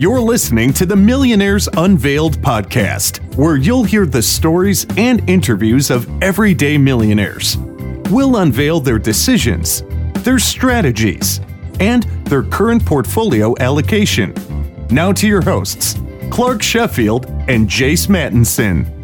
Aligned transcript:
You're 0.00 0.20
listening 0.20 0.72
to 0.74 0.86
the 0.86 0.94
Millionaires 0.94 1.68
Unveiled 1.76 2.38
podcast, 2.38 3.18
where 3.34 3.56
you'll 3.56 3.82
hear 3.82 4.06
the 4.06 4.22
stories 4.22 4.86
and 4.96 5.28
interviews 5.28 5.90
of 5.90 6.08
everyday 6.22 6.78
millionaires. 6.78 7.56
We'll 8.08 8.36
unveil 8.36 8.78
their 8.78 9.00
decisions, 9.00 9.82
their 10.22 10.38
strategies, 10.38 11.40
and 11.80 12.04
their 12.26 12.44
current 12.44 12.86
portfolio 12.86 13.56
allocation. 13.58 14.34
Now 14.88 15.10
to 15.14 15.26
your 15.26 15.42
hosts, 15.42 15.96
Clark 16.30 16.62
Sheffield 16.62 17.26
and 17.48 17.68
Jace 17.68 18.06
Mattinson. 18.06 18.94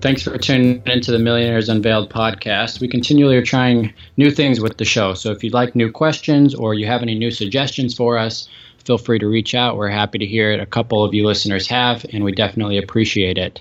Thanks 0.00 0.22
for 0.22 0.38
tuning 0.38 0.82
into 0.86 1.12
the 1.12 1.18
Millionaires 1.18 1.68
Unveiled 1.68 2.08
podcast. 2.08 2.80
We 2.80 2.88
continually 2.88 3.36
are 3.36 3.44
trying 3.44 3.92
new 4.16 4.30
things 4.30 4.60
with 4.60 4.78
the 4.78 4.86
show. 4.86 5.12
So 5.12 5.30
if 5.30 5.44
you'd 5.44 5.52
like 5.52 5.76
new 5.76 5.92
questions 5.92 6.54
or 6.54 6.72
you 6.72 6.86
have 6.86 7.02
any 7.02 7.16
new 7.16 7.30
suggestions 7.30 7.94
for 7.94 8.16
us, 8.16 8.48
feel 8.88 8.96
free 8.96 9.18
to 9.18 9.28
reach 9.28 9.54
out. 9.54 9.76
We're 9.76 9.90
happy 9.90 10.18
to 10.20 10.26
hear 10.26 10.50
it. 10.50 10.60
A 10.60 10.66
couple 10.66 11.04
of 11.04 11.12
you 11.12 11.26
listeners 11.26 11.66
have, 11.66 12.06
and 12.10 12.24
we 12.24 12.32
definitely 12.32 12.78
appreciate 12.78 13.36
it. 13.36 13.60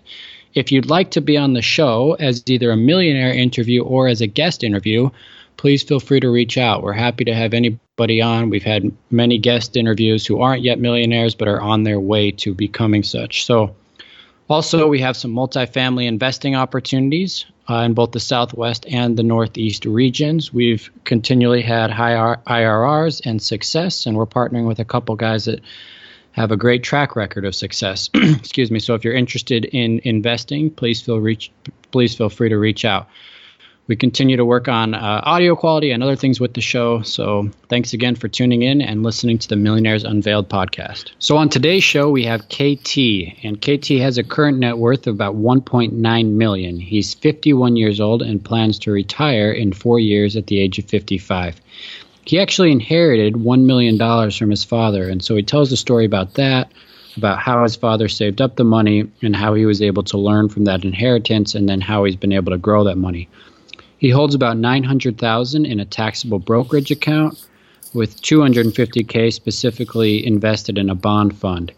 If 0.54 0.72
you'd 0.72 0.90
like 0.90 1.12
to 1.12 1.22
be 1.22 1.35
on 1.35 1.52
the 1.52 1.62
show 1.62 2.16
as 2.18 2.44
either 2.48 2.72
a 2.72 2.77
millionaire 2.77 3.34
interview 3.34 3.84
or 3.84 4.08
as 4.08 4.21
a 4.21 4.27
guest 4.27 4.63
interview, 4.63 5.09
please 5.58 5.84
feel 5.84 5.99
free 5.99 6.21
to 6.21 6.30
reach 6.30 6.58
out. 6.58 6.82
We're 6.82 6.94
happy 6.94 7.26
to 7.26 7.35
have 7.35 7.54
anybody 7.54 8.21
on. 8.21 8.49
We've 8.49 8.63
had 8.63 8.90
many 9.12 9.38
guest 9.38 9.76
interviews 9.76 10.26
who 10.26 10.40
aren't 10.40 10.63
yet 10.63 10.80
millionaires 10.80 11.35
but 11.35 11.49
are 11.49 11.59
on 11.59 11.84
their 11.84 11.99
way 11.99 12.32
to 12.32 12.54
becoming 12.54 13.04
such. 13.04 13.44
So 13.44 13.76
also, 14.50 14.88
we 14.88 15.02
have 15.02 15.18
some 15.18 15.34
multifamily 15.34 16.08
investing 16.08 16.55
opportunities 16.55 17.46
uh, 17.70 17.76
in 17.78 17.94
both 17.94 18.12
the 18.12 18.20
Southwest 18.20 18.86
and 18.90 19.18
the 19.18 19.24
Northeast 19.24 19.86
regions. 19.86 20.54
We've 20.54 20.90
continually 21.04 21.62
had 21.62 21.92
high 21.92 22.36
IRRs 22.48 23.22
and 23.26 23.41
success, 23.41 24.05
and 24.05 24.16
we're 24.16 24.26
partnering 24.26 24.68
with 24.68 24.80
a 24.80 24.86
couple 24.86 25.16
guys 25.16 25.46
that 25.46 25.62
have 26.32 26.52
a 26.52 26.58
great 26.58 26.84
track 26.84 27.16
record 27.16 27.44
of 27.44 27.55
success. 27.55 28.10
Excuse 28.14 28.71
me. 28.71 28.80
So, 28.80 28.94
if 28.94 29.04
you're 29.04 29.16
interested 29.16 29.66
in 29.66 29.99
investing, 30.04 30.70
please 30.70 31.02
feel 31.02 31.20
reach, 31.20 31.52
please 31.91 32.16
feel 32.16 32.30
free 32.30 32.49
to 32.49 32.58
reach 32.58 32.86
out 32.86 33.10
we 33.88 33.96
continue 33.96 34.35
to 34.35 34.43
work 34.43 34.68
on 34.68 34.93
uh, 34.93 35.21
audio 35.24 35.55
quality 35.55 35.91
and 35.91 36.04
other 36.04 36.16
things 36.16 36.40
with 36.40 36.54
the 36.54 36.62
show. 36.62 37.02
So 37.02 37.49
thanks 37.70 37.93
again 37.93 38.16
for 38.16 38.27
tuning 38.27 38.62
in 38.62 38.82
and 38.82 39.02
listening 39.02 39.38
to 39.40 39.48
the 39.48 39.55
Millionaires 39.55 40.04
Unveiled 40.04 40.49
podcast. 40.49 41.12
So 41.20 41.38
on 41.38 41.48
today's 41.48 41.84
show, 41.84 42.10
we 42.10 42.26
have 42.26 42.49
KT, 42.49 42.98
and 43.43 43.62
KT 43.62 43.88
has 43.99 44.18
a 44.18 44.24
current 44.24 44.60
net 44.60 44.77
worth 44.77 45.08
of 45.08 45.15
about 45.15 45.35
1.9 45.35 46.32
million. 46.32 46.80
He's 46.80 47.13
51 47.13 47.77
years 47.77 48.02
old 48.02 48.21
and 48.21 48.43
plans 48.43 48.77
to 48.80 48.91
retire 48.91 49.52
in 49.52 49.71
four 49.71 49.99
years 49.99 50.35
at 50.35 50.48
the 50.48 50.60
age 50.60 50.77
of 50.80 50.85
55. 50.85 51.62
He 52.26 52.41
actually 52.41 52.74
inherited 52.74 53.35
$1 53.35 53.65
million 53.65 54.32
from 54.32 54.49
his 54.49 54.65
father, 54.65 55.08
and 55.08 55.24
so 55.24 55.38
he 55.38 55.43
tells 55.43 55.71
a 55.71 55.77
story 55.77 56.04
about 56.04 56.34
that, 56.34 56.74
about 57.15 57.40
how 57.40 57.63
his 57.63 57.77
father 57.77 58.10
saved 58.10 58.41
up 58.41 58.58
the 58.58 58.65
money 58.65 59.10
and 59.21 59.34
how 59.34 59.54
he 59.54 59.65
was 59.65 59.82
able 59.82 60.04
to 60.04 60.18
learn 60.18 60.49
from 60.49 60.65
that 60.65 60.84
inheritance 60.84 61.55
and 61.55 61.70
then 61.70 61.80
how 61.80 62.04
he's 62.04 62.18
been 62.18 62.34
able 62.34 62.52
to 62.52 62.58
grow 62.58 62.84
that 62.84 62.98
money. 62.98 63.30
He 63.98 64.09
holds 64.09 64.35
about 64.35 64.57
900,000 64.57 65.66
in 65.66 65.79
a 65.79 65.85
taxable 65.85 66.40
brokerage 66.40 66.91
account 66.91 67.44
with 67.94 68.22
250k 68.22 69.34
specifically 69.34 70.25
invested 70.25 70.78
in 70.78 70.90
a 70.90 70.95
bond 70.95 71.35
fund. 71.35 71.72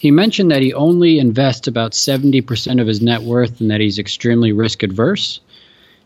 He 0.00 0.10
mentioned 0.10 0.50
that 0.50 0.62
he 0.62 0.74
only 0.74 1.18
invests 1.18 1.68
about 1.68 1.92
70% 1.92 2.80
of 2.80 2.86
his 2.86 3.00
net 3.00 3.22
worth 3.22 3.60
and 3.60 3.70
that 3.70 3.80
he's 3.80 3.98
extremely 3.98 4.52
risk 4.52 4.82
adverse. 4.82 5.40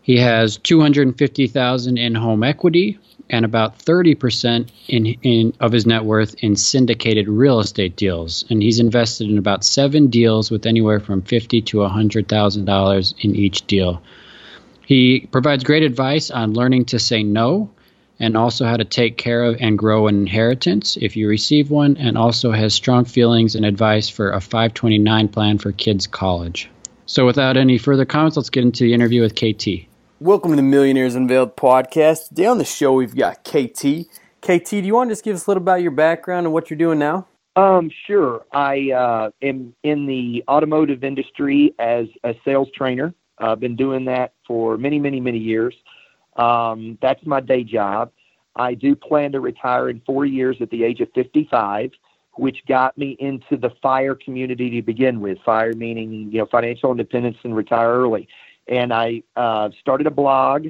He 0.03 0.17
has 0.17 0.57
250,000 0.57 1.97
in 1.97 2.15
home 2.15 2.43
equity 2.43 2.97
and 3.29 3.43
about 3.43 3.77
30% 3.79 4.69
in, 4.87 5.05
in 5.05 5.53
of 5.59 5.71
his 5.71 5.85
net 5.85 6.05
worth 6.05 6.35
in 6.43 6.55
syndicated 6.55 7.27
real 7.27 7.59
estate 7.59 7.95
deals 7.95 8.45
and 8.49 8.63
he's 8.63 8.79
invested 8.79 9.29
in 9.29 9.37
about 9.37 9.63
7 9.63 10.07
deals 10.07 10.49
with 10.49 10.65
anywhere 10.65 10.99
from 10.99 11.21
50 11.21 11.61
to 11.61 11.77
$100,000 11.77 13.13
in 13.19 13.35
each 13.35 13.67
deal. 13.67 14.01
He 14.89 15.27
provides 15.31 15.63
great 15.63 15.83
advice 15.83 16.31
on 16.31 16.55
learning 16.55 16.85
to 16.85 16.97
say 16.97 17.21
no 17.21 17.69
and 18.19 18.35
also 18.35 18.65
how 18.65 18.75
to 18.75 18.83
take 18.83 19.17
care 19.17 19.43
of 19.43 19.55
and 19.59 19.77
grow 19.77 20.07
an 20.07 20.15
inheritance 20.15 20.97
if 20.97 21.15
you 21.15 21.29
receive 21.29 21.69
one, 21.69 21.95
and 21.97 22.17
also 22.17 22.51
has 22.51 22.73
strong 22.73 23.05
feelings 23.05 23.53
and 23.53 23.67
advice 23.67 24.09
for 24.09 24.31
a 24.31 24.41
529 24.41 25.27
plan 25.27 25.59
for 25.59 25.71
kids' 25.73 26.07
college. 26.07 26.71
So, 27.05 27.23
without 27.27 27.55
any 27.55 27.77
further 27.77 28.03
comments, 28.03 28.35
let's 28.35 28.49
get 28.49 28.63
into 28.63 28.83
the 28.83 28.95
interview 28.95 29.21
with 29.21 29.35
KT. 29.35 29.87
Welcome 30.19 30.53
to 30.53 30.55
the 30.55 30.63
Millionaires 30.63 31.13
Unveiled 31.13 31.55
podcast. 31.55 32.29
Today 32.29 32.47
on 32.47 32.57
the 32.57 32.65
show, 32.65 32.91
we've 32.93 33.15
got 33.15 33.43
KT. 33.43 34.07
KT, 34.41 34.69
do 34.71 34.77
you 34.77 34.95
want 34.95 35.09
to 35.09 35.11
just 35.11 35.23
give 35.23 35.35
us 35.35 35.45
a 35.45 35.51
little 35.51 35.61
about 35.61 35.83
your 35.83 35.91
background 35.91 36.47
and 36.47 36.53
what 36.53 36.71
you're 36.71 36.79
doing 36.79 36.97
now? 36.97 37.27
Um, 37.55 37.91
sure. 38.07 38.43
I 38.51 38.89
uh, 38.89 39.29
am 39.43 39.75
in 39.83 40.07
the 40.07 40.43
automotive 40.47 41.03
industry 41.03 41.75
as 41.77 42.07
a 42.23 42.33
sales 42.43 42.69
trainer. 42.75 43.13
I've 43.39 43.49
uh, 43.49 43.55
been 43.55 43.75
doing 43.75 44.05
that 44.05 44.33
for 44.45 44.77
many, 44.77 44.99
many, 44.99 45.19
many 45.19 45.37
years. 45.37 45.73
Um, 46.35 46.97
that's 47.01 47.25
my 47.25 47.39
day 47.39 47.63
job. 47.63 48.11
I 48.55 48.73
do 48.73 48.95
plan 48.95 49.31
to 49.31 49.39
retire 49.39 49.89
in 49.89 50.01
four 50.05 50.25
years 50.25 50.57
at 50.61 50.69
the 50.69 50.83
age 50.83 50.99
of 50.99 51.09
55, 51.15 51.91
which 52.35 52.57
got 52.67 52.97
me 52.97 53.15
into 53.19 53.57
the 53.57 53.69
fire 53.81 54.15
community 54.15 54.69
to 54.71 54.81
begin 54.81 55.21
with. 55.21 55.37
Fire 55.45 55.73
meaning, 55.73 56.29
you 56.31 56.39
know, 56.39 56.45
financial 56.45 56.91
independence 56.91 57.37
and 57.43 57.55
retire 57.55 57.93
early. 57.93 58.27
And 58.67 58.93
I 58.93 59.23
uh, 59.35 59.69
started 59.79 60.07
a 60.07 60.11
blog, 60.11 60.67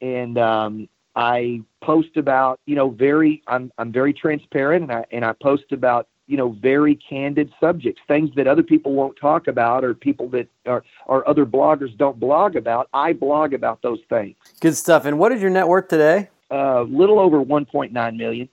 and 0.00 0.38
um, 0.38 0.88
I 1.16 1.62
post 1.82 2.16
about, 2.16 2.60
you 2.66 2.76
know, 2.76 2.90
very. 2.90 3.42
I'm 3.46 3.72
I'm 3.78 3.90
very 3.90 4.12
transparent, 4.12 4.84
and 4.84 4.92
I 4.92 5.04
and 5.10 5.24
I 5.24 5.32
post 5.32 5.72
about 5.72 6.08
you 6.30 6.36
know, 6.36 6.50
very 6.62 6.94
candid 6.94 7.52
subjects, 7.58 8.00
things 8.06 8.30
that 8.36 8.46
other 8.46 8.62
people 8.62 8.92
won't 8.92 9.16
talk 9.16 9.48
about 9.48 9.84
or 9.84 9.94
people 9.94 10.28
that 10.28 10.46
are, 10.64 10.84
or 11.06 11.28
other 11.28 11.44
bloggers 11.44 11.94
don't 11.98 12.20
blog 12.20 12.54
about. 12.54 12.88
I 12.94 13.14
blog 13.14 13.52
about 13.52 13.82
those 13.82 13.98
things. 14.08 14.36
Good 14.60 14.76
stuff. 14.76 15.06
And 15.06 15.18
what 15.18 15.32
is 15.32 15.42
your 15.42 15.50
net 15.50 15.66
worth 15.66 15.88
today? 15.88 16.30
A 16.52 16.54
uh, 16.54 16.82
little 16.84 17.18
over 17.18 17.44
1.9 17.44 18.16
million. 18.16 18.48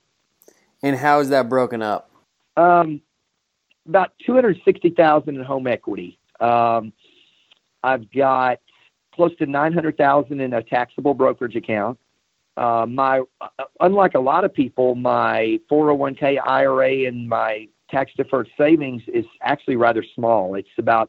And 0.82 0.96
how 0.96 1.20
is 1.20 1.28
that 1.28 1.48
broken 1.48 1.80
up? 1.80 2.10
Um, 2.56 3.00
about 3.86 4.10
260,000 4.26 5.36
in 5.36 5.44
home 5.44 5.68
equity. 5.68 6.18
Um, 6.40 6.92
I've 7.84 8.10
got 8.10 8.58
close 9.14 9.36
to 9.36 9.46
900,000 9.46 10.40
in 10.40 10.52
a 10.52 10.64
taxable 10.64 11.14
brokerage 11.14 11.54
account. 11.54 11.96
Uh, 12.58 12.84
my 12.86 13.22
uh, 13.40 13.64
unlike 13.80 14.14
a 14.14 14.20
lot 14.20 14.44
of 14.44 14.52
people, 14.52 14.96
my 14.96 15.60
401k 15.70 16.40
IRA 16.44 17.06
and 17.06 17.28
my 17.28 17.68
tax 17.88 18.10
deferred 18.16 18.48
savings 18.58 19.00
is 19.06 19.24
actually 19.42 19.76
rather 19.76 20.04
small. 20.16 20.56
It's 20.56 20.68
about 20.76 21.08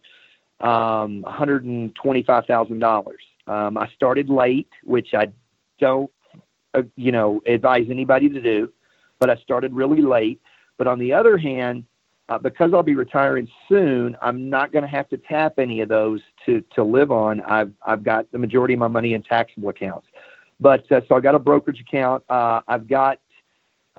um, 0.62 1.26
$125,000. 1.28 3.06
Um, 3.48 3.78
I 3.78 3.90
started 3.96 4.30
late, 4.30 4.70
which 4.84 5.16
I 5.16 5.30
don't, 5.80 6.12
uh, 6.76 6.84
you 6.96 7.12
know, 7.12 7.42
advise 7.48 7.88
anybody 7.90 8.30
to 8.30 8.42
do, 8.42 8.72
but 9.18 9.32
I 9.32 9.36
started 9.38 9.74
really 9.74 10.04
late. 10.04 10.40
But 10.78 10.86
on 10.86 11.00
the 11.00 11.14
other 11.14 11.36
hand, 11.36 11.84
uh, 12.30 12.38
because 12.38 12.76
I'll 12.76 12.84
be 12.84 12.94
retiring 12.94 13.48
soon, 13.68 14.16
I'm 14.22 14.52
not 14.52 14.72
going 14.72 14.84
to 14.84 14.88
have 14.88 15.10
to 15.10 15.18
tap 15.18 15.58
any 15.58 15.82
of 15.82 15.90
those 15.90 16.22
to 16.46 16.64
to 16.76 16.84
live 16.84 17.12
on. 17.12 17.42
I've 17.42 17.72
I've 17.84 18.04
got 18.04 18.32
the 18.32 18.38
majority 18.38 18.76
of 18.76 18.80
my 18.80 18.88
money 18.88 19.16
in 19.16 19.24
taxable 19.24 19.70
accounts. 19.70 20.06
But 20.60 20.92
uh, 20.92 21.02
so 21.08 21.16
I 21.16 21.20
got 21.20 21.36
a 21.36 21.40
brokerage 21.40 21.80
account. 21.80 22.24
Uh, 22.30 22.62
I've 22.68 22.88
got 22.88 23.20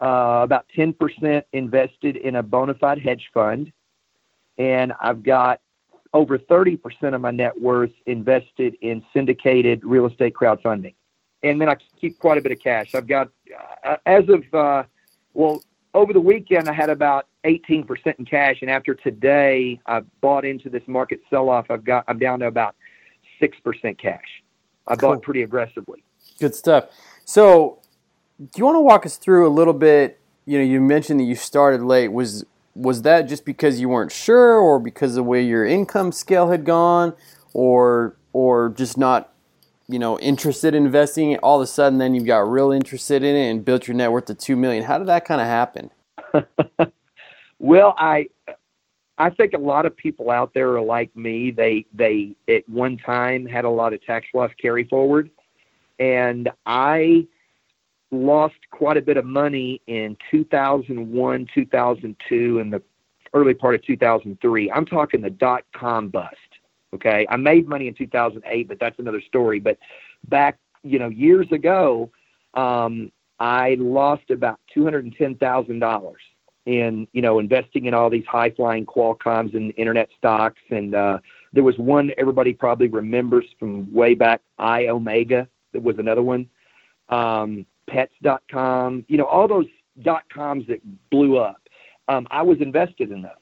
uh, 0.00 0.40
about 0.42 0.66
10% 0.76 1.42
invested 1.52 2.16
in 2.16 2.36
a 2.36 2.42
bona 2.42 2.74
fide 2.74 3.00
hedge 3.00 3.30
fund, 3.32 3.72
and 4.58 4.92
I've 5.00 5.22
got 5.22 5.60
over 6.12 6.38
30% 6.38 7.14
of 7.14 7.20
my 7.20 7.30
net 7.30 7.60
worth 7.60 7.92
invested 8.06 8.76
in 8.80 9.02
syndicated 9.12 9.84
real 9.84 10.06
estate 10.06 10.34
crowdfunding. 10.34 10.94
And 11.42 11.60
then 11.60 11.68
I 11.68 11.76
keep 12.00 12.18
quite 12.18 12.36
a 12.36 12.40
bit 12.40 12.52
of 12.52 12.60
cash. 12.60 12.94
I've 12.94 13.06
got, 13.06 13.28
uh, 13.84 13.96
as 14.04 14.24
of, 14.28 14.42
uh, 14.52 14.82
well, 15.32 15.62
over 15.94 16.12
the 16.12 16.20
weekend, 16.20 16.68
I 16.68 16.72
had 16.72 16.90
about 16.90 17.26
18% 17.44 18.18
in 18.18 18.24
cash. 18.24 18.58
And 18.60 18.70
after 18.70 18.94
today, 18.94 19.80
I 19.86 20.00
bought 20.20 20.44
into 20.44 20.68
this 20.68 20.82
market 20.86 21.20
sell 21.30 21.48
off. 21.48 21.70
I've 21.70 21.84
got, 21.84 22.04
I'm 22.08 22.18
down 22.18 22.40
to 22.40 22.46
about 22.46 22.74
6% 23.40 23.98
cash. 23.98 24.42
I 24.86 24.96
cool. 24.96 25.14
bought 25.14 25.22
pretty 25.22 25.42
aggressively. 25.42 26.02
Good 26.40 26.54
stuff. 26.54 26.86
So, 27.26 27.78
do 28.40 28.48
you 28.56 28.64
want 28.64 28.76
to 28.76 28.80
walk 28.80 29.04
us 29.04 29.18
through 29.18 29.46
a 29.46 29.52
little 29.52 29.74
bit? 29.74 30.18
You 30.46 30.58
know, 30.58 30.64
you 30.64 30.80
mentioned 30.80 31.20
that 31.20 31.24
you 31.24 31.34
started 31.34 31.82
late. 31.82 32.08
Was 32.08 32.46
was 32.74 33.02
that 33.02 33.28
just 33.28 33.44
because 33.44 33.78
you 33.78 33.90
weren't 33.90 34.10
sure, 34.10 34.56
or 34.58 34.80
because 34.80 35.10
of 35.10 35.16
the 35.16 35.22
way 35.24 35.42
your 35.42 35.66
income 35.66 36.12
scale 36.12 36.50
had 36.50 36.64
gone, 36.64 37.12
or 37.52 38.16
or 38.32 38.70
just 38.70 38.96
not, 38.96 39.34
you 39.86 39.98
know, 39.98 40.18
interested 40.20 40.74
in 40.74 40.86
investing? 40.86 41.36
All 41.38 41.60
of 41.60 41.62
a 41.62 41.66
sudden, 41.66 41.98
then 41.98 42.14
you 42.14 42.22
got 42.22 42.50
real 42.50 42.72
interested 42.72 43.22
in 43.22 43.36
it 43.36 43.50
and 43.50 43.62
built 43.62 43.86
your 43.86 43.94
net 43.94 44.10
worth 44.10 44.24
to 44.26 44.34
two 44.34 44.56
million. 44.56 44.84
How 44.84 44.96
did 44.96 45.08
that 45.08 45.26
kind 45.26 45.42
of 45.42 45.46
happen? 45.46 45.90
well, 47.58 47.94
I 47.98 48.30
I 49.18 49.28
think 49.28 49.52
a 49.52 49.58
lot 49.58 49.84
of 49.84 49.94
people 49.94 50.30
out 50.30 50.54
there 50.54 50.74
are 50.74 50.80
like 50.80 51.14
me. 51.14 51.50
They 51.50 51.84
they 51.92 52.34
at 52.48 52.66
one 52.66 52.96
time 52.96 53.44
had 53.44 53.66
a 53.66 53.70
lot 53.70 53.92
of 53.92 54.02
tax 54.06 54.26
loss 54.32 54.50
carry 54.58 54.84
forward 54.84 55.30
and 56.00 56.50
I 56.66 57.26
lost 58.10 58.56
quite 58.72 58.96
a 58.96 59.02
bit 59.02 59.16
of 59.16 59.24
money 59.24 59.80
in 59.86 60.16
2001, 60.30 61.48
2002, 61.54 62.58
and 62.58 62.72
the 62.72 62.82
early 63.34 63.54
part 63.54 63.76
of 63.76 63.84
2003. 63.84 64.70
I'm 64.72 64.86
talking 64.86 65.20
the 65.20 65.30
dot 65.30 65.64
com 65.76 66.08
bust. 66.08 66.34
Okay, 66.92 67.24
I 67.30 67.36
made 67.36 67.68
money 67.68 67.86
in 67.86 67.94
2008, 67.94 68.66
but 68.66 68.80
that's 68.80 68.98
another 68.98 69.20
story. 69.20 69.60
But 69.60 69.78
back, 70.28 70.58
you 70.82 70.98
know, 70.98 71.08
years 71.08 71.46
ago, 71.52 72.10
um, 72.54 73.12
I 73.38 73.76
lost 73.78 74.30
about 74.30 74.58
two 74.72 74.82
hundred 74.82 75.04
and 75.04 75.14
ten 75.16 75.36
thousand 75.36 75.78
dollars 75.78 76.20
in, 76.66 77.06
you 77.12 77.22
know, 77.22 77.38
investing 77.38 77.86
in 77.86 77.94
all 77.94 78.10
these 78.10 78.26
high 78.26 78.50
flying 78.50 78.86
Qualcomms 78.86 79.54
and 79.54 79.72
internet 79.76 80.08
stocks. 80.16 80.60
And 80.70 80.94
uh, 80.94 81.18
there 81.52 81.62
was 81.64 81.78
one 81.78 82.10
everybody 82.18 82.52
probably 82.52 82.88
remembers 82.88 83.44
from 83.58 83.92
way 83.92 84.14
back, 84.14 84.40
Iomega. 84.58 85.42
That 85.42 85.48
was 85.74 85.98
another 85.98 86.22
one. 86.22 86.48
Um, 87.08 87.66
pets.com, 87.88 89.04
you 89.08 89.18
know, 89.18 89.24
all 89.24 89.48
those 89.48 89.66
dot 90.02 90.24
coms 90.32 90.66
that 90.68 90.80
blew 91.10 91.38
up. 91.38 91.60
Um, 92.08 92.26
I 92.30 92.42
was 92.42 92.60
invested 92.60 93.10
in 93.10 93.22
those 93.22 93.32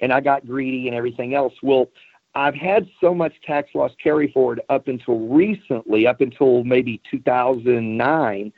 and 0.00 0.12
I 0.12 0.20
got 0.20 0.46
greedy 0.46 0.88
and 0.88 0.96
everything 0.96 1.34
else. 1.34 1.54
Well, 1.62 1.88
I've 2.34 2.54
had 2.54 2.86
so 3.00 3.14
much 3.14 3.32
tax 3.46 3.70
loss 3.74 3.92
carry 4.02 4.30
forward 4.30 4.60
up 4.68 4.88
until 4.88 5.20
recently, 5.20 6.06
up 6.06 6.20
until 6.20 6.64
maybe 6.64 7.00
2009, 7.10 8.52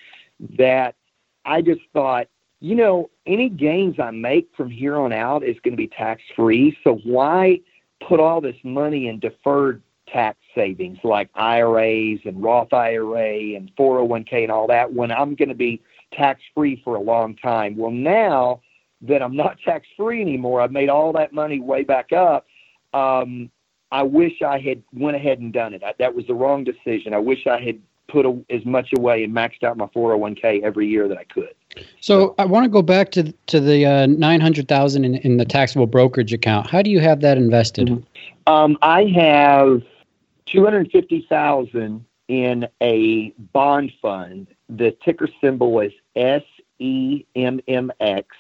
that 0.59 0.97
I 1.45 1.63
just 1.63 1.83
thought, 1.93 2.27
you 2.61 2.75
know, 2.75 3.09
any 3.27 3.49
gains 3.49 4.01
I 4.01 4.11
make 4.11 4.49
from 4.57 4.69
here 4.69 4.97
on 4.97 5.13
out 5.13 5.45
is 5.45 5.57
going 5.63 5.73
to 5.73 5.77
be 5.77 5.87
tax 5.87 6.23
free. 6.35 6.77
So 6.83 6.97
why 7.05 7.61
put 8.07 8.19
all 8.19 8.41
this 8.41 8.57
money 8.65 9.09
in 9.09 9.21
deferred 9.21 9.81
tax 10.13 10.39
savings 10.55 10.99
like 11.05 11.31
IRAs 11.35 12.21
and 12.25 12.43
Roth 12.43 12.73
IRA 12.73 13.57
and 13.57 13.71
401k 13.77 14.43
and 14.45 14.53
all 14.53 14.67
that 14.69 14.93
when 14.93 15.11
I'm 15.11 15.35
going 15.35 15.49
to 15.49 15.55
be 15.55 15.83
tax 16.13 16.41
free 16.55 16.81
for 16.85 16.97
a 16.97 17.01
long 17.01 17.37
time? 17.37 17.77
Well, 17.77 17.91
now 17.91 18.61
that 19.03 19.23
I'm 19.23 19.37
not 19.37 19.59
tax 19.65 19.87
free 19.97 20.21
anymore, 20.21 20.61
I've 20.61 20.73
made 20.73 20.89
all 20.89 21.13
that 21.13 21.33
money 21.33 21.61
way 21.61 21.85
back 21.85 22.13
up. 22.13 22.47
Um, 22.95 23.51
I 23.91 24.03
wish 24.03 24.43
I 24.43 24.59
had 24.59 24.83
went 24.93 25.17
ahead 25.17 25.39
and 25.39 25.53
done 25.53 25.73
it. 25.75 25.83
I, 25.83 25.95
that 25.99 26.15
was 26.15 26.27
the 26.27 26.35
wrong 26.35 26.65
decision. 26.65 27.15
I 27.15 27.19
wish 27.19 27.47
I 27.47 27.61
had 27.61 27.81
put 28.09 28.27
a, 28.27 28.43
as 28.51 28.65
much 28.65 28.89
away 28.97 29.23
and 29.23 29.35
maxed 29.35 29.63
out 29.63 29.77
my 29.77 29.87
401k 29.87 30.63
every 30.63 30.89
year 30.89 31.09
that 31.09 31.19
I 31.19 31.25
could. 31.25 31.55
So 32.01 32.35
I 32.39 32.45
want 32.45 32.65
to 32.65 32.71
go 32.71 32.83
back 32.83 33.11
to 33.13 33.33
to 33.47 33.61
the 33.61 33.87
uh, 33.87 34.07
900,000 34.07 35.05
in, 35.05 35.15
in 35.17 35.37
the 35.37 35.45
taxable 35.45 35.87
brokerage 35.87 36.33
account. 36.33 36.69
How 36.69 36.83
do 36.83 36.91
you 36.91 37.01
have 37.01 37.21
that 37.21 37.37
invested? 37.37 37.89
Mm-hmm. 37.89 38.53
Um, 38.53 38.79
I 38.83 39.05
have 39.05 39.83
250,000 40.51 42.05
in 42.29 42.69
a 42.83 43.31
bond 43.53 43.93
fund. 44.01 44.49
The 44.69 44.97
ticker 45.05 45.29
symbol 45.41 45.81
is 45.81 45.93
S 46.15 46.43
E 46.79 47.25
M 47.35 47.61
M 47.67 47.91
X. 48.01 48.37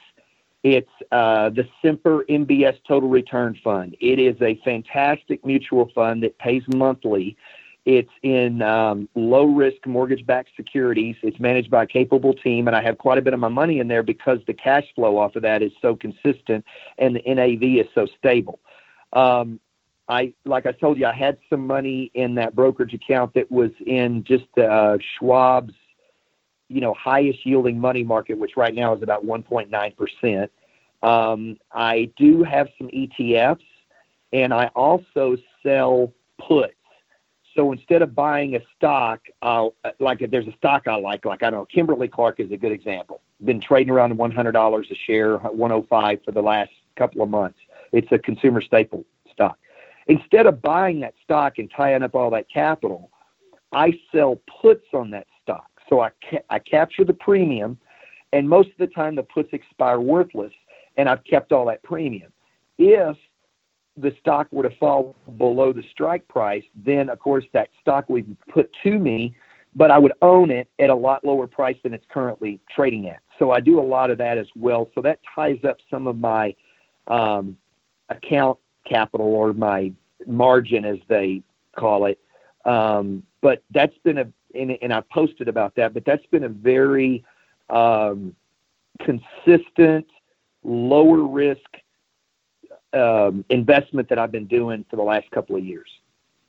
It's 0.62 0.90
uh, 1.12 1.50
the 1.50 1.66
Semper 1.81 2.25
MBS 2.28 2.78
Total 2.87 3.08
Return 3.08 3.58
Fund. 3.62 3.96
It 4.00 4.19
is 4.19 4.37
a 4.43 4.60
fantastic 4.64 5.44
mutual 5.46 5.90
fund 5.94 6.22
that 6.25 6.37
pays 6.38 6.62
monthly. 6.75 7.37
It's 7.84 8.10
in 8.22 8.60
um, 8.60 9.08
low 9.14 9.46
risk 9.46 9.87
mortgage 9.87 10.26
backed 10.26 10.50
securities. 10.56 11.16
It's 11.22 11.40
managed 11.40 11.70
by 11.70 11.84
a 11.84 11.87
capable 11.87 12.34
team, 12.34 12.66
and 12.66 12.76
I 12.76 12.82
have 12.82 12.99
quite 12.99 13.16
a 13.16 13.22
bit 13.22 13.32
of 13.32 13.40
my 13.40 13.49
money 13.49 13.78
in 13.78 13.88
there 13.88 14.02
because 14.02 14.40
the 14.46 14.52
cash 14.52 14.84
flow 14.94 15.16
off 15.16 15.37
of 15.37 15.43
that 15.43 15.62
is 15.62 15.72
so 15.81 15.96
consistent 15.96 16.64
and 16.99 17.16
the 17.16 17.34
NAV 17.34 17.62
is 17.87 17.87
so 17.94 18.06
stable. 18.19 18.60
Um, 19.14 19.60
I, 20.08 20.32
like 20.44 20.66
I 20.66 20.72
told 20.72 20.99
you, 20.99 21.06
I 21.06 21.12
had 21.12 21.37
some 21.50 21.66
money 21.66 22.10
in 22.14 22.34
that 22.37 22.55
brokerage 22.55 22.94
account 22.94 23.34
that 23.34 23.50
was 23.50 23.70
in 23.87 24.25
just 24.25 24.46
uh, 24.56 24.96
Schwab's 25.20 25.75
you 26.69 26.81
know, 26.81 26.94
highest 26.94 27.44
yielding 27.44 27.78
money 27.81 28.05
market, 28.05 28.38
which 28.38 28.56
right 28.56 28.75
now 28.75 28.94
is 28.94 29.02
about 29.02 29.25
1.9%. 29.25 30.49
Um, 31.02 31.56
I 31.72 32.10
do 32.16 32.43
have 32.44 32.69
some 32.76 32.88
ETFs, 32.88 33.64
and 34.32 34.52
I 34.52 34.66
also 34.75 35.37
sell 35.62 36.12
puts. 36.46 36.75
So 37.56 37.72
instead 37.72 38.02
of 38.02 38.14
buying 38.14 38.55
a 38.55 38.60
stock, 38.76 39.20
uh, 39.43 39.69
like 39.99 40.22
if 40.22 40.31
there's 40.31 40.46
a 40.46 40.56
stock 40.58 40.87
I 40.87 40.96
like, 40.96 41.25
like 41.25 41.43
I 41.43 41.50
don't 41.50 41.60
know, 41.60 41.66
Kimberly 41.66 42.06
Clark 42.06 42.38
is 42.38 42.52
a 42.52 42.56
good 42.56 42.72
example. 42.72 43.20
Been 43.44 43.60
trading 43.60 43.93
around 43.93 44.16
$100 44.16 44.90
a 44.90 44.94
share, 45.06 45.38
105 45.38 46.20
for 46.25 46.32
the 46.32 46.43
last 46.43 46.70
couple 46.96 47.22
of 47.22 47.31
months. 47.31 47.58
It's 47.93 48.08
a 48.12 48.19
consumer 48.19 48.60
staple 48.60 49.05
stock. 49.32 49.58
Instead 50.08 50.46
of 50.46 50.60
buying 50.62 51.00
that 51.00 51.14
stock 51.22 51.58
and 51.58 51.70
tying 51.70 52.02
up 52.02 52.14
all 52.14 52.31
that 52.31 52.46
capital, 52.52 53.10
I 53.72 53.93
sell 54.10 54.40
puts 54.60 54.87
on 54.94 55.10
that 55.10 55.26
stock. 55.43 55.70
so 55.88 56.00
I, 56.00 56.10
ca- 56.28 56.44
I 56.50 56.58
capture 56.58 57.05
the 57.05 57.14
premium, 57.14 57.78
and 58.32 58.49
most 58.49 58.69
of 58.70 58.78
the 58.78 58.87
time 58.88 59.14
the 59.14 59.22
puts 59.22 59.52
expire 59.52 60.00
worthless, 60.00 60.52
and 60.96 61.08
I've 61.08 61.25
kept 61.25 61.52
all 61.52 61.66
that 61.66 61.82
premium. 61.82 62.32
If 62.78 63.16
the 63.96 64.14
stock 64.20 64.49
were 64.50 64.62
to 64.62 64.76
fall 64.76 65.16
below 65.37 65.72
the 65.72 65.82
strike 65.90 66.26
price, 66.28 66.64
then 66.75 67.08
of 67.10 67.19
course 67.19 67.44
that 67.52 67.69
stock 67.81 68.08
would 68.08 68.26
be 68.26 68.37
put 68.52 68.70
to 68.84 68.99
me, 68.99 69.34
but 69.75 69.90
I 69.90 69.99
would 69.99 70.12
own 70.22 70.50
it 70.50 70.69
at 70.78 70.90
a 70.90 70.94
lot 70.94 71.25
lower 71.25 71.46
price 71.46 71.76
than 71.82 71.93
it's 71.93 72.06
currently 72.10 72.60
trading 72.75 73.08
at. 73.08 73.20
So 73.38 73.50
I 73.50 73.60
do 73.60 73.81
a 73.81 73.82
lot 73.82 74.10
of 74.10 74.19
that 74.19 74.38
as 74.38 74.46
well. 74.56 74.88
So 74.94 75.02
that 75.02 75.20
ties 75.34 75.58
up 75.69 75.78
some 75.90 76.06
of 76.06 76.19
my 76.19 76.55
um, 77.08 77.56
account 78.08 78.58
capital 78.88 79.26
or 79.26 79.52
my 79.52 79.93
margin, 80.26 80.85
as 80.85 80.99
they 81.08 81.43
call 81.76 82.06
it. 82.06 82.19
Um, 82.64 83.23
but 83.40 83.62
that's 83.70 83.96
been 84.05 84.19
a 84.19 84.29
and, 84.55 84.76
and 84.82 84.93
I 84.93 85.02
posted 85.12 85.49
about 85.49 85.75
that, 85.76 85.94
but 85.94 86.05
that's 86.05 86.25
been 86.26 86.44
a 86.44 86.49
very 86.49 87.25
um, 87.70 88.35
consistent, 89.00 90.06
lower 90.64 91.23
risk 91.23 91.61
um, 92.93 93.44
investment 93.50 94.08
that 94.08 94.19
I've 94.19 94.32
been 94.32 94.46
doing 94.46 94.85
for 94.88 94.96
the 94.96 95.02
last 95.02 95.31
couple 95.31 95.56
of 95.56 95.64
years. 95.64 95.88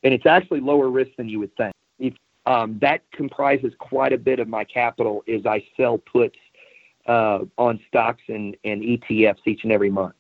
And 0.03 0.13
it's 0.13 0.25
actually 0.25 0.61
lower 0.61 0.89
risk 0.89 1.11
than 1.17 1.27
you 1.27 1.39
would 1.39 1.55
think. 1.57 1.73
If, 1.99 2.13
um, 2.45 2.79
that 2.81 3.01
comprises 3.11 3.73
quite 3.79 4.13
a 4.13 4.17
bit 4.17 4.39
of 4.39 4.47
my 4.47 4.63
capital 4.63 5.23
is 5.27 5.45
I 5.45 5.63
sell 5.75 5.97
puts 5.97 6.37
uh, 7.05 7.39
on 7.57 7.79
stocks 7.87 8.23
and, 8.27 8.55
and 8.63 8.81
ETFs 8.81 9.39
each 9.45 9.63
and 9.63 9.71
every 9.71 9.89
month. 9.89 10.15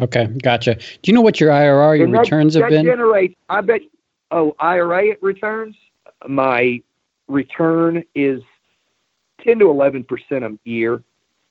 Okay, 0.00 0.26
gotcha. 0.42 0.74
Do 0.76 0.82
you 1.04 1.12
know 1.12 1.20
what 1.20 1.40
your 1.40 1.50
IRR, 1.50 1.98
your 1.98 2.10
that, 2.10 2.18
returns 2.18 2.54
have 2.54 2.64
that 2.64 2.70
been? 2.70 2.86
Generates, 2.86 3.34
I 3.48 3.60
bet. 3.60 3.82
Oh, 4.30 4.54
IRA 4.58 5.16
returns. 5.20 5.76
My 6.26 6.82
return 7.28 8.04
is 8.14 8.42
10 9.44 9.58
to 9.60 9.70
11 9.70 10.04
percent 10.04 10.44
a 10.44 10.58
year. 10.64 11.02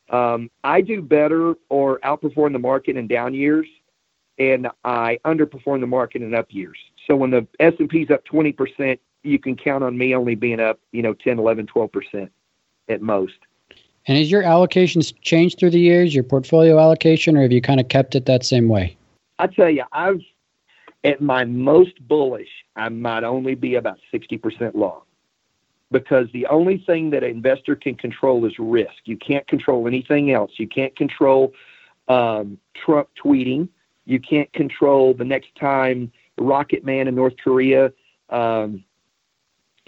Um, 0.09 0.49
I 0.63 0.81
do 0.81 1.01
better 1.01 1.55
or 1.69 1.99
outperform 1.99 2.53
the 2.53 2.59
market 2.59 2.97
in 2.97 3.07
down 3.07 3.33
years, 3.33 3.67
and 4.39 4.67
I 4.83 5.19
underperform 5.25 5.81
the 5.81 5.87
market 5.87 6.21
in 6.21 6.33
up 6.33 6.47
years. 6.49 6.77
So 7.05 7.15
when 7.15 7.31
the 7.31 7.45
S 7.59 7.73
and 7.79 7.89
P 7.89 8.01
is 8.01 8.09
up 8.09 8.25
20 8.25 8.51
percent, 8.53 8.99
you 9.23 9.37
can 9.37 9.55
count 9.55 9.83
on 9.83 9.97
me 9.97 10.15
only 10.15 10.35
being 10.35 10.59
up, 10.59 10.79
you 10.91 11.01
know, 11.01 11.13
10, 11.13 11.37
11, 11.37 11.67
12 11.67 11.91
percent 11.91 12.31
at 12.87 13.01
most. 13.01 13.37
And 14.09 14.17
has 14.17 14.31
your 14.31 14.41
allocations 14.41 15.13
changed 15.21 15.59
through 15.59 15.69
the 15.69 15.79
years, 15.79 16.15
your 16.15 16.23
portfolio 16.23 16.79
allocation, 16.79 17.37
or 17.37 17.43
have 17.43 17.51
you 17.51 17.61
kind 17.61 17.79
of 17.79 17.89
kept 17.89 18.15
it 18.15 18.25
that 18.25 18.43
same 18.43 18.67
way? 18.67 18.97
I 19.37 19.45
tell 19.45 19.69
you, 19.69 19.83
I've 19.91 20.21
at 21.03 21.21
my 21.21 21.45
most 21.45 21.95
bullish, 22.07 22.49
I 22.75 22.89
might 22.89 23.23
only 23.23 23.53
be 23.53 23.75
about 23.75 23.99
60% 24.11 24.73
long 24.73 25.01
because 25.91 26.27
the 26.33 26.47
only 26.47 26.79
thing 26.79 27.11
that 27.11 27.23
an 27.23 27.29
investor 27.29 27.75
can 27.75 27.93
control 27.93 28.45
is 28.45 28.53
risk. 28.57 28.95
You 29.05 29.15
can't 29.15 29.47
control 29.47 29.87
anything 29.87 30.31
else. 30.31 30.53
You 30.57 30.67
can't 30.67 30.95
control 30.95 31.53
um, 32.07 32.57
Trump 32.73 33.09
tweeting. 33.23 33.69
You 34.05 34.19
can't 34.19 34.51
control 34.53 35.13
the 35.13 35.23
next 35.23 35.55
time 35.55 36.11
Rocket 36.39 36.83
Man 36.83 37.07
in 37.07 37.13
North 37.13 37.35
Korea 37.43 37.93
um, 38.31 38.83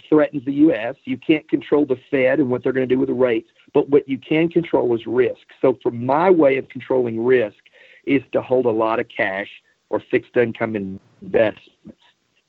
threatens 0.08 0.44
the 0.44 0.52
U.S. 0.52 0.94
You 1.04 1.16
can't 1.16 1.48
control 1.48 1.86
the 1.86 1.98
Fed 2.08 2.38
and 2.38 2.50
what 2.50 2.62
they're 2.62 2.72
going 2.72 2.88
to 2.88 2.94
do 2.94 3.00
with 3.00 3.08
the 3.08 3.14
rates. 3.14 3.48
But 3.74 3.88
what 3.88 4.08
you 4.08 4.18
can 4.18 4.48
control 4.48 4.94
is 4.94 5.06
risk. 5.06 5.46
So, 5.60 5.78
for 5.82 5.90
my 5.90 6.30
way 6.30 6.58
of 6.58 6.68
controlling 6.68 7.24
risk 7.24 7.56
is 8.04 8.22
to 8.32 8.42
hold 8.42 8.66
a 8.66 8.70
lot 8.70 9.00
of 9.00 9.06
cash 9.08 9.48
or 9.90 10.02
fixed 10.10 10.36
income 10.36 10.76
investments 11.22 12.00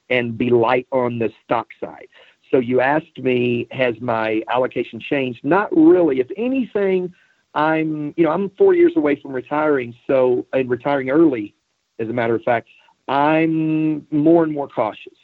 and 0.10 0.38
be 0.38 0.50
light 0.50 0.88
on 0.92 1.20
the 1.20 1.32
stock 1.44 1.68
side. 1.80 2.08
So 2.52 2.60
you 2.60 2.82
asked 2.82 3.18
me, 3.18 3.68
has 3.72 3.96
my 4.00 4.44
allocation 4.48 5.00
changed? 5.00 5.44
Not 5.44 5.76
really. 5.76 6.20
If 6.20 6.28
anything, 6.38 7.12
I'm, 7.56 8.14
you 8.16 8.24
know, 8.24 8.32
I'm 8.32 8.52
four 8.52 8.76
years 8.76 8.94
away 8.96 9.20
from 9.20 9.34
retiring. 9.34 9.96
So, 10.06 10.46
and 10.54 10.70
retiring 10.70 11.10
early, 11.10 11.56
as 11.98 12.10
a 12.10 12.14
matter 12.14 12.36
of 12.36 12.44
fact, 12.44 12.70
I'm 13.08 14.06
more 14.12 14.44
and 14.44 14.54
more 14.54 14.68
cautious. 14.68 15.18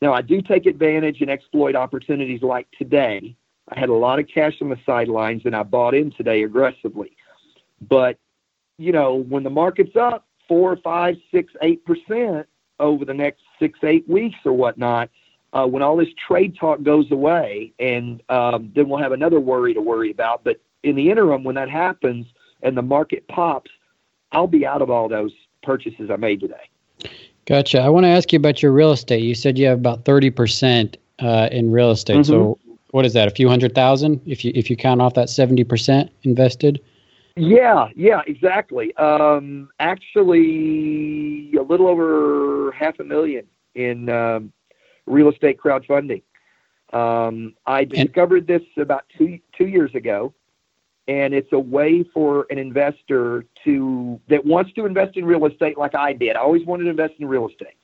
Now, 0.00 0.14
I 0.14 0.22
do 0.22 0.40
take 0.40 0.66
advantage 0.66 1.20
and 1.20 1.30
exploit 1.30 1.76
opportunities 1.76 2.42
like 2.42 2.66
today. 2.78 3.36
I 3.68 3.78
had 3.78 3.88
a 3.88 3.94
lot 3.94 4.18
of 4.18 4.28
cash 4.28 4.54
on 4.60 4.68
the 4.68 4.78
sidelines 4.84 5.42
and 5.44 5.56
I 5.56 5.62
bought 5.62 5.94
in 5.94 6.10
today 6.10 6.42
aggressively. 6.42 7.16
But, 7.80 8.18
you 8.78 8.92
know, 8.92 9.14
when 9.14 9.42
the 9.42 9.50
market's 9.50 9.96
up 9.96 10.26
four, 10.48 10.76
five, 10.76 11.16
six, 11.32 11.52
eight 11.62 11.84
percent 11.84 12.46
over 12.80 13.04
the 13.04 13.14
next 13.14 13.42
six, 13.58 13.78
eight 13.82 14.08
weeks 14.08 14.36
or 14.44 14.52
whatnot, 14.52 15.08
uh, 15.52 15.66
when 15.66 15.82
all 15.82 15.96
this 15.96 16.08
trade 16.26 16.56
talk 16.58 16.82
goes 16.82 17.10
away, 17.12 17.72
and 17.78 18.22
um, 18.28 18.72
then 18.74 18.88
we'll 18.88 18.98
have 18.98 19.12
another 19.12 19.38
worry 19.38 19.72
to 19.72 19.80
worry 19.80 20.10
about. 20.10 20.42
But 20.42 20.60
in 20.82 20.96
the 20.96 21.10
interim, 21.10 21.44
when 21.44 21.54
that 21.54 21.70
happens 21.70 22.26
and 22.62 22.76
the 22.76 22.82
market 22.82 23.26
pops, 23.28 23.70
I'll 24.32 24.48
be 24.48 24.66
out 24.66 24.82
of 24.82 24.90
all 24.90 25.08
those 25.08 25.32
purchases 25.62 26.10
I 26.10 26.16
made 26.16 26.40
today. 26.40 26.68
Gotcha. 27.46 27.80
I 27.80 27.88
want 27.88 28.04
to 28.04 28.08
ask 28.08 28.32
you 28.32 28.38
about 28.38 28.62
your 28.62 28.72
real 28.72 28.90
estate. 28.90 29.22
You 29.22 29.34
said 29.34 29.56
you 29.56 29.66
have 29.66 29.78
about 29.78 30.04
thirty 30.04 30.30
percent 30.30 30.96
uh, 31.20 31.48
in 31.52 31.70
real 31.70 31.90
estate. 31.92 32.16
Mm-hmm. 32.16 32.32
So 32.32 32.58
what 32.94 33.04
is 33.04 33.12
that? 33.14 33.26
A 33.26 33.32
few 33.32 33.48
hundred 33.48 33.74
thousand 33.74 34.20
if 34.24 34.44
you 34.44 34.52
if 34.54 34.70
you 34.70 34.76
count 34.76 35.02
off 35.02 35.14
that 35.14 35.28
seventy 35.28 35.64
percent 35.64 36.12
invested. 36.22 36.80
Yeah, 37.34 37.88
yeah, 37.96 38.22
exactly. 38.28 38.94
Um, 38.98 39.68
actually, 39.80 41.52
a 41.58 41.62
little 41.62 41.88
over 41.88 42.70
half 42.70 43.00
a 43.00 43.04
million 43.04 43.46
in 43.74 44.08
um, 44.08 44.52
real 45.06 45.28
estate 45.28 45.58
crowdfunding. 45.58 46.22
Um, 46.92 47.54
I 47.66 47.82
discovered 47.82 48.46
this 48.46 48.62
about 48.76 49.06
two 49.18 49.40
two 49.58 49.66
years 49.66 49.92
ago, 49.96 50.32
and 51.08 51.34
it's 51.34 51.52
a 51.52 51.58
way 51.58 52.04
for 52.14 52.46
an 52.48 52.58
investor 52.58 53.44
to 53.64 54.20
that 54.28 54.46
wants 54.46 54.72
to 54.74 54.86
invest 54.86 55.16
in 55.16 55.24
real 55.24 55.44
estate 55.46 55.76
like 55.76 55.96
I 55.96 56.12
did. 56.12 56.36
I 56.36 56.40
always 56.42 56.64
wanted 56.64 56.84
to 56.84 56.90
invest 56.90 57.14
in 57.18 57.26
real 57.26 57.48
estate, 57.48 57.74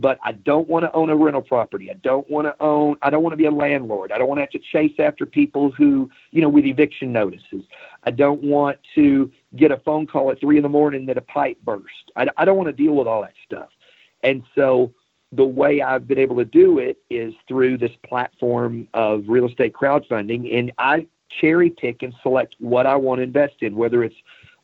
but 0.00 0.18
I 0.24 0.32
don't 0.32 0.68
want 0.68 0.84
to 0.84 0.92
own 0.92 1.10
a 1.10 1.16
rental 1.16 1.42
property. 1.42 1.90
I 1.90 1.94
don't 1.94 2.28
want 2.30 2.46
to 2.46 2.54
own. 2.62 2.96
I 3.02 3.10
don't 3.10 3.22
want 3.22 3.32
to 3.32 3.36
be 3.36 3.46
a 3.46 3.50
landlord. 3.50 4.12
I 4.12 4.18
don't 4.18 4.28
want 4.28 4.38
to 4.38 4.42
have 4.42 4.50
to 4.50 4.58
chase 4.58 4.94
after 4.98 5.26
people 5.26 5.70
who 5.70 6.10
you 6.30 6.40
know 6.40 6.48
with 6.48 6.64
eviction 6.64 7.12
notices. 7.12 7.64
I 8.04 8.10
don't 8.10 8.42
want 8.42 8.78
to 8.94 9.30
get 9.56 9.70
a 9.70 9.76
phone 9.78 10.06
call 10.06 10.30
at 10.30 10.40
three 10.40 10.56
in 10.56 10.62
the 10.62 10.68
morning 10.68 11.06
that 11.06 11.18
a 11.18 11.22
pipe 11.22 11.58
burst. 11.64 12.12
I, 12.16 12.26
I 12.36 12.44
don't 12.44 12.56
want 12.56 12.68
to 12.68 12.72
deal 12.72 12.94
with 12.94 13.06
all 13.06 13.22
that 13.22 13.34
stuff, 13.44 13.68
and 14.22 14.42
so 14.54 14.92
the 15.32 15.44
way 15.44 15.80
I've 15.80 16.08
been 16.08 16.18
able 16.18 16.36
to 16.36 16.44
do 16.44 16.78
it 16.78 16.98
is 17.08 17.34
through 17.46 17.78
this 17.78 17.92
platform 18.04 18.88
of 18.94 19.24
real 19.28 19.46
estate 19.46 19.72
crowdfunding. 19.72 20.58
And 20.58 20.72
I 20.78 21.06
cherry 21.40 21.70
pick 21.70 22.02
and 22.02 22.12
select 22.22 22.56
what 22.58 22.84
I 22.84 22.96
want 22.96 23.20
to 23.20 23.22
invest 23.22 23.54
in, 23.60 23.76
whether 23.76 24.02
it's 24.02 24.16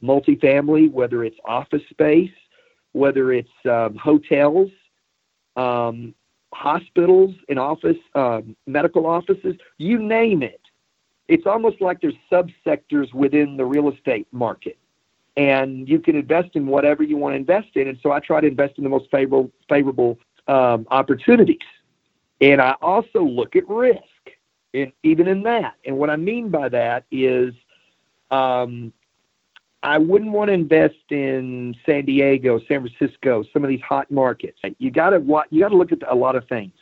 multifamily, 0.03 0.91
whether 0.91 1.23
it's 1.23 1.37
office 1.45 1.83
space, 1.91 2.33
whether 2.93 3.33
it's 3.33 3.49
um, 3.71 3.95
hotels, 3.97 4.71
um, 5.57 6.15
hospitals 6.53 7.35
and 7.49 7.59
office, 7.59 7.97
uh, 8.15 8.41
medical 8.67 9.07
offices, 9.07 9.57
you 9.79 9.99
name 9.99 10.43
it. 10.43 10.61
It's 11.29 11.47
almost 11.47 11.81
like 11.81 12.01
there's 12.01 12.15
subsectors 12.31 13.13
within 13.13 13.57
the 13.57 13.65
real 13.65 13.91
estate 13.91 14.29
market. 14.33 14.79
And 15.37 15.89
you 15.89 15.99
can 15.99 16.17
invest 16.17 16.51
in 16.55 16.67
whatever 16.67 17.03
you 17.03 17.17
want 17.17 17.33
to 17.33 17.37
invest 17.37 17.69
in. 17.75 17.89
And 17.89 17.99
so 18.03 18.13
I 18.13 18.21
try 18.21 18.41
to 18.41 18.47
invest 18.47 18.79
in 18.79 18.85
the 18.85 18.91
most 18.91 19.11
favorable, 19.11 19.51
favorable 19.69 20.19
um, 20.49 20.87
opportunities. 20.91 21.59
And 22.41 22.61
I 22.61 22.75
also 22.81 23.23
look 23.23 23.57
at 23.57 23.69
risk, 23.69 24.01
in, 24.73 24.93
even 25.03 25.27
in 25.27 25.43
that. 25.43 25.75
And 25.85 25.99
what 25.99 26.11
I 26.11 26.17
mean 26.17 26.49
by 26.49 26.69
that 26.69 27.05
is 27.11 27.53
um, 28.31 28.93
I 29.87 29.99
wouldn't 29.99 30.33
want 30.33 30.49
to 30.49 30.53
invest 30.53 30.97
in 31.11 31.77
San 31.87 32.05
Diego, 32.05 32.59
San 32.69 32.87
Francisco, 32.87 33.45
some 33.53 33.63
of 33.63 33.69
these 33.69 33.81
hot 33.81 34.11
markets. 34.11 34.59
You 34.79 34.91
got 34.91 35.11
to 35.11 35.19
you 35.51 35.61
got 35.61 35.69
to 35.69 35.77
look 35.77 35.93
at 35.93 35.99
a 36.11 36.15
lot 36.15 36.35
of 36.35 36.47
things. 36.49 36.73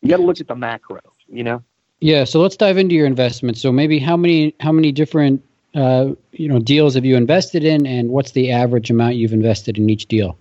You 0.00 0.10
got 0.10 0.18
to 0.18 0.22
look 0.22 0.40
at 0.40 0.46
the 0.46 0.54
macro. 0.54 1.00
You 1.28 1.42
know. 1.42 1.62
Yeah. 2.00 2.24
So 2.24 2.40
let's 2.40 2.56
dive 2.56 2.78
into 2.78 2.94
your 2.94 3.06
investments. 3.06 3.60
So 3.60 3.72
maybe 3.72 3.98
how 3.98 4.16
many 4.16 4.54
how 4.60 4.70
many 4.70 4.92
different 4.92 5.42
uh, 5.74 6.12
you 6.32 6.48
know 6.48 6.60
deals 6.60 6.94
have 6.94 7.04
you 7.04 7.16
invested 7.16 7.64
in, 7.64 7.84
and 7.84 8.10
what's 8.10 8.30
the 8.30 8.52
average 8.52 8.90
amount 8.90 9.16
you've 9.16 9.32
invested 9.32 9.76
in 9.76 9.90
each 9.90 10.06
deal? 10.06 10.38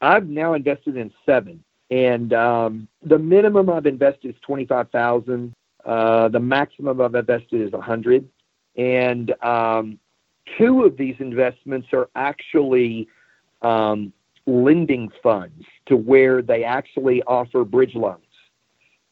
I've 0.00 0.28
now 0.28 0.54
invested 0.54 0.96
in 0.96 1.12
seven 1.24 1.62
and 1.90 2.32
um, 2.32 2.88
the 3.02 3.18
minimum 3.18 3.70
I've 3.70 3.86
invested 3.86 4.34
is 4.34 4.40
twenty 4.40 4.66
five 4.66 4.90
thousand. 4.90 5.54
Uh, 5.84 6.28
the 6.28 6.40
maximum 6.40 7.00
I've 7.00 7.14
invested 7.14 7.60
is 7.60 7.72
a 7.72 7.80
hundred, 7.80 8.28
and 8.76 9.32
um, 9.42 9.98
two 10.58 10.84
of 10.84 10.96
these 10.96 11.16
investments 11.18 11.88
are 11.92 12.08
actually 12.14 13.08
um, 13.62 14.12
lending 14.46 15.10
funds 15.22 15.64
to 15.86 15.96
where 15.96 16.42
they 16.42 16.64
actually 16.64 17.22
offer 17.22 17.64
bridge 17.64 17.94
loans. 17.94 18.20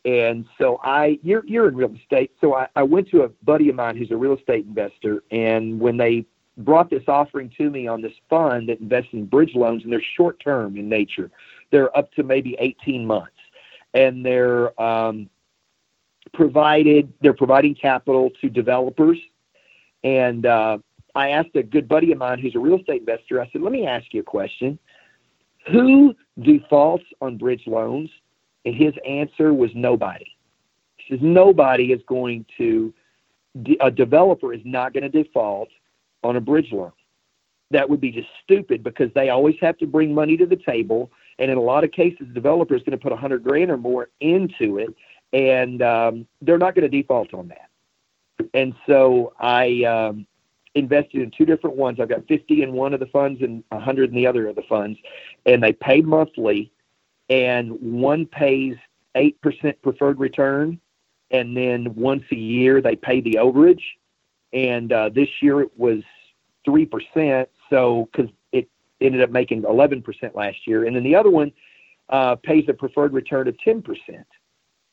And 0.04 0.46
so 0.58 0.80
I, 0.82 1.18
you're, 1.22 1.44
you're 1.46 1.68
in 1.68 1.76
real 1.76 1.94
estate. 1.94 2.32
So 2.40 2.54
I, 2.54 2.66
I 2.74 2.82
went 2.82 3.08
to 3.10 3.22
a 3.22 3.28
buddy 3.44 3.68
of 3.68 3.76
mine 3.76 3.96
who's 3.96 4.10
a 4.10 4.16
real 4.16 4.36
estate 4.36 4.66
investor. 4.66 5.22
And 5.30 5.78
when 5.78 5.96
they 5.96 6.26
brought 6.58 6.90
this 6.90 7.04
offering 7.06 7.50
to 7.56 7.70
me 7.70 7.86
on 7.86 8.02
this 8.02 8.12
fund 8.28 8.68
that 8.68 8.80
invests 8.80 9.10
in 9.12 9.26
bridge 9.26 9.54
loans, 9.54 9.84
and 9.84 9.92
they're 9.92 10.02
short 10.16 10.40
term 10.40 10.76
in 10.76 10.88
nature, 10.88 11.30
they're 11.70 11.96
up 11.96 12.12
to 12.14 12.24
maybe 12.24 12.56
18 12.58 13.06
months, 13.06 13.30
and 13.94 14.26
they're 14.26 14.80
um, 14.80 15.30
provided 16.34 17.12
they're 17.20 17.32
providing 17.32 17.74
capital 17.74 18.30
to 18.40 18.48
developers. 18.48 19.18
And 20.04 20.46
uh, 20.46 20.78
I 21.14 21.30
asked 21.30 21.54
a 21.54 21.62
good 21.62 21.88
buddy 21.88 22.12
of 22.12 22.18
mine 22.18 22.38
who's 22.38 22.54
a 22.54 22.58
real 22.58 22.78
estate 22.78 23.00
investor. 23.00 23.40
I 23.40 23.48
said, 23.50 23.62
"Let 23.62 23.72
me 23.72 23.86
ask 23.86 24.12
you 24.12 24.20
a 24.20 24.24
question: 24.24 24.78
Who 25.70 26.14
defaults 26.40 27.04
on 27.20 27.36
bridge 27.36 27.66
loans?" 27.66 28.10
And 28.64 28.74
his 28.74 28.94
answer 29.06 29.52
was 29.52 29.70
nobody. 29.74 30.26
He 30.96 31.14
says 31.14 31.22
nobody 31.22 31.92
is 31.92 32.00
going 32.06 32.46
to. 32.58 32.92
A 33.80 33.90
developer 33.90 34.54
is 34.54 34.62
not 34.64 34.94
going 34.94 35.02
to 35.02 35.10
default 35.10 35.68
on 36.24 36.36
a 36.36 36.40
bridge 36.40 36.72
loan. 36.72 36.92
That 37.70 37.88
would 37.88 38.00
be 38.00 38.10
just 38.10 38.28
stupid 38.42 38.82
because 38.82 39.12
they 39.14 39.28
always 39.28 39.56
have 39.60 39.76
to 39.78 39.86
bring 39.86 40.14
money 40.14 40.38
to 40.38 40.46
the 40.46 40.56
table 40.56 41.10
and 41.38 41.50
in 41.50 41.58
a 41.58 41.60
lot 41.60 41.84
of 41.84 41.92
cases, 41.92 42.28
the 42.28 42.34
developer 42.34 42.74
is 42.74 42.82
going 42.82 42.96
to 42.96 43.02
put 43.02 43.12
a 43.12 43.16
hundred 43.16 43.42
grand 43.42 43.70
or 43.70 43.76
more 43.76 44.10
into 44.20 44.78
it, 44.78 44.94
and 45.32 45.82
um, 45.82 46.26
they're 46.40 46.58
not 46.58 46.74
going 46.74 46.88
to 46.88 46.96
default 46.96 47.32
on 47.34 47.48
that. 47.48 47.68
And 48.54 48.74
so 48.86 49.32
I 49.40 49.82
um, 49.84 50.26
invested 50.74 51.22
in 51.22 51.30
two 51.30 51.44
different 51.44 51.76
ones. 51.76 51.98
I've 52.00 52.08
got 52.08 52.26
50 52.26 52.62
in 52.62 52.72
one 52.72 52.94
of 52.94 53.00
the 53.00 53.06
funds 53.06 53.42
and 53.42 53.62
100 53.68 54.10
in 54.10 54.16
the 54.16 54.26
other 54.26 54.48
of 54.48 54.56
the 54.56 54.62
funds, 54.68 54.98
and 55.46 55.62
they 55.62 55.72
pay 55.72 56.00
monthly, 56.00 56.72
and 57.28 57.72
one 57.80 58.26
pays 58.26 58.76
eight 59.14 59.40
percent 59.40 59.80
preferred 59.82 60.18
return, 60.18 60.80
and 61.30 61.56
then 61.56 61.94
once 61.94 62.24
a 62.32 62.36
year 62.36 62.80
they 62.80 62.96
pay 62.96 63.20
the 63.20 63.34
overage. 63.34 63.82
And 64.52 64.92
uh, 64.92 65.08
this 65.08 65.28
year 65.40 65.60
it 65.60 65.70
was 65.76 66.02
three 66.64 66.86
percent. 66.86 67.48
So 67.70 68.08
because 68.12 68.30
it 68.52 68.68
ended 69.00 69.22
up 69.22 69.30
making 69.30 69.62
11% 69.62 70.34
last 70.34 70.66
year. 70.66 70.84
And 70.84 70.94
then 70.94 71.02
the 71.02 71.14
other 71.14 71.30
one 71.30 71.52
uh, 72.08 72.36
pays 72.36 72.64
a 72.68 72.74
preferred 72.74 73.12
return 73.12 73.48
of 73.48 73.56
10%. 73.66 73.82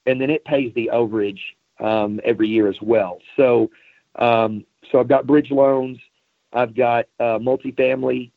And 0.06 0.22
then 0.22 0.30
it 0.30 0.44
pays 0.46 0.74
the 0.76 0.90
overage 0.94 1.40
um, 1.80 2.20
every 2.24 2.48
year 2.48 2.68
as 2.68 2.78
well. 2.82 3.20
So, 3.36 3.70
um, 4.16 4.66
so 4.92 5.00
I've 5.00 5.08
got 5.08 5.28
bridge 5.28 5.52
loans. 5.52 6.00
I've 6.54 6.76
got 6.76 7.06
uh, 7.20 7.38
multifamily 7.40 8.32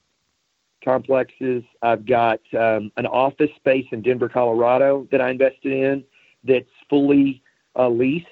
complexes. 0.85 1.63
I've 1.81 2.05
got 2.05 2.41
um, 2.59 2.93
an 2.97 3.07
office 3.07 3.51
space 3.57 3.87
in 3.93 4.03
Denver, 4.03 4.29
Colorado 4.29 5.07
that 5.11 5.21
I 5.21 5.31
invested 5.31 5.73
in 5.73 6.05
that's 6.45 6.67
fully 6.91 7.43
uh, 7.77 7.89
leased. 7.89 8.27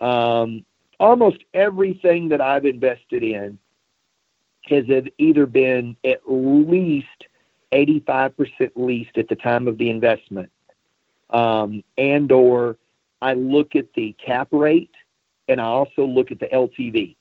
Um, 0.00 0.64
almost 0.98 1.38
everything 1.54 2.28
that 2.30 2.40
I've 2.40 2.64
invested 2.64 3.22
in 3.22 3.58
has 4.64 4.84
either 5.18 5.46
been 5.46 5.96
at 6.04 6.20
least 6.26 7.06
85% 7.72 8.70
leased 8.76 9.16
at 9.16 9.28
the 9.28 9.36
time 9.36 9.68
of 9.68 9.78
the 9.78 9.90
investment, 9.90 10.50
um, 11.30 11.82
and 11.96 12.30
or 12.32 12.76
I 13.20 13.34
look 13.34 13.76
at 13.76 13.92
the 13.94 14.14
cap 14.24 14.48
rate 14.52 14.90
and 15.48 15.60
I 15.60 15.64
also 15.64 16.04
look 16.04 16.30
at 16.30 16.38
the 16.38 16.46
LTV. 16.46 17.16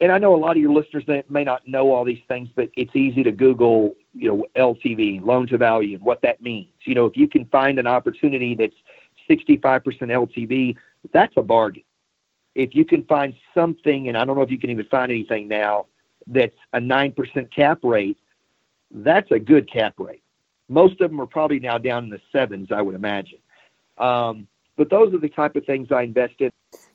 And 0.00 0.10
I 0.10 0.18
know 0.18 0.34
a 0.34 0.36
lot 0.36 0.56
of 0.56 0.56
your 0.56 0.72
listeners 0.72 1.04
may 1.28 1.44
not 1.44 1.66
know 1.66 1.92
all 1.92 2.04
these 2.04 2.22
things, 2.26 2.48
but 2.56 2.68
it's 2.76 2.94
easy 2.96 3.22
to 3.22 3.30
Google, 3.30 3.94
you 4.14 4.28
know, 4.28 4.46
LTV, 4.56 5.24
loan 5.24 5.46
to 5.46 5.56
value, 5.56 5.96
and 5.96 6.04
what 6.04 6.20
that 6.22 6.42
means. 6.42 6.72
You 6.84 6.96
know, 6.96 7.06
if 7.06 7.16
you 7.16 7.28
can 7.28 7.44
find 7.46 7.78
an 7.78 7.86
opportunity 7.86 8.56
that's 8.56 8.74
65% 9.30 9.82
LTV, 9.84 10.76
that's 11.12 11.32
a 11.36 11.42
bargain. 11.42 11.84
If 12.56 12.74
you 12.74 12.84
can 12.84 13.04
find 13.04 13.32
something, 13.54 14.08
and 14.08 14.18
I 14.18 14.24
don't 14.24 14.36
know 14.36 14.42
if 14.42 14.50
you 14.50 14.58
can 14.58 14.70
even 14.70 14.86
find 14.86 15.10
anything 15.12 15.46
now 15.46 15.86
that's 16.26 16.56
a 16.72 16.78
9% 16.78 17.54
cap 17.54 17.78
rate, 17.84 18.18
that's 18.90 19.30
a 19.30 19.38
good 19.38 19.70
cap 19.70 19.94
rate. 19.98 20.22
Most 20.68 21.00
of 21.00 21.10
them 21.10 21.20
are 21.20 21.26
probably 21.26 21.60
now 21.60 21.78
down 21.78 22.04
in 22.04 22.10
the 22.10 22.20
sevens, 22.32 22.72
I 22.72 22.82
would 22.82 22.94
imagine. 22.94 23.38
Um, 23.98 24.48
but 24.76 24.90
those 24.90 25.14
are 25.14 25.18
the 25.18 25.28
type 25.28 25.54
of 25.56 25.64
things 25.64 25.88
I 25.92 26.02
invest 26.02 26.34
in. 26.40 26.50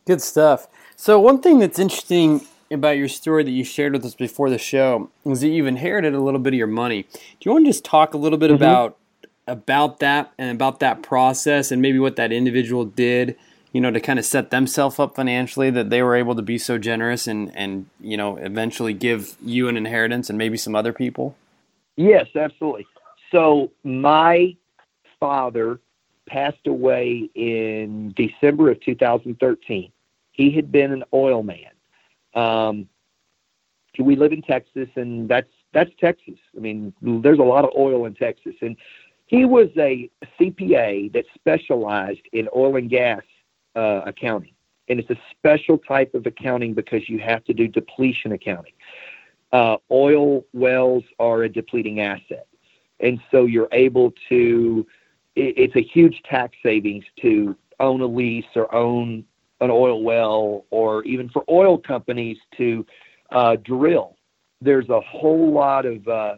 Good 0.08 0.22
stuff. 0.22 0.68
So, 0.96 1.20
one 1.20 1.42
thing 1.42 1.60
that's 1.60 1.78
interesting 1.78 2.42
about 2.72 2.98
your 2.98 3.08
story 3.08 3.44
that 3.44 3.52
you 3.52 3.64
shared 3.64 3.94
with 3.94 4.04
us 4.04 4.16
before 4.16 4.50
the 4.50 4.58
show 4.58 5.10
was 5.24 5.42
that 5.42 5.50
you've 5.50 5.68
inherited 5.68 6.14
a 6.14 6.20
little 6.20 6.40
bit 6.40 6.54
of 6.54 6.58
your 6.58 6.68
money. 6.68 7.04
Do 7.04 7.20
you 7.42 7.52
want 7.52 7.66
to 7.66 7.70
just 7.72 7.86
talk 7.86 8.14
a 8.14 8.18
little 8.18 8.40
bit 8.40 8.50
mm-hmm. 8.50 8.64
about 8.64 8.98
about 9.46 10.00
that 10.00 10.34
and 10.38 10.52
about 10.52 10.82
that 10.82 11.04
process 11.04 11.72
and 11.72 11.82
maybe 11.82 12.00
what 12.00 12.18
that 12.18 12.34
individual 12.34 12.84
did 12.84 13.38
you 13.78 13.82
know, 13.82 13.92
to 13.92 14.00
kind 14.00 14.18
of 14.18 14.26
set 14.26 14.50
themselves 14.50 14.98
up 14.98 15.16
financially 15.16 15.70
that 15.70 15.90
they 15.90 16.02
were 16.02 16.16
able 16.16 16.34
to 16.36 16.42
be 16.42 16.58
so 16.58 16.78
generous 16.78 17.28
and, 17.28 17.56
and, 17.56 17.86
you 18.00 18.18
know, 18.18 18.38
eventually 18.38 18.94
give 18.94 19.36
you 19.44 19.68
an 19.68 19.78
inheritance 19.78 20.30
and 20.30 20.38
maybe 20.38 20.58
some 20.58 20.76
other 20.76 20.94
people? 20.94 21.36
Yes, 21.96 22.28
absolutely. 22.36 22.88
So 23.32 23.72
my 23.84 24.56
father 25.20 25.80
passed 26.28 26.66
away 26.66 27.30
in 27.36 28.14
December 28.16 28.72
of 28.72 28.82
2013. 28.82 29.92
He 30.38 30.52
had 30.52 30.72
been 30.72 30.94
an 30.94 31.04
oil 31.14 31.44
man. 31.44 31.72
Um, 32.36 32.88
we 34.00 34.16
live 34.16 34.32
in 34.32 34.44
Texas, 34.44 34.88
and 34.96 35.28
that's 35.28 35.50
that's 35.74 35.90
Texas. 36.00 36.38
I 36.56 36.60
mean, 36.60 36.94
there's 37.02 37.40
a 37.40 37.44
lot 37.44 37.66
of 37.66 37.72
oil 37.76 38.06
in 38.06 38.14
Texas, 38.14 38.54
and 38.62 38.78
he 39.26 39.44
was 39.44 39.70
a 39.78 40.10
CPA 40.40 41.12
that 41.14 41.26
specialized 41.34 42.22
in 42.32 42.48
oil 42.56 42.76
and 42.76 42.88
gas 42.88 43.24
uh, 43.76 44.02
accounting, 44.06 44.54
and 44.88 45.00
it's 45.00 45.10
a 45.10 45.18
special 45.32 45.80
type 45.80 46.14
of 46.14 46.28
accounting 46.28 46.76
because 46.76 47.10
you 47.10 47.18
have 47.18 47.44
to 47.46 47.54
do 47.54 47.68
depletion 47.68 48.32
accounting. 48.32 48.74
Uh, 49.52 49.78
oil 49.90 50.46
wells 50.54 51.04
are 51.18 51.42
a 51.44 51.50
depleting 51.50 52.02
asset, 52.02 52.46
and 53.00 53.20
so 53.32 53.46
you're 53.46 53.70
able 53.72 54.14
to. 54.30 54.86
It, 55.36 55.58
it's 55.58 55.76
a 55.76 55.82
huge 55.82 56.22
tax 56.30 56.56
savings 56.62 57.06
to 57.24 57.56
own 57.80 58.02
a 58.02 58.06
lease 58.06 58.46
or 58.56 58.74
own 58.74 59.26
an 59.60 59.70
oil 59.70 60.04
well, 60.04 60.66
or 60.70 61.04
even 61.04 61.30
for 61.30 61.44
oil 61.50 61.78
companies 61.78 62.38
to 62.58 62.86
uh, 63.32 63.56
drill. 63.64 64.16
There's 64.62 64.90
a 64.90 65.02
whole 65.02 65.52
lot 65.52 65.86
of 65.86 66.08
uh, 66.08 66.36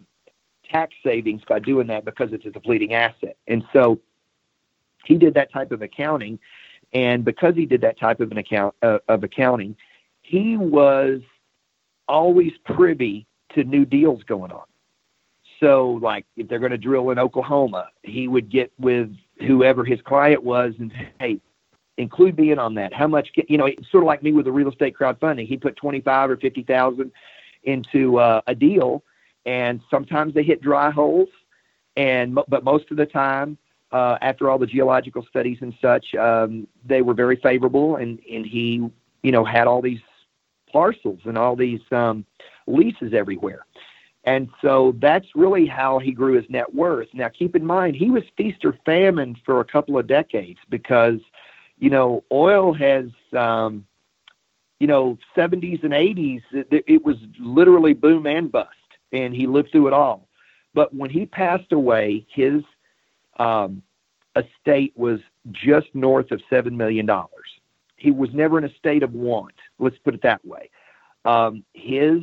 tax 0.69 0.93
savings 1.03 1.41
by 1.47 1.59
doing 1.59 1.87
that 1.87 2.05
because 2.05 2.31
it's 2.31 2.45
a 2.45 2.51
depleting 2.51 2.93
asset. 2.93 3.37
And 3.47 3.63
so 3.73 3.99
he 5.05 5.15
did 5.15 5.33
that 5.33 5.51
type 5.51 5.71
of 5.71 5.81
accounting, 5.81 6.39
and 6.93 7.23
because 7.23 7.55
he 7.55 7.65
did 7.65 7.81
that 7.81 7.99
type 7.99 8.19
of 8.19 8.31
an 8.31 8.37
account 8.37 8.75
uh, 8.81 8.99
of 9.07 9.23
accounting, 9.23 9.75
he 10.21 10.57
was 10.57 11.21
always 12.07 12.51
privy 12.65 13.25
to 13.55 13.63
new 13.63 13.85
deals 13.85 14.23
going 14.23 14.51
on. 14.51 14.65
So, 15.59 15.99
like 16.01 16.25
if 16.37 16.47
they're 16.47 16.59
going 16.59 16.71
to 16.71 16.77
drill 16.77 17.09
in 17.09 17.19
Oklahoma, 17.19 17.89
he 18.03 18.27
would 18.27 18.49
get 18.49 18.71
with 18.79 19.13
whoever 19.39 19.83
his 19.83 20.01
client 20.01 20.43
was 20.43 20.73
and 20.79 20.91
say, 20.91 21.09
"Hey, 21.19 21.41
include 21.99 22.37
me 22.37 22.51
in 22.51 22.59
on 22.59 22.73
that. 22.75 22.93
How 22.93 23.07
much? 23.07 23.29
you 23.47 23.57
know, 23.57 23.69
sort 23.91 24.03
of 24.03 24.07
like 24.07 24.23
me 24.23 24.31
with 24.31 24.45
the 24.45 24.51
real 24.51 24.69
estate 24.69 24.95
crowdfunding. 24.97 25.47
He 25.47 25.57
put 25.57 25.75
twenty 25.75 26.01
five 26.01 26.29
or 26.29 26.37
fifty 26.37 26.63
thousand 26.63 27.11
into 27.63 28.17
uh, 28.17 28.41
a 28.47 28.55
deal, 28.55 29.03
and 29.45 29.81
sometimes 29.91 30.33
they 30.33 30.43
hit 30.43 30.61
dry 30.61 30.89
holes, 30.89 31.29
and 31.95 32.39
but 32.47 32.63
most 32.63 32.89
of 32.89 32.97
the 32.97 33.05
time, 33.05 33.57
uh, 33.91 34.17
after 34.21 34.49
all 34.49 34.57
the 34.57 34.65
geological 34.65 35.25
studies 35.29 35.57
and 35.61 35.73
such, 35.81 36.15
um, 36.15 36.67
they 36.85 37.01
were 37.01 37.13
very 37.13 37.35
favorable, 37.35 37.97
and 37.97 38.19
and 38.31 38.45
he 38.45 38.89
you 39.21 39.31
know 39.31 39.43
had 39.43 39.67
all 39.67 39.81
these 39.81 39.99
parcels 40.71 41.19
and 41.25 41.37
all 41.37 41.55
these 41.55 41.81
um, 41.91 42.25
leases 42.67 43.13
everywhere. 43.13 43.65
And 44.25 44.49
so 44.61 44.95
that's 44.99 45.27
really 45.33 45.65
how 45.65 45.97
he 45.97 46.11
grew 46.11 46.33
his 46.33 46.49
net 46.49 46.75
worth. 46.75 47.07
Now, 47.13 47.29
keep 47.29 47.55
in 47.55 47.65
mind, 47.65 47.95
he 47.95 48.11
was 48.11 48.23
feast 48.37 48.65
or 48.65 48.77
famine 48.85 49.35
for 49.45 49.59
a 49.59 49.65
couple 49.65 49.97
of 49.97 50.07
decades 50.07 50.59
because, 50.69 51.19
you 51.79 51.89
know, 51.89 52.23
oil 52.31 52.73
has 52.73 53.05
um, 53.33 53.85
you 54.79 54.87
know, 54.87 55.17
70s 55.35 55.83
and 55.83 55.93
80s, 55.93 56.41
it, 56.51 56.83
it 56.87 57.03
was 57.03 57.17
literally 57.37 57.93
boom 57.93 58.25
and 58.25 58.51
bust, 58.51 58.69
and 59.11 59.35
he 59.35 59.45
lived 59.45 59.71
through 59.71 59.87
it 59.87 59.93
all. 59.93 60.27
But 60.73 60.93
when 60.93 61.09
he 61.09 61.25
passed 61.25 61.71
away, 61.71 62.25
his 62.33 62.63
um, 63.37 63.83
estate 64.35 64.93
was 64.95 65.19
just 65.51 65.87
north 65.93 66.31
of 66.31 66.41
$7 66.49 66.71
million. 66.71 67.09
He 67.97 68.11
was 68.11 68.29
never 68.33 68.57
in 68.57 68.63
a 68.63 68.73
state 68.75 69.03
of 69.03 69.13
want, 69.13 69.55
let's 69.79 69.97
put 69.97 70.13
it 70.13 70.21
that 70.21 70.45
way. 70.45 70.69
Um, 71.25 71.65
his 71.73 72.21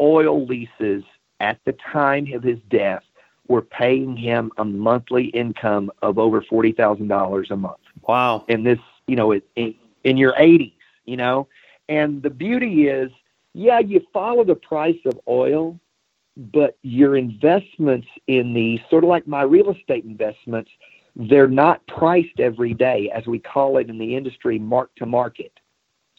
oil 0.00 0.46
leases 0.46 1.04
at 1.40 1.58
the 1.66 1.74
time 1.92 2.32
of 2.32 2.42
his 2.42 2.58
death 2.70 3.02
were 3.48 3.62
paying 3.62 4.16
him 4.16 4.50
a 4.56 4.64
monthly 4.64 5.26
income 5.26 5.90
of 6.00 6.18
over 6.18 6.40
$40,000 6.40 7.50
a 7.50 7.56
month. 7.56 7.76
Wow. 8.08 8.44
In 8.48 8.64
this, 8.64 8.78
you 9.06 9.16
know, 9.16 9.32
in, 9.32 9.74
in 10.04 10.16
your 10.16 10.32
80s, 10.32 10.72
you 11.04 11.16
know. 11.16 11.46
And 11.88 12.22
the 12.22 12.30
beauty 12.30 12.88
is, 12.88 13.10
yeah, 13.52 13.78
you 13.78 14.00
follow 14.12 14.44
the 14.44 14.54
price 14.54 14.98
of 15.04 15.20
oil, 15.28 15.78
but 16.36 16.76
your 16.82 17.16
investments 17.16 18.08
in 18.26 18.54
the 18.54 18.80
sort 18.90 19.04
of 19.04 19.10
like 19.10 19.26
my 19.26 19.42
real 19.42 19.70
estate 19.70 20.04
investments, 20.04 20.70
they're 21.16 21.48
not 21.48 21.86
priced 21.86 22.40
every 22.40 22.74
day, 22.74 23.10
as 23.14 23.26
we 23.26 23.38
call 23.38 23.78
it 23.78 23.90
in 23.90 23.98
the 23.98 24.16
industry, 24.16 24.58
mark 24.58 24.94
to 24.96 25.06
market. 25.06 25.52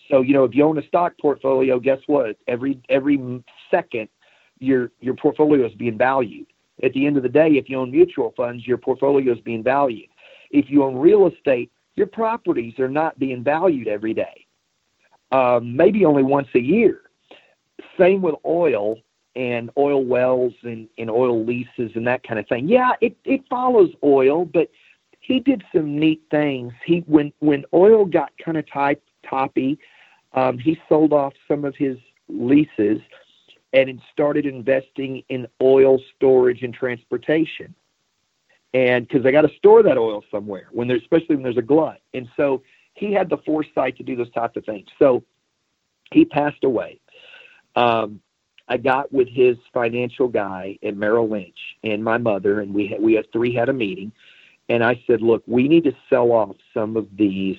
So, 0.10 0.22
you 0.22 0.34
know, 0.34 0.44
if 0.44 0.56
you 0.56 0.64
own 0.66 0.78
a 0.78 0.88
stock 0.88 1.14
portfolio, 1.22 1.80
guess 1.80 2.00
what? 2.08 2.36
Every 2.48 2.82
every 2.90 3.44
second 3.70 4.10
your 4.58 4.92
your 5.00 5.14
portfolio 5.14 5.66
is 5.66 5.74
being 5.76 5.98
valued. 5.98 6.48
At 6.84 6.94
the 6.94 7.06
end 7.06 7.18
of 7.18 7.24
the 7.24 7.30
day, 7.30 7.52
if 7.52 7.70
you 7.70 7.78
own 7.78 7.92
mutual 7.92 8.34
funds, 8.36 8.66
your 8.66 8.78
portfolio 8.78 9.32
is 9.34 9.40
being 9.42 9.64
valued. 9.64 10.10
If 10.52 10.70
you 10.70 10.84
own 10.84 10.96
real 10.96 11.28
estate, 11.28 11.72
your 12.00 12.08
properties 12.08 12.80
are 12.80 12.90
not 12.90 13.20
being 13.20 13.44
valued 13.44 13.88
every 13.88 14.16
day 14.16 14.48
um, 15.32 15.76
maybe 15.76 16.06
only 16.06 16.24
once 16.24 16.48
a 16.56 16.60
year. 16.60 17.02
Same 17.98 18.22
with 18.22 18.36
oil 18.46 18.98
and 19.36 19.70
oil 19.78 20.04
wells 20.04 20.54
and, 20.64 20.88
and 20.98 21.10
oil 21.10 21.46
leases 21.46 21.92
and 21.96 22.06
that 22.08 22.24
kind 22.24 22.40
of 22.40 22.48
thing. 22.48 22.68
Yeah, 22.68 22.94
it, 23.02 23.16
it 23.26 23.42
follows 23.50 23.90
oil, 24.04 24.46
but 24.46 24.70
he 25.20 25.40
did 25.40 25.64
some 25.74 26.00
neat 26.00 26.22
things. 26.32 26.74
He 26.86 27.04
when 27.06 27.32
when 27.40 27.66
oil 27.74 28.06
got 28.06 28.32
kind 28.44 28.58
of 28.58 28.70
type 28.72 29.04
toppy, 29.30 29.78
um, 30.34 30.58
he 30.58 30.80
sold 30.88 31.14
off 31.14 31.34
some 31.48 31.66
of 31.66 31.76
his 31.76 31.98
leases 32.28 33.00
and 33.74 34.02
started 34.12 34.48
investing 34.48 35.24
in 35.30 35.48
oil 35.62 36.00
storage 36.16 36.64
and 36.64 36.74
transportation. 36.74 37.76
And 38.74 39.08
because 39.08 39.24
they 39.24 39.32
got 39.32 39.42
to 39.42 39.56
store 39.58 39.82
that 39.84 39.98
oil 39.98 40.24
somewhere 40.30 40.68
when 40.72 40.88
there's 40.88 41.02
especially 41.02 41.36
when 41.36 41.44
there's 41.44 41.58
a 41.58 41.62
glut. 41.62 42.00
And 42.14 42.28
so 42.38 42.62
he 42.94 43.12
had 43.14 43.30
the 43.30 43.38
foresight 43.46 43.98
to 43.98 44.04
do 44.04 44.16
those 44.16 44.32
types 44.32 44.58
of 44.58 44.66
things. 44.66 44.88
So 45.00 45.24
he 46.12 46.26
passed 46.26 46.64
away. 46.64 47.00
Um, 47.76 48.22
I 48.68 48.78
got 48.78 49.12
with 49.12 49.28
his 49.28 49.58
financial 49.74 50.28
guy 50.28 50.78
at 50.84 50.96
Merrill 50.96 51.28
Lynch 51.28 51.58
and 51.84 52.04
my 52.04 52.18
mother, 52.20 52.62
and 52.62 52.74
we 52.74 52.88
had, 52.88 53.02
we 53.02 53.14
had 53.14 53.32
three 53.32 53.54
had 53.54 53.70
a 53.70 53.74
meeting, 53.74 54.12
and 54.70 54.84
I 54.84 55.02
said, 55.08 55.22
look, 55.22 55.44
we 55.48 55.68
need 55.68 55.84
to 55.86 55.96
sell 56.10 56.32
off 56.32 56.56
some 56.74 56.96
of 56.96 57.08
these 57.18 57.58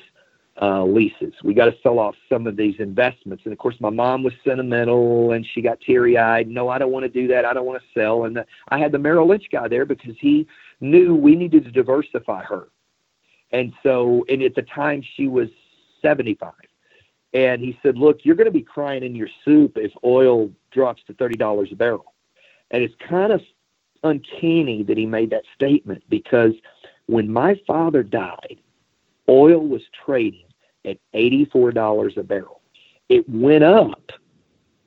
uh, 0.61 0.85
leases. 0.85 1.33
We 1.43 1.55
got 1.55 1.67
to 1.67 1.75
sell 1.83 1.99
off 1.99 2.15
some 2.29 2.47
of 2.47 2.57
these 2.57 2.75
investments. 2.79 3.45
And 3.45 3.53
of 3.53 3.59
course, 3.59 3.77
my 3.81 3.89
mom 3.89 4.23
was 4.23 4.35
sentimental 4.45 5.33
and 5.33 5.47
she 5.55 5.63
got 5.63 5.81
teary 5.81 6.19
eyed. 6.19 6.49
No, 6.49 6.69
I 6.69 6.79
don't 6.79 6.93
want 6.93 7.05
to 7.05 7.09
do 7.09 7.27
that. 7.29 7.47
I 7.47 7.55
don't 7.55 7.65
want 7.65 7.83
to 7.83 7.99
sell. 7.99 8.25
And 8.25 8.37
the, 8.37 8.47
I 8.69 8.79
had 8.79 8.93
the 8.93 8.99
Merrill 8.99 9.27
Lynch 9.27 9.47
guy 9.51 9.69
there 9.69 9.87
because 9.87 10.17
he 10.19 10.47
knew 10.81 11.15
we 11.15 11.35
needed 11.35 11.65
to 11.65 11.71
diversify 11.71 12.43
her. 12.45 12.69
And 13.53 13.73
so, 13.83 14.25
and 14.29 14.43
at 14.43 14.55
the 14.55 14.63
time 14.63 15.03
she 15.17 15.29
was 15.29 15.49
75. 16.03 16.53
And 17.33 17.63
he 17.63 17.79
said, 17.83 17.97
Look, 17.97 18.21
you're 18.25 18.37
going 18.37 18.47
to 18.47 18.53
be 18.53 18.63
crying 18.63 19.03
in 19.03 19.15
your 19.15 19.29
soup 19.45 19.77
if 19.77 19.93
oil 20.05 20.51
drops 20.73 21.03
to 21.07 21.15
$30 21.15 21.73
a 21.73 21.75
barrel. 21.75 22.13
And 22.71 22.83
it's 22.83 22.95
kind 23.09 23.33
of 23.33 23.41
uncanny 24.03 24.83
that 24.83 24.99
he 24.99 25.07
made 25.07 25.31
that 25.31 25.45
statement 25.55 26.03
because 26.09 26.53
when 27.07 27.33
my 27.33 27.59
father 27.67 28.03
died, 28.03 28.59
oil 29.29 29.67
was 29.67 29.83
trading 30.05 30.45
at 30.85 30.99
$84 31.15 32.17
a 32.17 32.23
barrel. 32.23 32.61
It 33.09 33.29
went 33.29 33.65
up 33.65 34.13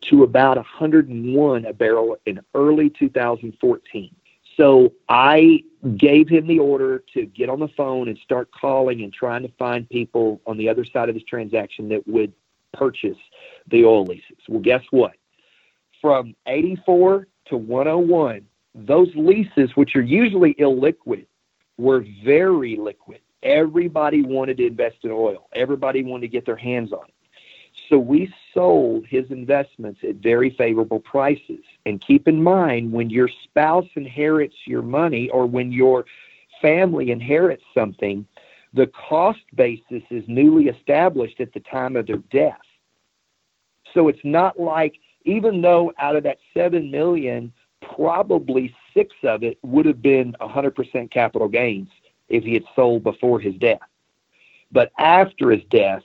to 0.01 0.23
about 0.23 0.57
101 0.57 1.65
a 1.65 1.73
barrel 1.73 2.17
in 2.25 2.39
early 2.53 2.89
2014. 2.89 4.15
So 4.57 4.93
I 5.09 5.63
gave 5.97 6.29
him 6.29 6.47
the 6.47 6.59
order 6.59 7.03
to 7.13 7.25
get 7.25 7.49
on 7.49 7.59
the 7.59 7.67
phone 7.69 8.07
and 8.07 8.17
start 8.19 8.49
calling 8.51 9.01
and 9.01 9.11
trying 9.11 9.41
to 9.43 9.51
find 9.57 9.89
people 9.89 10.41
on 10.45 10.57
the 10.57 10.69
other 10.69 10.85
side 10.85 11.09
of 11.09 11.15
this 11.15 11.23
transaction 11.23 11.89
that 11.89 12.07
would 12.07 12.33
purchase 12.73 13.17
the 13.67 13.85
oil 13.85 14.05
leases. 14.05 14.37
Well, 14.47 14.61
guess 14.61 14.83
what? 14.91 15.13
From 16.01 16.35
84 16.47 17.27
to 17.45 17.57
101, 17.57 18.45
those 18.75 19.09
leases, 19.15 19.75
which 19.75 19.95
are 19.95 20.01
usually 20.01 20.53
illiquid, 20.55 21.25
were 21.77 22.05
very 22.23 22.75
liquid. 22.75 23.19
Everybody 23.43 24.23
wanted 24.23 24.57
to 24.57 24.67
invest 24.67 24.97
in 25.03 25.11
oil. 25.11 25.49
Everybody 25.53 26.03
wanted 26.03 26.21
to 26.21 26.27
get 26.29 26.45
their 26.45 26.55
hands 26.55 26.91
on 26.93 27.05
it. 27.07 27.13
So 27.89 27.99
we 27.99 28.33
sold 28.53 29.05
his 29.05 29.29
investments 29.29 29.99
at 30.07 30.15
very 30.15 30.51
favorable 30.51 30.99
prices. 30.99 31.63
And 31.85 32.01
keep 32.01 32.27
in 32.27 32.41
mind, 32.41 32.91
when 32.91 33.09
your 33.09 33.29
spouse 33.43 33.87
inherits 33.95 34.55
your 34.65 34.81
money 34.81 35.29
or 35.29 35.45
when 35.45 35.71
your 35.71 36.05
family 36.61 37.11
inherits 37.11 37.63
something, 37.73 38.25
the 38.73 38.87
cost 38.87 39.41
basis 39.53 40.01
is 40.09 40.23
newly 40.27 40.69
established 40.69 41.39
at 41.41 41.53
the 41.53 41.59
time 41.59 41.95
of 41.95 42.07
their 42.07 42.17
death. 42.31 42.57
So 43.93 44.07
it's 44.07 44.23
not 44.23 44.59
like, 44.59 44.95
even 45.25 45.61
though 45.61 45.93
out 45.99 46.15
of 46.15 46.23
that 46.23 46.37
seven 46.53 46.89
million, 46.89 47.51
probably 47.95 48.73
six 48.93 49.13
of 49.23 49.43
it 49.43 49.57
would 49.61 49.85
have 49.85 50.01
been 50.01 50.35
100% 50.41 51.11
capital 51.11 51.47
gains 51.47 51.89
if 52.33 52.43
he 52.43 52.53
had 52.55 52.63
sold 52.75 53.03
before 53.03 53.39
his 53.39 53.55
death. 53.55 53.79
But 54.71 54.91
after 54.97 55.51
his 55.51 55.61
death, 55.69 56.01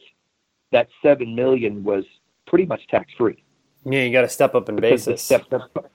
that 0.72 0.88
seven 1.02 1.34
million 1.34 1.82
was 1.82 2.04
pretty 2.46 2.66
much 2.66 2.86
tax 2.88 3.12
free. 3.16 3.42
Yeah, 3.84 4.02
you 4.02 4.12
got 4.12 4.22
to 4.22 4.28
step 4.28 4.54
up 4.54 4.68
in 4.68 4.76
basis. 4.76 5.22
Step 5.22 5.50
up, 5.52 5.90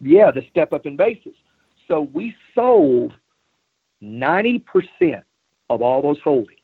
yeah, 0.00 0.30
the 0.30 0.42
step 0.50 0.72
up 0.72 0.84
in 0.84 0.96
basis. 0.96 1.32
So 1.88 2.02
we 2.12 2.34
sold 2.54 3.14
ninety 4.00 4.58
percent 4.58 5.24
of 5.70 5.80
all 5.80 6.02
those 6.02 6.20
holdings, 6.22 6.58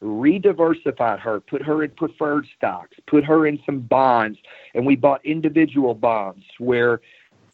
re-diversified 0.00 1.20
her, 1.20 1.40
put 1.40 1.62
her 1.62 1.82
in 1.82 1.90
preferred 1.92 2.46
stocks, 2.56 2.96
put 3.06 3.24
her 3.24 3.46
in 3.46 3.58
some 3.64 3.80
bonds, 3.80 4.38
and 4.74 4.84
we 4.84 4.96
bought 4.96 5.24
individual 5.24 5.94
bonds 5.94 6.44
where 6.58 7.00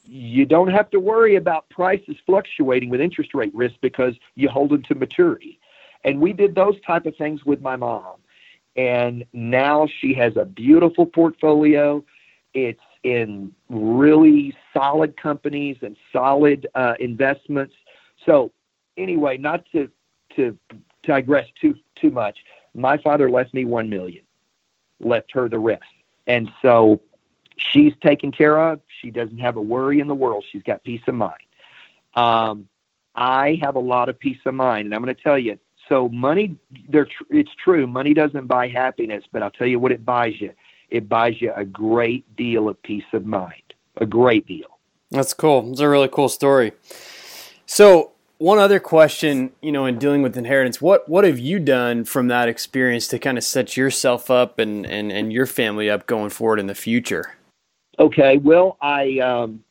you 0.06 0.46
don't 0.46 0.70
have 0.70 0.90
to 0.90 1.00
worry 1.00 1.36
about 1.36 1.68
prices 1.70 2.16
fluctuating 2.24 2.88
with 2.90 3.00
interest 3.00 3.34
rate 3.34 3.54
risk 3.54 3.74
because 3.80 4.14
you 4.34 4.48
hold 4.48 4.70
them 4.70 4.82
to 4.84 4.94
maturity. 4.94 5.58
And 6.04 6.20
we 6.20 6.32
did 6.32 6.54
those 6.54 6.80
type 6.86 7.06
of 7.06 7.16
things 7.16 7.44
with 7.44 7.60
my 7.60 7.76
mom. 7.76 8.16
And 8.76 9.24
now 9.32 9.88
she 10.00 10.14
has 10.14 10.36
a 10.36 10.44
beautiful 10.44 11.06
portfolio. 11.06 12.04
It's 12.54 12.80
in 13.02 13.52
really 13.68 14.54
solid 14.72 15.16
companies 15.16 15.76
and 15.82 15.96
solid 16.12 16.66
uh, 16.74 16.94
investments. 17.00 17.74
So 18.24 18.52
anyway, 18.96 19.36
not 19.38 19.64
to 19.72 19.90
to 20.34 20.58
digress 21.02 21.46
too 21.60 21.74
too 21.94 22.10
much. 22.10 22.38
My 22.74 22.98
father 22.98 23.30
left 23.30 23.54
me 23.54 23.64
one 23.64 23.88
million, 23.88 24.24
left 25.00 25.32
her 25.32 25.48
the 25.48 25.58
rest, 25.58 25.84
and 26.26 26.50
so 26.60 27.00
she's 27.56 27.92
taken 28.02 28.32
care 28.32 28.70
of. 28.70 28.80
She 29.00 29.10
doesn't 29.10 29.38
have 29.38 29.56
a 29.56 29.60
worry 29.60 30.00
in 30.00 30.08
the 30.08 30.14
world. 30.14 30.44
She's 30.50 30.62
got 30.62 30.84
peace 30.84 31.02
of 31.06 31.14
mind. 31.14 31.34
Um, 32.14 32.68
I 33.14 33.58
have 33.62 33.76
a 33.76 33.80
lot 33.80 34.08
of 34.08 34.18
peace 34.18 34.38
of 34.46 34.54
mind, 34.54 34.86
and 34.86 34.94
I'm 34.94 35.02
going 35.02 35.14
to 35.14 35.22
tell 35.22 35.38
you. 35.38 35.58
So 35.88 36.08
money, 36.08 36.56
tr- 36.92 37.04
it's 37.30 37.50
true. 37.62 37.86
Money 37.86 38.12
doesn't 38.12 38.46
buy 38.46 38.68
happiness, 38.68 39.24
but 39.32 39.42
I'll 39.42 39.50
tell 39.50 39.66
you 39.66 39.78
what 39.78 39.92
it 39.92 40.04
buys 40.04 40.40
you. 40.40 40.52
It 40.90 41.08
buys 41.08 41.40
you 41.40 41.52
a 41.54 41.64
great 41.64 42.36
deal 42.36 42.68
of 42.68 42.80
peace 42.82 43.04
of 43.12 43.24
mind. 43.24 43.62
A 43.98 44.06
great 44.06 44.46
deal. 44.46 44.78
That's 45.10 45.32
cool. 45.32 45.70
It's 45.70 45.80
a 45.80 45.88
really 45.88 46.08
cool 46.08 46.28
story. 46.28 46.72
So 47.66 48.12
one 48.38 48.58
other 48.58 48.80
question, 48.80 49.52
you 49.62 49.72
know, 49.72 49.86
in 49.86 49.98
dealing 49.98 50.22
with 50.22 50.36
inheritance, 50.36 50.80
what 50.80 51.08
what 51.08 51.24
have 51.24 51.38
you 51.38 51.58
done 51.58 52.04
from 52.04 52.28
that 52.28 52.48
experience 52.48 53.08
to 53.08 53.18
kind 53.18 53.38
of 53.38 53.44
set 53.44 53.76
yourself 53.76 54.30
up 54.30 54.58
and 54.58 54.84
and, 54.86 55.10
and 55.10 55.32
your 55.32 55.46
family 55.46 55.88
up 55.88 56.06
going 56.06 56.30
forward 56.30 56.60
in 56.60 56.66
the 56.66 56.74
future? 56.74 57.36
Okay, 57.98 58.36
well, 58.36 58.76
I 58.80 59.18
um, 59.20 59.64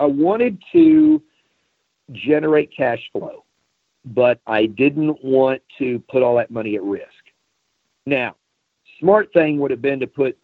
I 0.00 0.06
wanted 0.06 0.62
to 0.72 1.22
generate 2.12 2.74
cash 2.76 3.00
flow, 3.12 3.44
but 4.04 4.40
I 4.46 4.66
didn't 4.66 5.22
want 5.24 5.62
to 5.78 6.00
put 6.10 6.22
all 6.22 6.36
that 6.36 6.50
money 6.50 6.74
at 6.74 6.82
risk. 6.82 7.08
Now, 8.06 8.36
smart 8.98 9.32
thing 9.32 9.58
would 9.60 9.70
have 9.70 9.80
been 9.80 10.00
to 10.00 10.06
put 10.06 10.36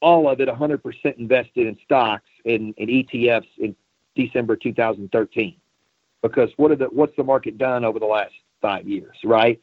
all 0.00 0.28
of 0.28 0.40
it 0.40 0.48
100% 0.48 1.18
invested 1.18 1.66
in 1.66 1.76
stocks 1.84 2.28
and, 2.44 2.74
and 2.78 2.88
ETFs 2.88 3.48
in 3.58 3.74
December 4.14 4.56
2013 4.56 5.56
because 6.22 6.50
what 6.56 6.70
are 6.70 6.76
the 6.76 6.86
what's 6.86 7.16
the 7.16 7.24
market 7.24 7.58
done 7.58 7.84
over 7.84 7.98
the 7.98 8.06
last 8.06 8.34
five 8.60 8.88
years, 8.88 9.16
right? 9.24 9.60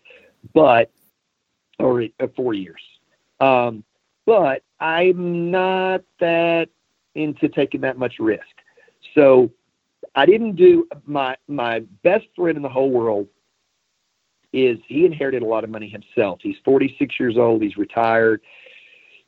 But 0.54 0.92
or 1.80 2.04
uh, 2.20 2.28
four 2.36 2.54
years. 2.54 2.82
Um, 3.40 3.84
but 4.26 4.64
I'm 4.80 5.52
not 5.52 6.04
that 6.20 6.70
into 7.16 7.50
taking 7.50 7.82
that 7.82 7.98
much 7.98 8.16
risk. 8.20 8.44
So 9.14 9.52
I 10.16 10.26
didn't 10.26 10.56
do 10.56 10.88
my 11.06 11.36
my 11.48 11.80
best 12.04 12.26
friend 12.36 12.56
in 12.58 12.64
the 12.64 12.70
whole 12.70 12.92
world 12.92 13.28
is 14.54 14.78
he 14.88 15.06
inherited 15.06 15.44
a 15.44 15.46
lot 15.46 15.66
of 15.66 15.70
money 15.70 15.90
himself. 15.90 16.40
He's 16.42 16.56
46 16.64 17.20
years 17.20 17.38
old. 17.38 17.62
He's 17.62 17.76
retired. 17.76 18.42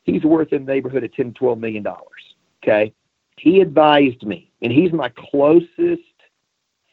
He's 0.03 0.23
worth 0.23 0.53
in 0.53 0.65
the 0.65 0.71
neighborhood 0.71 1.03
of 1.03 1.13
10, 1.13 1.33
12 1.33 1.59
million 1.59 1.83
dollars. 1.83 2.35
Okay. 2.63 2.93
He 3.37 3.61
advised 3.61 4.23
me, 4.23 4.49
and 4.61 4.71
he's 4.71 4.91
my 4.91 5.09
closest 5.09 6.01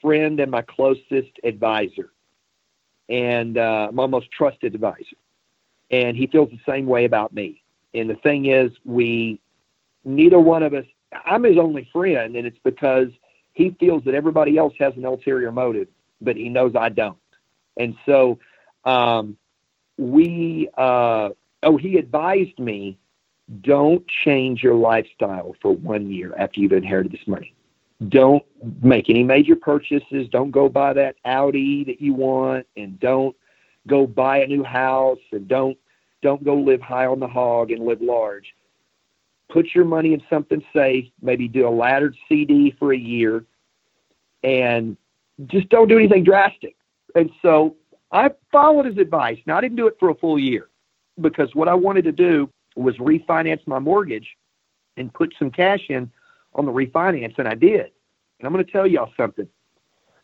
friend 0.02 0.40
and 0.40 0.50
my 0.50 0.60
closest 0.62 1.30
advisor, 1.42 2.12
and 3.08 3.56
uh, 3.56 3.88
my 3.92 4.06
most 4.06 4.30
trusted 4.30 4.74
advisor. 4.74 5.16
And 5.90 6.16
he 6.16 6.26
feels 6.26 6.50
the 6.50 6.60
same 6.70 6.86
way 6.86 7.06
about 7.06 7.32
me. 7.32 7.62
And 7.94 8.10
the 8.10 8.16
thing 8.16 8.46
is, 8.46 8.70
we 8.84 9.40
neither 10.04 10.38
one 10.38 10.62
of 10.62 10.74
us. 10.74 10.84
I'm 11.24 11.44
his 11.44 11.58
only 11.58 11.88
friend, 11.92 12.36
and 12.36 12.46
it's 12.46 12.58
because 12.64 13.08
he 13.52 13.76
feels 13.78 14.02
that 14.04 14.14
everybody 14.14 14.58
else 14.58 14.74
has 14.78 14.94
an 14.96 15.04
ulterior 15.04 15.52
motive, 15.52 15.88
but 16.20 16.36
he 16.36 16.48
knows 16.48 16.74
I 16.74 16.88
don't. 16.88 17.18
And 17.76 17.94
so, 18.06 18.38
um, 18.84 19.36
we. 19.98 20.68
Uh, 20.76 21.30
oh, 21.62 21.76
he 21.76 21.96
advised 21.96 22.58
me, 22.58 22.98
don't 23.60 24.06
change 24.24 24.62
your 24.62 24.74
lifestyle 24.74 25.54
for 25.62 25.72
one 25.72 26.10
year 26.10 26.34
after 26.36 26.60
you've 26.60 26.72
inherited 26.72 27.12
this 27.12 27.26
money 27.26 27.54
don't 28.08 28.44
make 28.82 29.08
any 29.08 29.22
major 29.22 29.56
purchases. 29.56 30.28
Don't 30.30 30.50
go 30.50 30.68
buy 30.68 30.92
that 30.94 31.16
Audi 31.24 31.84
that 31.84 32.00
you 32.00 32.14
want, 32.14 32.66
and 32.76 32.98
don't 33.00 33.36
go 33.86 34.06
buy 34.06 34.38
a 34.38 34.46
new 34.46 34.64
house, 34.64 35.18
and 35.32 35.46
don't 35.48 35.78
don't 36.22 36.44
go 36.44 36.54
live 36.54 36.80
high 36.80 37.06
on 37.06 37.20
the 37.20 37.28
hog 37.28 37.70
and 37.70 37.84
live 37.84 38.00
large. 38.00 38.54
Put 39.50 39.74
your 39.74 39.84
money 39.84 40.14
in 40.14 40.22
something 40.30 40.64
safe. 40.74 41.06
Maybe 41.20 41.48
do 41.48 41.68
a 41.68 41.70
laddered 41.70 42.16
CD 42.28 42.74
for 42.78 42.92
a 42.92 42.98
year, 42.98 43.44
and 44.42 44.96
just 45.46 45.68
don't 45.68 45.88
do 45.88 45.98
anything 45.98 46.24
drastic. 46.24 46.76
And 47.14 47.30
so 47.42 47.76
I 48.12 48.30
followed 48.50 48.86
his 48.86 48.98
advice. 48.98 49.38
Now 49.46 49.58
I 49.58 49.60
didn't 49.60 49.76
do 49.76 49.86
it 49.86 49.96
for 49.98 50.10
a 50.10 50.14
full 50.14 50.38
year 50.38 50.68
because 51.20 51.54
what 51.54 51.68
I 51.68 51.74
wanted 51.74 52.04
to 52.04 52.12
do 52.12 52.50
was 52.76 52.96
refinance 52.96 53.64
my 53.66 53.78
mortgage 53.78 54.36
and 54.96 55.12
put 55.12 55.34
some 55.38 55.50
cash 55.50 55.86
in 55.88 56.10
on 56.54 56.66
the 56.66 56.72
refinance, 56.72 57.34
and 57.38 57.48
I 57.48 57.54
did. 57.54 57.90
And 58.38 58.46
I'm 58.46 58.52
going 58.52 58.64
to 58.64 58.70
tell 58.70 58.86
y'all 58.86 59.12
something. 59.16 59.48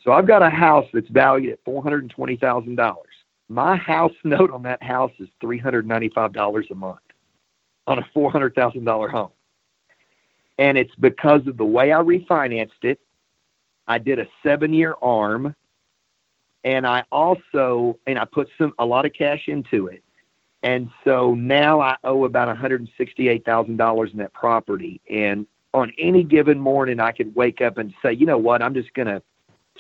So 0.02 0.12
I've 0.12 0.26
got 0.26 0.42
a 0.42 0.50
house 0.50 0.87
that's 0.92 1.09
valued 1.09 1.52
at 1.52 1.59
four 1.64 1.83
hundred 1.83 2.02
and 2.02 2.11
twenty 2.11 2.37
thousand 2.37 2.76
dollars. 2.76 3.06
My 3.48 3.76
house 3.76 4.12
note 4.24 4.50
on 4.50 4.62
that 4.62 4.83
house 4.83 5.12
is 5.18 5.28
three 5.40 5.59
hundred 5.59 5.87
ninety-five 5.87 6.33
dollars 6.33 6.66
a 6.70 6.74
month 6.74 7.00
on 7.87 7.99
a 7.99 8.09
four 8.14 8.31
hundred 8.31 8.55
thousand 8.55 8.85
dollar 8.85 9.09
home, 9.09 9.31
and 10.59 10.79
it's 10.79 10.95
because 10.97 11.47
of 11.47 11.57
the 11.57 11.64
way 11.64 11.93
I 11.93 11.99
refinanced 11.99 12.83
it. 12.83 13.01
I 13.88 13.99
did 13.99 14.19
a 14.19 14.27
seven-year 14.43 14.95
arm, 15.03 15.55
and 16.64 16.87
I 16.87 17.05
also 17.11 17.99
and 18.07 18.19
I 18.19 18.25
put 18.25 18.49
some 18.59 18.73
a 18.79 18.87
lot 18.87 19.07
of 19.07 19.12
cash 19.12 19.49
into 19.49 19.87
it. 19.88 20.03
And 20.62 20.90
so 21.05 21.35
now 21.35 21.81
I 21.81 21.97
owe 22.05 22.25
about 22.25 22.55
$168,000 22.55 24.12
in 24.12 24.19
that 24.19 24.33
property. 24.35 25.01
And 25.09 25.47
on 25.73 25.93
any 25.99 26.23
given 26.23 26.59
morning, 26.59 27.01
I 27.01 27.12
could 27.12 27.35
wake 27.35 27.61
up 27.61 27.79
and 27.79 27.95
say, 28.03 28.12
you 28.12 28.27
know 28.27 28.38
what, 28.38 28.62
I'm 28.62 28.75
just 28.75 28.93
going 28.95 29.09
to 29.09 29.23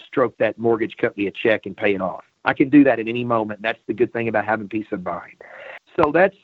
stroke 0.06 0.36
that 0.38 0.58
mortgage 0.58 0.96
company 0.96 1.26
a 1.26 1.30
check 1.30 1.66
and 1.66 1.76
pay 1.76 1.94
it 1.94 2.00
off. 2.00 2.24
I 2.44 2.54
can 2.54 2.70
do 2.70 2.84
that 2.84 2.98
at 2.98 3.08
any 3.08 3.24
moment. 3.24 3.60
That's 3.60 3.78
the 3.86 3.92
good 3.92 4.12
thing 4.12 4.28
about 4.28 4.46
having 4.46 4.68
peace 4.68 4.86
of 4.92 5.04
mind. 5.04 5.42
So 5.96 6.10
that's 6.12 6.36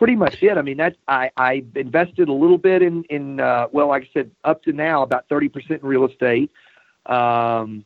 pretty 0.00 0.16
much 0.16 0.42
it. 0.42 0.58
I 0.58 0.62
mean, 0.62 0.78
that's 0.78 0.96
I 1.06 1.30
I 1.36 1.64
invested 1.76 2.28
a 2.28 2.32
little 2.32 2.58
bit 2.58 2.82
in 2.82 3.04
in 3.04 3.38
uh, 3.38 3.68
well, 3.70 3.88
like 3.88 4.02
I 4.02 4.08
said, 4.12 4.30
up 4.42 4.64
to 4.64 4.72
now 4.72 5.02
about 5.02 5.28
thirty 5.28 5.48
percent 5.48 5.82
in 5.82 5.88
real 5.88 6.06
estate. 6.06 6.50
Um, 7.06 7.84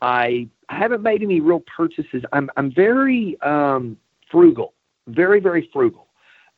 I 0.00 0.48
haven't 0.70 1.02
made 1.02 1.22
any 1.22 1.40
real 1.40 1.62
purchases. 1.76 2.22
I'm 2.32 2.48
I'm 2.56 2.72
very 2.72 3.38
um, 3.42 3.98
frugal, 4.30 4.72
very 5.08 5.40
very 5.40 5.68
frugal. 5.72 6.06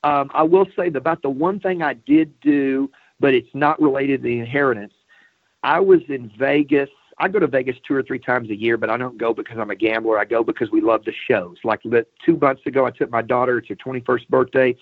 Um, 0.05 0.31
I 0.33 0.45
will 0.45 0.67
say 0.77 0.91
that 0.91 0.97
about 0.97 1.23
the 1.23 1.31
one 1.31 1.59
thing 1.59 1.83
I 1.83 1.95
did 1.95 2.39
do 2.41 2.89
but 3.21 3.35
it's 3.35 3.49
not 3.55 3.81
related 3.81 4.23
to 4.23 4.29
the 4.29 4.39
inheritance. 4.39 4.93
I 5.62 5.81
was 5.81 6.01
in 6.09 6.31
Vegas. 6.39 6.91
I 7.18 7.29
go 7.29 7.38
to 7.38 7.46
Vegas 7.46 7.76
two 7.87 7.94
or 7.94 8.02
three 8.02 8.18
times 8.18 8.50
a 8.50 8.55
year, 8.55 8.76
but 8.76 8.90
I 8.90 8.96
don't 8.96 9.16
go 9.16 9.33
because 9.33 9.59
I'm 9.59 9.70
a 9.70 9.76
gambler. 9.76 10.18
I 10.18 10.24
go 10.24 10.44
because 10.44 10.70
we 10.70 10.81
love 10.81 11.05
the 11.05 11.12
shows. 11.29 11.57
Like 11.64 11.83
two 11.83 12.37
months 12.37 12.62
ago, 12.66 12.85
I 12.85 12.90
took 12.90 13.11
my 13.11 13.22
daughter. 13.22 13.59
It's 13.59 13.68
her 13.68 13.76
21st 13.76 14.29
birthday. 14.29 14.76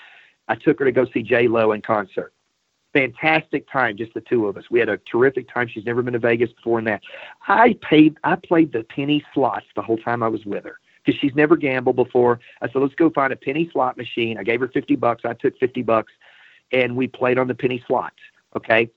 I 0.49 0.57
took 0.57 0.79
her 0.81 0.85
to 0.85 0.93
go 0.93 1.07
see 1.13 1.23
J 1.23 1.47
Lo 1.49 1.73
in 1.73 1.81
concert. 1.81 2.33
Fantastic 2.93 3.71
time, 3.71 3.97
just 3.97 4.15
the 4.15 4.21
two 4.21 4.47
of 4.47 4.57
us. 4.57 4.65
We 4.71 4.79
had 4.79 4.89
a 4.89 4.99
terrific 4.99 5.53
time. 5.53 5.69
She's 5.69 5.85
never 5.85 6.03
been 6.03 6.13
to 6.13 6.19
Vegas 6.19 6.53
before 6.53 6.79
in 6.79 6.85
that. 6.87 7.03
I 7.47 7.77
paid. 7.83 8.17
I 8.25 8.37
played 8.37 8.73
the 8.73 8.85
penny 8.85 9.25
slots 9.33 9.67
the 9.75 9.83
whole 9.83 9.99
time 9.99 10.23
I 10.23 10.29
was 10.29 10.45
with 10.45 10.65
her 10.65 10.79
because 11.05 11.19
she's 11.21 11.35
never 11.35 11.57
gambled 11.57 11.97
before. 11.97 12.41
I 12.61 12.69
said, 12.69 12.83
let's 12.83 12.95
go 12.95 13.11
find 13.11 13.33
a 13.33 13.37
penny 13.37 13.69
slot 13.73 13.97
machine. 13.97 14.39
I 14.39 14.43
gave 14.43 14.61
her 14.61 14.69
50 14.69 14.97
bucks. 14.97 15.25
I 15.25 15.35
took 15.35 15.59
50 15.59 15.83
bucks 15.83 16.13
and 16.73 16.97
we 16.97 17.07
played 17.09 17.39
on 17.39 17.49
the 17.49 17.55
penny 17.55 17.83
slots. 17.87 18.17
Okay. 18.57 18.91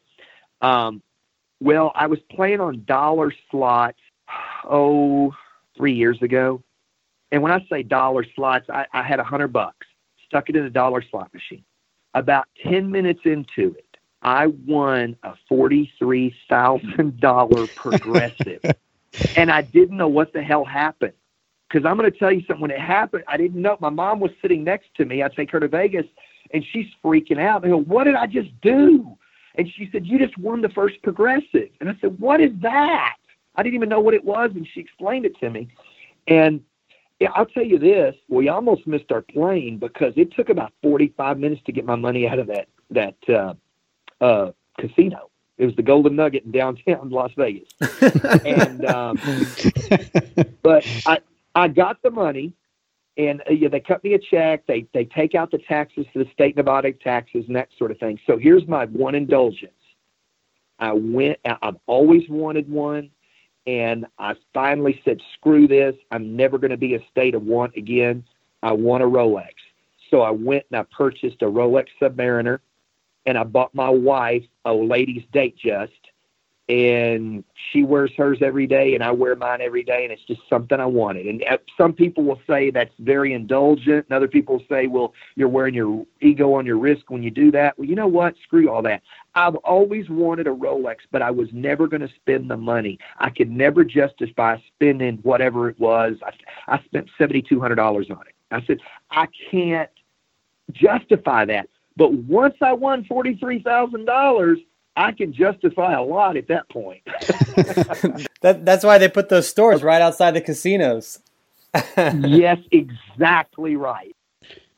Um, 0.62 1.02
well, 1.60 1.91
I 1.96 2.08
was 2.08 2.20
playing 2.32 2.62
on 2.62 2.84
dollar 2.86 3.34
slots, 3.50 4.00
oh, 4.63 5.34
three 5.76 5.93
years 5.93 6.22
ago. 6.22 6.62
And 7.32 7.41
when 7.41 7.52
I 7.52 7.65
say 7.70 7.84
dollar 7.84 8.26
slots, 8.36 8.70
I, 8.70 8.86
I 8.93 9.04
had 9.04 9.20
a 9.20 9.24
hundred 9.24 9.50
bucks, 9.50 9.86
stuck 10.26 10.50
it 10.50 10.56
in 10.56 10.63
a 10.65 10.70
dollar 10.70 11.04
slot 11.10 11.34
machine. 11.34 11.63
About 12.13 12.48
10 12.63 12.89
minutes 12.89 13.20
into 13.26 13.76
it, 13.78 13.98
I 14.22 14.48
won 14.48 15.17
a 15.24 15.34
$43,000 15.52 17.76
progressive. 17.76 18.62
and 19.36 19.52
I 19.52 19.62
didn't 19.62 19.98
know 19.98 20.08
what 20.08 20.32
the 20.34 20.41
hell 20.41 20.65
happened. 20.65 21.13
Because 21.67 21.86
I'm 21.86 21.98
going 21.98 22.10
to 22.10 22.17
tell 22.17 22.32
you 22.32 22.39
something. 22.48 22.62
When 22.62 22.72
it 22.72 22.80
happened, 22.80 23.26
I 23.28 23.36
didn't 23.36 23.62
know. 23.62 23.76
My 23.82 23.89
mom 23.89 24.22
was 24.22 24.32
sitting 24.41 24.63
next 24.63 24.88
to 24.96 25.04
me. 25.04 25.22
I 25.22 25.28
take 25.28 25.52
her 25.52 25.60
to 25.60 25.67
Vegas, 25.67 26.06
and 26.52 26.63
she's 26.72 26.86
freaking 27.04 27.39
out. 27.39 27.65
I 27.65 27.67
go, 27.67 27.82
"What 27.82 28.06
did 28.06 28.15
I 28.15 28.26
just 28.26 28.50
do?" 28.62 29.17
And 29.58 29.67
she 29.76 29.89
said, 29.91 30.06
"You 30.06 30.20
just 30.20 30.38
won 30.38 30.62
the 30.62 30.70
first 30.70 31.02
progressive." 31.02 31.70
And 31.80 31.89
I 31.89 31.96
said, 32.00 32.20
"What 32.20 32.39
is 32.41 32.52
that?" 32.62 33.15
I 33.56 33.63
didn't 33.63 33.76
even 33.76 33.89
know 33.89 34.00
what 34.00 34.13
it 34.13 34.24
was, 34.24 34.52
and 34.54 34.67
she 34.72 34.80
explained 34.80 35.26
it 35.26 35.38
to 35.39 35.50
me. 35.50 35.67
And 36.28 36.62
Yeah, 37.20 37.30
I'll 37.36 37.48
tell 37.48 37.63
you 37.63 37.80
this: 37.80 38.15
we 38.30 38.48
almost 38.50 38.86
missed 38.86 39.12
our 39.12 39.24
plane 39.24 39.80
because 39.80 40.13
it 40.15 40.32
took 40.34 40.50
about 40.50 40.72
forty-five 40.84 41.39
minutes 41.39 41.62
to 41.65 41.72
get 41.72 41.84
my 41.86 41.96
money 41.96 42.28
out 42.28 42.38
of 42.39 42.48
that 42.48 42.67
that 42.91 43.15
uh, 43.30 43.54
uh, 44.24 44.52
casino. 44.80 45.30
It 45.58 45.65
was 45.65 45.76
the 45.76 45.82
Golden 45.82 46.15
Nugget 46.15 46.46
in 46.46 46.52
downtown 46.52 47.10
Las 47.17 47.32
Vegas, 47.36 47.70
and 48.46 48.86
um, 48.86 49.17
but 50.62 50.86
I 51.08 51.20
I 51.56 51.67
got 51.67 52.00
the 52.04 52.12
money, 52.12 52.54
and 53.18 53.42
uh, 53.42 53.54
yeah, 53.54 53.68
they 53.68 53.80
cut 53.80 54.04
me 54.04 54.14
a 54.14 54.20
check. 54.20 54.66
They 54.68 54.88
they 54.94 55.06
take 55.06 55.36
out 55.36 55.52
the 55.52 55.58
taxes 55.58 56.06
the 56.14 56.28
state 56.34 56.56
Nevada 56.56 56.92
taxes 56.94 57.46
and 57.48 57.56
that 57.56 57.70
sort 57.78 57.92
of 57.92 57.98
thing. 57.98 58.20
So 58.28 58.38
here's 58.38 58.68
my 58.68 58.86
one 58.86 59.16
indulgence. 59.16 59.72
I 60.80 60.94
went. 60.94 61.40
I've 61.46 61.78
always 61.88 62.24
wanted 62.30 62.70
one 62.70 63.10
and 63.68 64.06
I 64.18 64.34
finally 64.54 65.02
said, 65.04 65.20
screw 65.34 65.68
this. 65.68 65.94
I'm 66.12 66.36
never 66.36 66.58
going 66.58 66.72
to 66.72 66.78
be 66.78 66.96
a 66.96 67.06
state 67.12 67.36
of 67.36 67.44
want 67.44 67.76
again. 67.76 68.24
I 68.64 68.72
want 68.72 69.04
a 69.04 69.06
Rolex. 69.06 69.52
So 70.10 70.22
I 70.22 70.32
went 70.32 70.64
and 70.72 70.80
I 70.80 70.86
purchased 70.96 71.42
a 71.42 71.46
Rolex 71.46 71.88
Submariner 72.02 72.60
and 73.26 73.38
I 73.38 73.44
bought 73.44 73.76
my 73.76 73.90
wife 73.90 74.44
a 74.64 74.74
ladies 74.74 75.24
Datejust 75.34 75.90
and 76.70 77.46
she 77.72 77.84
wears 77.84 78.12
hers 78.18 78.40
every 78.42 78.68
day 78.68 78.94
and 78.94 79.02
I 79.02 79.12
wear 79.12 79.36
mine 79.38 79.62
every 79.62 79.84
day 79.84 80.04
and 80.04 80.12
it's 80.12 80.24
just 80.26 80.42
something 80.50 80.80
I 80.80 80.86
wanted. 80.86 81.26
And 81.26 81.44
uh, 81.50 81.58
some 81.78 81.94
people 81.94 82.26
will 82.26 82.42
say 82.46 82.72
that's 82.72 82.94
very 83.00 83.34
indulgent 83.34 84.06
and 84.10 84.12
other 84.12 84.28
people 84.28 84.62
say, 84.70 84.88
well, 84.88 85.14
you're 85.36 85.48
wearing 85.48 85.74
your 85.74 86.06
ego 86.22 86.54
on 86.54 86.66
your 86.66 86.78
wrist 86.78 87.04
when 87.08 87.24
you 87.24 87.32
do 87.32 87.52
that. 87.52 87.78
Well, 87.78 87.88
you 87.88 87.96
know 87.96 88.08
what? 88.08 88.36
Screw 88.44 88.70
all 88.70 88.82
that. 88.82 89.02
I've 89.34 89.56
always 89.58 90.10
wanted 90.10 90.48
a 90.48 90.52
Rolex, 90.52 90.98
but 91.10 91.22
I 91.22 91.32
was 91.32 91.48
never 91.54 91.88
going 91.88 92.02
to 92.02 92.14
spend 92.16 92.50
the 92.50 92.58
money. 92.58 93.00
I 93.18 93.30
could 93.30 93.50
never 93.50 93.86
justify 93.86 94.58
spending 94.76 95.20
whatever 95.24 95.70
it 95.70 95.80
was. 95.80 96.18
I, 96.26 96.34
I 96.76 96.84
spent 96.84 97.08
$7,200 97.18 97.80
on 98.12 98.28
it. 98.28 98.36
I 98.52 98.66
said, 98.66 98.80
I 99.12 99.28
can't 99.52 99.90
justify 100.74 101.46
that. 101.46 101.70
But 101.96 102.14
once 102.14 102.56
I 102.62 102.74
won 102.74 103.06
$43,000, 103.06 104.58
I 104.98 105.12
can 105.12 105.32
justify 105.32 105.94
a 105.94 106.02
lot 106.02 106.36
at 106.36 106.48
that 106.48 106.68
point. 106.70 107.04
that, 108.42 108.66
that's 108.66 108.84
why 108.84 108.98
they 108.98 109.08
put 109.08 109.30
those 109.30 109.48
stores 109.48 109.84
right 109.84 110.02
outside 110.02 110.32
the 110.32 110.42
casinos. 110.42 111.20
yes, 111.98 112.58
exactly 112.72 113.76
right. 113.76 114.16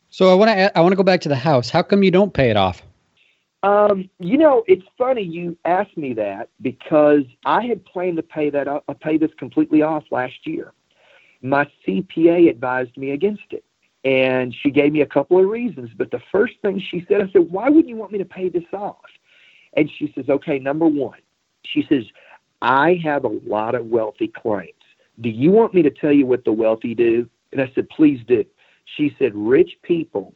So 0.09 0.31
I 0.31 0.35
want 0.35 0.49
to 0.49 0.77
I 0.77 0.81
want 0.81 0.91
to 0.91 0.97
go 0.97 1.03
back 1.03 1.21
to 1.21 1.29
the 1.29 1.35
house. 1.35 1.69
How 1.69 1.81
come 1.81 2.03
you 2.03 2.11
don't 2.11 2.33
pay 2.33 2.49
it 2.49 2.57
off? 2.57 2.81
Um, 3.61 4.09
you 4.19 4.37
know, 4.37 4.63
it's 4.67 4.85
funny 4.97 5.21
you 5.21 5.57
asked 5.65 5.97
me 5.97 6.13
that 6.13 6.49
because 6.61 7.23
I 7.45 7.65
had 7.65 7.85
planned 7.85 8.17
to 8.17 8.23
pay 8.23 8.49
that 8.49 8.67
up, 8.67 8.83
uh, 8.87 8.93
pay 8.93 9.17
this 9.17 9.31
completely 9.37 9.81
off 9.81 10.03
last 10.11 10.45
year. 10.45 10.73
My 11.41 11.69
CPA 11.85 12.49
advised 12.49 12.97
me 12.97 13.11
against 13.11 13.51
it, 13.51 13.63
and 14.03 14.53
she 14.61 14.71
gave 14.71 14.93
me 14.93 15.01
a 15.01 15.05
couple 15.05 15.39
of 15.39 15.47
reasons. 15.47 15.89
But 15.97 16.11
the 16.11 16.21
first 16.31 16.53
thing 16.61 16.81
she 16.89 17.05
said, 17.07 17.21
I 17.21 17.31
said, 17.31 17.51
"Why 17.51 17.69
wouldn't 17.69 17.87
you 17.87 17.95
want 17.95 18.11
me 18.11 18.17
to 18.17 18.25
pay 18.25 18.49
this 18.49 18.63
off?" 18.73 18.97
And 19.73 19.89
she 19.97 20.11
says, 20.15 20.25
okay, 20.29 20.59
number 20.59 20.87
one, 20.87 21.19
she 21.63 21.85
says, 21.89 22.03
I 22.61 22.99
have 23.03 23.23
a 23.23 23.39
lot 23.45 23.75
of 23.75 23.85
wealthy 23.85 24.27
clients. 24.27 24.73
Do 25.21 25.29
you 25.29 25.51
want 25.51 25.73
me 25.73 25.81
to 25.83 25.89
tell 25.89 26.11
you 26.11 26.25
what 26.25 26.45
the 26.45 26.51
wealthy 26.51 26.95
do? 26.95 27.29
And 27.51 27.61
I 27.61 27.71
said, 27.75 27.89
please 27.89 28.21
do. 28.27 28.45
She 28.97 29.15
said, 29.19 29.31
rich 29.35 29.77
people 29.83 30.33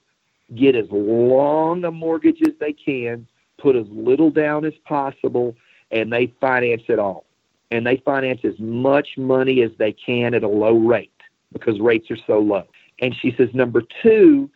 get 0.55 0.75
as 0.75 0.85
long 0.91 1.83
a 1.85 1.91
mortgage 1.91 2.41
as 2.45 2.53
they 2.59 2.73
can, 2.73 3.27
put 3.57 3.75
as 3.75 3.85
little 3.89 4.29
down 4.29 4.65
as 4.65 4.73
possible, 4.85 5.55
and 5.91 6.11
they 6.11 6.33
finance 6.39 6.83
it 6.87 6.99
all. 6.99 7.25
And 7.71 7.85
they 7.87 7.97
finance 8.05 8.41
as 8.43 8.59
much 8.59 9.09
money 9.17 9.63
as 9.63 9.71
they 9.79 9.93
can 9.93 10.33
at 10.33 10.43
a 10.43 10.47
low 10.47 10.77
rate 10.77 11.09
because 11.51 11.79
rates 11.79 12.11
are 12.11 12.17
so 12.27 12.39
low. 12.39 12.63
And 12.99 13.15
she 13.15 13.33
says, 13.37 13.49
number 13.53 13.81
two, 14.01 14.49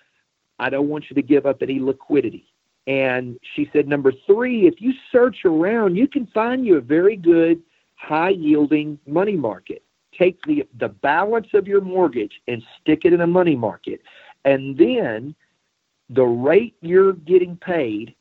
I 0.59 0.69
don't 0.69 0.89
want 0.89 1.05
you 1.09 1.15
to 1.15 1.21
give 1.21 1.45
up 1.45 1.61
any 1.61 1.79
liquidity. 1.79 2.45
And 2.87 3.37
she 3.53 3.69
said, 3.73 3.87
number 3.87 4.13
three, 4.25 4.65
if 4.65 4.75
you 4.79 4.93
search 5.11 5.43
around, 5.43 5.97
you 5.97 6.07
can 6.07 6.25
find 6.27 6.65
you 6.65 6.77
a 6.77 6.81
very 6.81 7.17
good 7.17 7.61
high 7.95 8.29
yielding 8.29 8.97
money 9.05 9.35
market. 9.35 9.83
Take 10.17 10.41
the, 10.43 10.65
the 10.79 10.87
balance 10.87 11.47
of 11.53 11.67
your 11.67 11.81
mortgage 11.81 12.41
and 12.47 12.63
stick 12.79 13.01
it 13.03 13.11
in 13.11 13.21
a 13.21 13.27
money 13.27 13.55
market. 13.55 14.01
And 14.45 14.77
then 14.77 15.35
the 16.09 16.23
rate 16.23 16.75
you're 16.81 17.13
getting 17.13 17.57
paid 17.57 18.15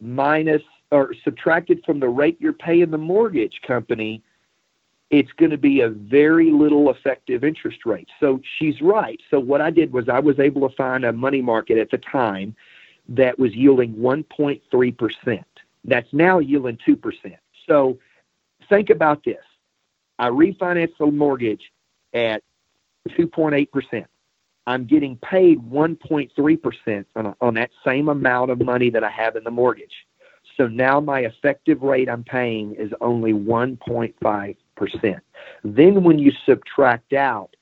minus 0.00 0.62
or 0.90 1.14
subtracted 1.22 1.84
from 1.86 2.00
the 2.00 2.08
rate 2.08 2.38
you're 2.40 2.52
paying 2.52 2.90
the 2.90 2.98
mortgage 2.98 3.60
company, 3.64 4.20
it's 5.10 5.30
going 5.38 5.50
to 5.52 5.58
be 5.58 5.82
a 5.82 5.88
very 5.88 6.50
little 6.50 6.90
effective 6.90 7.44
interest 7.44 7.86
rate. 7.86 8.08
So 8.18 8.40
she's 8.58 8.80
right. 8.80 9.20
So 9.30 9.38
what 9.38 9.60
I 9.60 9.70
did 9.70 9.92
was 9.92 10.08
I 10.08 10.18
was 10.18 10.40
able 10.40 10.68
to 10.68 10.74
find 10.74 11.04
a 11.04 11.12
money 11.12 11.42
market 11.42 11.78
at 11.78 11.90
the 11.90 11.98
time 11.98 12.56
that 13.10 13.38
was 13.38 13.54
yielding 13.54 13.94
1.3%. 13.96 15.44
That's 15.84 16.12
now 16.12 16.38
yielding 16.38 16.78
2%. 16.86 17.36
So 17.68 17.98
think 18.68 18.90
about 18.90 19.24
this. 19.24 19.42
I 20.18 20.28
refinance 20.28 20.92
the 20.98 21.06
mortgage 21.06 21.72
at 22.14 22.42
2.8%. 23.10 24.04
I'm 24.66 24.84
getting 24.84 25.16
paid 25.16 25.58
1.3% 25.58 27.04
on, 27.16 27.34
on 27.40 27.54
that 27.54 27.70
same 27.84 28.08
amount 28.08 28.50
of 28.50 28.60
money 28.60 28.90
that 28.90 29.02
I 29.02 29.10
have 29.10 29.36
in 29.36 29.44
the 29.44 29.50
mortgage. 29.50 30.06
So 30.56 30.68
now 30.68 31.00
my 31.00 31.20
effective 31.20 31.82
rate 31.82 32.08
I'm 32.08 32.22
paying 32.22 32.74
is 32.74 32.92
only 33.00 33.32
1.5%. 33.32 35.20
Then 35.64 36.04
when 36.04 36.18
you 36.18 36.32
subtract 36.46 37.12
out 37.14 37.56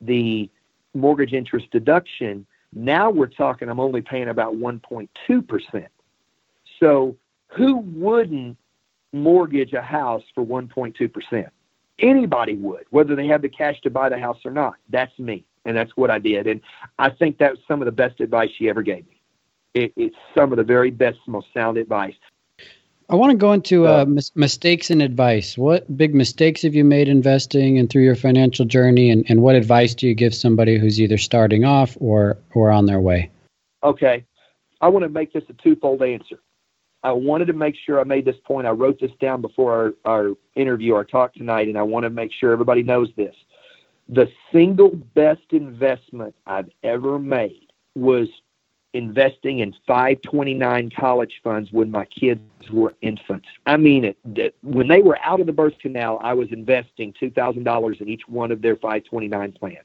the 0.00 0.50
mortgage 0.94 1.32
interest 1.32 1.70
deduction, 1.70 2.46
now 2.72 3.10
we're 3.10 3.26
talking, 3.26 3.68
I'm 3.68 3.80
only 3.80 4.00
paying 4.00 4.28
about 4.28 4.54
1.2%. 4.54 5.86
So 6.80 7.16
who 7.48 7.76
wouldn't 7.76 8.56
mortgage 9.12 9.72
a 9.72 9.82
house 9.82 10.22
for 10.34 10.44
1.2%? 10.44 11.48
Anybody 11.98 12.54
would, 12.56 12.84
whether 12.90 13.14
they 13.14 13.26
have 13.26 13.42
the 13.42 13.48
cash 13.48 13.80
to 13.82 13.90
buy 13.90 14.08
the 14.08 14.18
house 14.18 14.38
or 14.44 14.50
not. 14.50 14.74
That's 14.88 15.16
me. 15.18 15.44
And 15.64 15.76
that's 15.76 15.92
what 15.96 16.10
I 16.10 16.18
did. 16.18 16.46
And 16.46 16.60
I 16.98 17.10
think 17.10 17.38
that 17.38 17.52
was 17.52 17.60
some 17.68 17.80
of 17.80 17.86
the 17.86 17.92
best 17.92 18.20
advice 18.20 18.50
she 18.56 18.68
ever 18.68 18.82
gave 18.82 19.06
me. 19.06 19.20
It, 19.74 19.92
it's 19.96 20.16
some 20.36 20.52
of 20.52 20.56
the 20.56 20.64
very 20.64 20.90
best, 20.90 21.18
most 21.26 21.46
sound 21.54 21.76
advice. 21.76 22.14
I 23.12 23.16
want 23.16 23.30
to 23.30 23.36
go 23.36 23.52
into 23.52 23.86
uh, 23.86 24.06
mis- 24.06 24.34
mistakes 24.34 24.90
and 24.90 25.02
advice. 25.02 25.58
What 25.58 25.98
big 25.98 26.14
mistakes 26.14 26.62
have 26.62 26.74
you 26.74 26.82
made 26.82 27.08
investing 27.08 27.78
and 27.78 27.90
through 27.90 28.04
your 28.04 28.16
financial 28.16 28.64
journey, 28.64 29.10
and, 29.10 29.26
and 29.28 29.42
what 29.42 29.54
advice 29.54 29.94
do 29.94 30.08
you 30.08 30.14
give 30.14 30.34
somebody 30.34 30.78
who's 30.78 30.98
either 30.98 31.18
starting 31.18 31.66
off 31.66 31.94
or 32.00 32.38
or 32.54 32.70
on 32.70 32.86
their 32.86 33.00
way? 33.00 33.30
Okay, 33.84 34.24
I 34.80 34.88
want 34.88 35.02
to 35.02 35.10
make 35.10 35.30
this 35.34 35.44
a 35.50 35.52
twofold 35.52 36.02
answer. 36.02 36.38
I 37.02 37.12
wanted 37.12 37.48
to 37.48 37.52
make 37.52 37.74
sure 37.84 38.00
I 38.00 38.04
made 38.04 38.24
this 38.24 38.36
point. 38.46 38.66
I 38.66 38.70
wrote 38.70 38.98
this 38.98 39.10
down 39.20 39.42
before 39.42 39.94
our, 40.06 40.12
our 40.20 40.30
interview, 40.54 40.94
our 40.94 41.04
talk 41.04 41.34
tonight, 41.34 41.68
and 41.68 41.76
I 41.76 41.82
want 41.82 42.04
to 42.04 42.10
make 42.10 42.32
sure 42.32 42.50
everybody 42.50 42.82
knows 42.82 43.10
this. 43.16 43.34
The 44.08 44.26
single 44.50 44.90
best 45.14 45.42
investment 45.50 46.34
I've 46.46 46.70
ever 46.82 47.18
made 47.18 47.66
was 47.94 48.28
investing 48.94 49.60
in 49.60 49.74
529 49.86 50.90
college 50.90 51.40
funds 51.42 51.72
when 51.72 51.90
my 51.90 52.04
kids 52.04 52.40
were 52.70 52.94
infants. 53.00 53.48
I 53.66 53.76
mean 53.76 54.04
it. 54.04 54.54
When 54.62 54.88
they 54.88 55.02
were 55.02 55.18
out 55.24 55.40
of 55.40 55.46
the 55.46 55.52
birth 55.52 55.78
canal, 55.80 56.18
I 56.22 56.34
was 56.34 56.48
investing 56.50 57.14
$2,000 57.20 58.00
in 58.00 58.08
each 58.08 58.22
one 58.28 58.52
of 58.52 58.60
their 58.60 58.76
529 58.76 59.52
plans. 59.52 59.78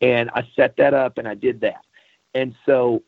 And 0.00 0.30
I 0.34 0.46
set 0.54 0.76
that 0.76 0.94
up 0.94 1.18
and 1.18 1.26
I 1.26 1.34
did 1.34 1.60
that. 1.62 1.84
And 2.34 2.54
so 2.66 3.02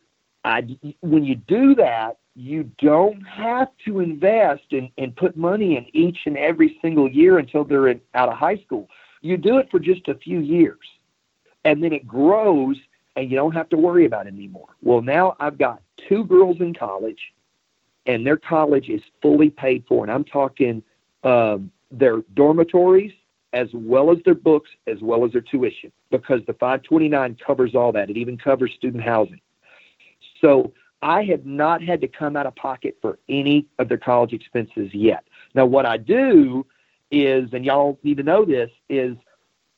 I, 0.44 0.62
when 1.00 1.24
you 1.24 1.34
do 1.34 1.74
that, 1.74 2.18
you 2.34 2.70
don't 2.78 3.20
have 3.22 3.68
to 3.84 4.00
invest 4.00 4.64
and, 4.72 4.90
and 4.98 5.14
put 5.14 5.36
money 5.36 5.76
in 5.76 5.86
each 5.94 6.18
and 6.26 6.36
every 6.36 6.78
single 6.82 7.08
year 7.08 7.38
until 7.38 7.64
they're 7.64 7.88
in, 7.88 8.00
out 8.14 8.28
of 8.28 8.36
high 8.36 8.56
school. 8.58 8.88
You 9.20 9.36
do 9.36 9.58
it 9.58 9.70
for 9.70 9.78
just 9.78 10.08
a 10.08 10.14
few 10.14 10.40
years. 10.40 10.78
And 11.64 11.82
then 11.82 11.92
it 11.92 12.06
grows 12.06 12.76
and 13.16 13.31
you 13.31 13.37
don't 13.37 13.53
have 13.53 13.68
to 13.70 13.77
worry 13.77 14.07
about 14.07 14.27
it 14.27 14.35
anymore. 14.35 14.68
Well, 14.83 15.03
now 15.03 15.37
I've 15.40 15.59
got 15.59 15.83
two 16.09 16.24
girls 16.24 16.57
in 16.61 16.74
college, 16.74 17.20
and 18.07 18.27
their 18.27 18.37
college 18.37 18.88
is 18.88 19.00
fully 19.22 19.50
paid 19.50 19.85
for, 19.88 20.05
and 20.05 20.12
I'm 20.12 20.24
talking 20.24 20.83
um, 21.22 21.70
their 21.90 22.18
dormitories 22.35 23.12
as 23.53 23.68
well 23.72 24.11
as 24.11 24.18
their 24.24 24.35
books 24.35 24.68
as 24.88 25.00
well 25.00 25.24
as 25.24 25.33
their 25.33 25.40
tuition 25.40 25.92
because 26.11 26.40
the 26.46 26.55
529 26.55 27.37
covers 27.46 27.74
all 27.74 27.92
that. 27.92 28.11
It 28.11 28.16
even 28.16 28.37
covers 28.37 28.72
student 28.77 29.03
housing. 29.05 29.40
So 30.40 30.72
I 31.03 31.22
have 31.24 31.46
not 31.46 31.83
had 31.83 32.00
to 32.00 32.09
come 32.09 32.37
out 32.37 32.46
of 32.46 32.57
pocket 32.57 32.96
for 33.00 33.18
any 33.29 33.66
of 33.79 33.88
their 33.88 33.98
college 33.98 34.33
expenses 34.33 34.92
yet. 34.92 35.24
Now, 35.55 35.66
what 35.66 35.87
I 35.87 35.98
do 35.98 36.66
is, 37.11 37.48
and 37.53 37.64
y'all 37.64 37.98
need 38.03 38.16
to 38.16 38.22
know 38.24 38.44
this, 38.44 38.70
is 38.88 39.16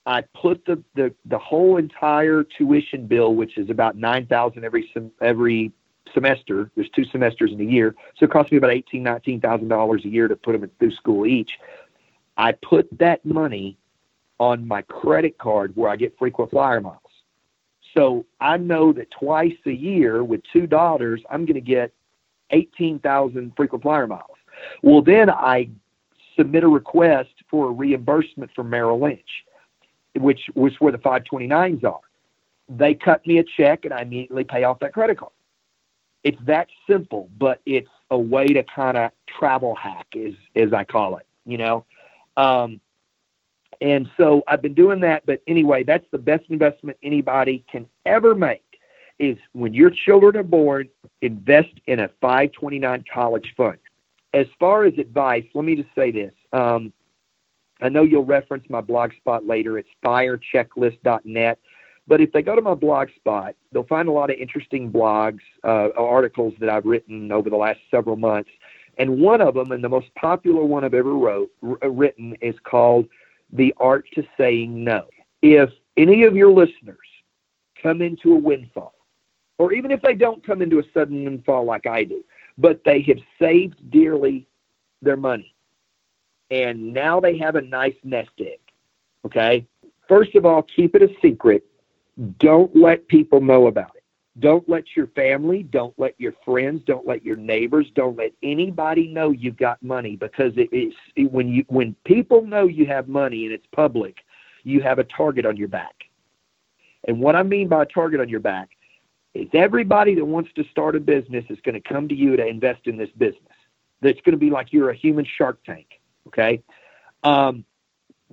I 0.07 0.23
put 0.41 0.65
the, 0.65 0.83
the, 0.95 1.13
the 1.25 1.39
whole 1.39 1.77
entire 1.77 2.45
tuition 2.45 3.07
bill, 3.07 3.35
which 3.35 3.59
is 3.59 3.71
about 3.71 3.97
nine 3.97 4.27
thousand 4.27 4.65
every 4.65 4.91
sem- 4.95 5.13
every 5.21 5.73
semester. 6.15 6.71
There's 6.77 6.89
two 6.91 7.05
semesters 7.05 7.53
in 7.53 7.61
a 7.61 7.65
year, 7.65 7.95
so 8.17 8.25
it 8.25 8.31
costs 8.31 8.53
me 8.53 8.59
about 8.59 8.71
eighteen, 8.71 9.03
nineteen 9.03 9.41
thousand 9.41 9.69
dollars 9.69 10.05
a 10.05 10.09
year 10.09 10.29
to 10.29 10.37
put 10.37 10.59
them 10.59 10.71
through 10.79 10.93
school 10.93 11.27
each. 11.27 11.59
I 12.37 12.53
put 12.53 12.89
that 12.99 13.25
money 13.25 13.77
on 14.39 14.67
my 14.69 14.83
credit 14.83 15.39
card 15.39 15.75
where 15.75 15.91
I 15.91 15.97
get 15.97 16.17
frequent 16.19 16.51
flyer 16.51 16.81
miles. 16.81 17.01
So 17.97 18.27
I 18.41 18.59
know 18.59 18.93
that 18.93 19.11
twice 19.11 19.57
a 19.65 19.71
year 19.71 20.23
with 20.23 20.43
two 20.53 20.67
daughters, 20.67 21.23
I'm 21.31 21.47
going 21.47 21.55
to 21.55 21.61
get 21.61 21.93
18,000 22.51 23.53
frequent 23.57 23.83
flyer 23.83 24.07
miles. 24.07 24.37
Well, 24.83 25.01
then 25.01 25.31
I 25.31 25.71
submit 26.37 26.65
a 26.65 26.69
request 26.69 27.31
for 27.51 27.69
a 27.69 27.71
reimbursement 27.71 28.51
from 28.55 28.69
Merrill 28.69 29.01
Lynch, 29.01 29.46
which 30.17 30.41
was 30.55 30.73
where 30.81 30.93
the 30.93 30.99
529s 30.99 31.85
are. 31.85 32.01
They 32.69 32.95
cut 32.95 33.27
me 33.27 33.39
a 33.39 33.45
check 33.45 33.85
and 33.85 33.95
I 33.95 34.03
immediately 34.03 34.45
pay 34.45 34.65
off 34.65 34.81
that 34.81 34.93
credit 34.93 35.19
card. 35.19 35.33
It's 36.25 36.39
that 36.47 36.69
simple, 36.89 37.29
but 37.39 37.61
it's 37.67 37.89
a 38.11 38.19
way 38.19 38.47
to 38.49 38.65
kind 38.65 38.97
of 38.97 39.13
travel 39.39 39.75
hack, 39.77 40.09
as 40.17 40.35
as 40.57 40.73
I 40.73 40.83
call 40.83 41.19
it. 41.19 41.27
You 41.45 41.59
know, 41.59 41.85
um, 42.37 42.81
and 43.81 44.09
so 44.17 44.43
I've 44.49 44.63
been 44.63 44.75
doing 44.75 45.01
that. 45.01 45.25
But 45.27 45.43
anyway, 45.47 45.85
that's 45.85 46.07
the 46.11 46.19
best 46.19 46.45
investment 46.49 46.99
anybody 47.03 47.65
can 47.71 47.87
ever 48.05 48.35
make. 48.35 48.63
Is 49.19 49.39
when 49.53 49.73
your 49.73 49.91
children 49.91 50.37
are 50.37 50.43
born, 50.43 50.89
invest 51.23 51.73
in 51.87 52.01
a 52.01 52.09
529 52.21 53.05
college 53.13 53.55
fund. 53.57 53.79
As 54.35 54.47
far 54.59 54.85
as 54.85 54.99
advice, 54.99 55.45
let 55.55 55.65
me 55.65 55.77
just 55.77 55.95
say 55.95 56.11
this. 56.11 56.33
Um, 56.53 56.93
I 57.81 57.89
know 57.89 58.03
you'll 58.03 58.25
reference 58.25 58.65
my 58.69 58.81
blog 58.81 59.13
spot 59.15 59.47
later. 59.47 59.79
It's 59.79 59.89
firechecklist.net. 60.05 61.59
But 62.09 62.21
if 62.21 62.33
they 62.33 62.43
go 62.43 62.55
to 62.55 62.63
my 62.63 62.75
blog 62.75 63.09
spot, 63.17 63.55
they'll 63.73 63.85
find 63.85 64.09
a 64.09 64.13
lot 64.13 64.31
of 64.31 64.37
interesting 64.37 64.91
blogs, 64.91 65.41
uh, 65.65 65.89
articles 65.97 66.55
that 66.61 66.69
I've 66.69 66.85
written 66.85 67.33
over 67.33 67.51
the 67.51 67.57
last 67.57 67.81
several 67.91 68.17
months. 68.17 68.51
And 68.99 69.19
one 69.21 69.41
of 69.41 69.55
them, 69.55 69.73
and 69.73 69.83
the 69.83 69.89
most 69.89 70.15
popular 70.15 70.65
one 70.65 70.85
I've 70.85 70.95
ever 70.95 71.15
wrote, 71.15 71.51
r- 71.63 71.91
written, 71.91 72.37
is 72.41 72.55
called 72.63 73.09
The 73.53 73.75
Art 73.79 74.07
to 74.15 74.23
Saying 74.39 74.85
No. 74.85 75.07
If 75.43 75.71
any 75.97 76.23
of 76.23 76.37
your 76.37 76.53
listeners 76.53 76.99
come 77.83 78.01
into 78.01 78.33
a 78.33 78.39
windfall, 78.39 78.95
or 79.59 79.73
even 79.73 79.91
if 79.91 80.01
they 80.03 80.15
don't 80.15 80.47
come 80.47 80.63
into 80.63 80.79
a 80.79 80.83
sudden 80.95 81.25
windfall 81.25 81.65
like 81.65 81.87
I 81.87 82.05
do, 82.05 82.25
but 82.57 82.83
they 82.85 83.03
have 83.03 83.19
saved 83.39 83.91
dearly 83.91 84.47
their 85.03 85.17
money, 85.17 85.55
and 86.51 86.93
now 86.93 87.21
they 87.21 87.37
have 87.39 87.57
a 87.57 87.63
nice 87.63 87.97
nest 88.05 88.31
egg, 88.39 88.61
okay? 89.25 89.67
First 90.09 90.35
of 90.35 90.47
all, 90.47 90.63
keep 90.63 90.95
it 90.95 91.03
a 91.03 91.09
secret 91.21 91.65
don't 92.39 92.75
let 92.75 93.07
people 93.09 93.41
know 93.41 93.67
about 93.67 93.95
it. 93.95 94.03
Don't 94.39 94.69
let 94.69 94.85
your 94.95 95.07
family, 95.09 95.63
don't 95.63 95.95
let 95.99 96.15
your 96.19 96.33
friends, 96.45 96.83
don't 96.87 97.07
let 97.07 97.25
your 97.25 97.37
neighbors, 97.37 97.87
don't 97.95 98.17
let 98.17 98.33
anybody 98.43 99.09
know 99.09 99.31
you've 99.31 99.57
got 99.57 99.83
money 99.83 100.17
because 100.17 100.53
it 100.57 100.69
is 100.73 100.93
it, 101.15 101.31
when 101.33 101.49
you 101.49 101.65
when 101.69 101.95
people 102.05 102.45
know 102.45 102.67
you 102.67 102.87
have 102.87 103.09
money 103.09 103.45
and 103.45 103.53
it's 103.53 103.67
public, 103.73 104.19
you 104.63 104.83
have 104.83 104.99
a 104.99 105.05
target 105.05 105.47
on 105.47 105.57
your 105.57 105.69
back. 105.69 105.95
And 107.09 107.19
what 107.21 107.35
I 107.35 107.43
mean 107.43 107.69
by 107.69 107.83
a 107.83 107.87
target 107.87 108.21
on 108.21 108.29
your 108.29 108.41
back 108.41 108.71
is 109.35 109.49
everybody 109.55 110.15
that 110.15 110.25
wants 110.25 110.51
to 110.57 110.65
start 110.71 110.97
a 110.97 111.01
business 111.01 111.45
is 111.49 111.59
going 111.65 111.81
to 111.81 111.89
come 111.89 112.09
to 112.09 112.15
you 112.15 112.37
to 112.37 112.47
invest 112.47 112.87
in 112.87 112.97
this 112.99 113.11
business. 113.17 113.43
That's 114.03 114.21
going 114.21 114.33
to 114.33 114.39
be 114.39 114.51
like 114.51 114.71
you're 114.71 114.91
a 114.91 114.97
human 114.97 115.27
shark 115.39 115.65
tank. 115.65 115.96
Okay. 116.27 116.63
Um, 117.23 117.65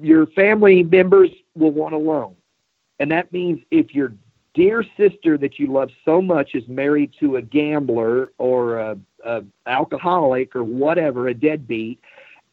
your 0.02 0.26
family 0.28 0.84
members 0.84 1.30
will 1.56 1.72
want 1.72 1.94
a 1.94 1.98
loan. 1.98 2.36
And 3.00 3.12
that 3.12 3.32
means 3.32 3.60
if 3.72 3.94
your 3.94 4.14
dear 4.54 4.84
sister 4.98 5.38
that 5.38 5.60
you 5.60 5.68
love 5.68 5.90
so 6.06 6.22
much 6.22 6.52
is 6.54 6.68
married 6.68 7.12
to 7.20 7.38
a 7.38 7.42
gambler 7.42 8.32
or 8.38 8.78
a, 8.78 8.98
a 9.26 9.44
alcoholic 9.66 10.56
or 10.56 10.64
whatever, 10.64 11.28
a 11.28 11.34
deadbeat, 11.34 12.00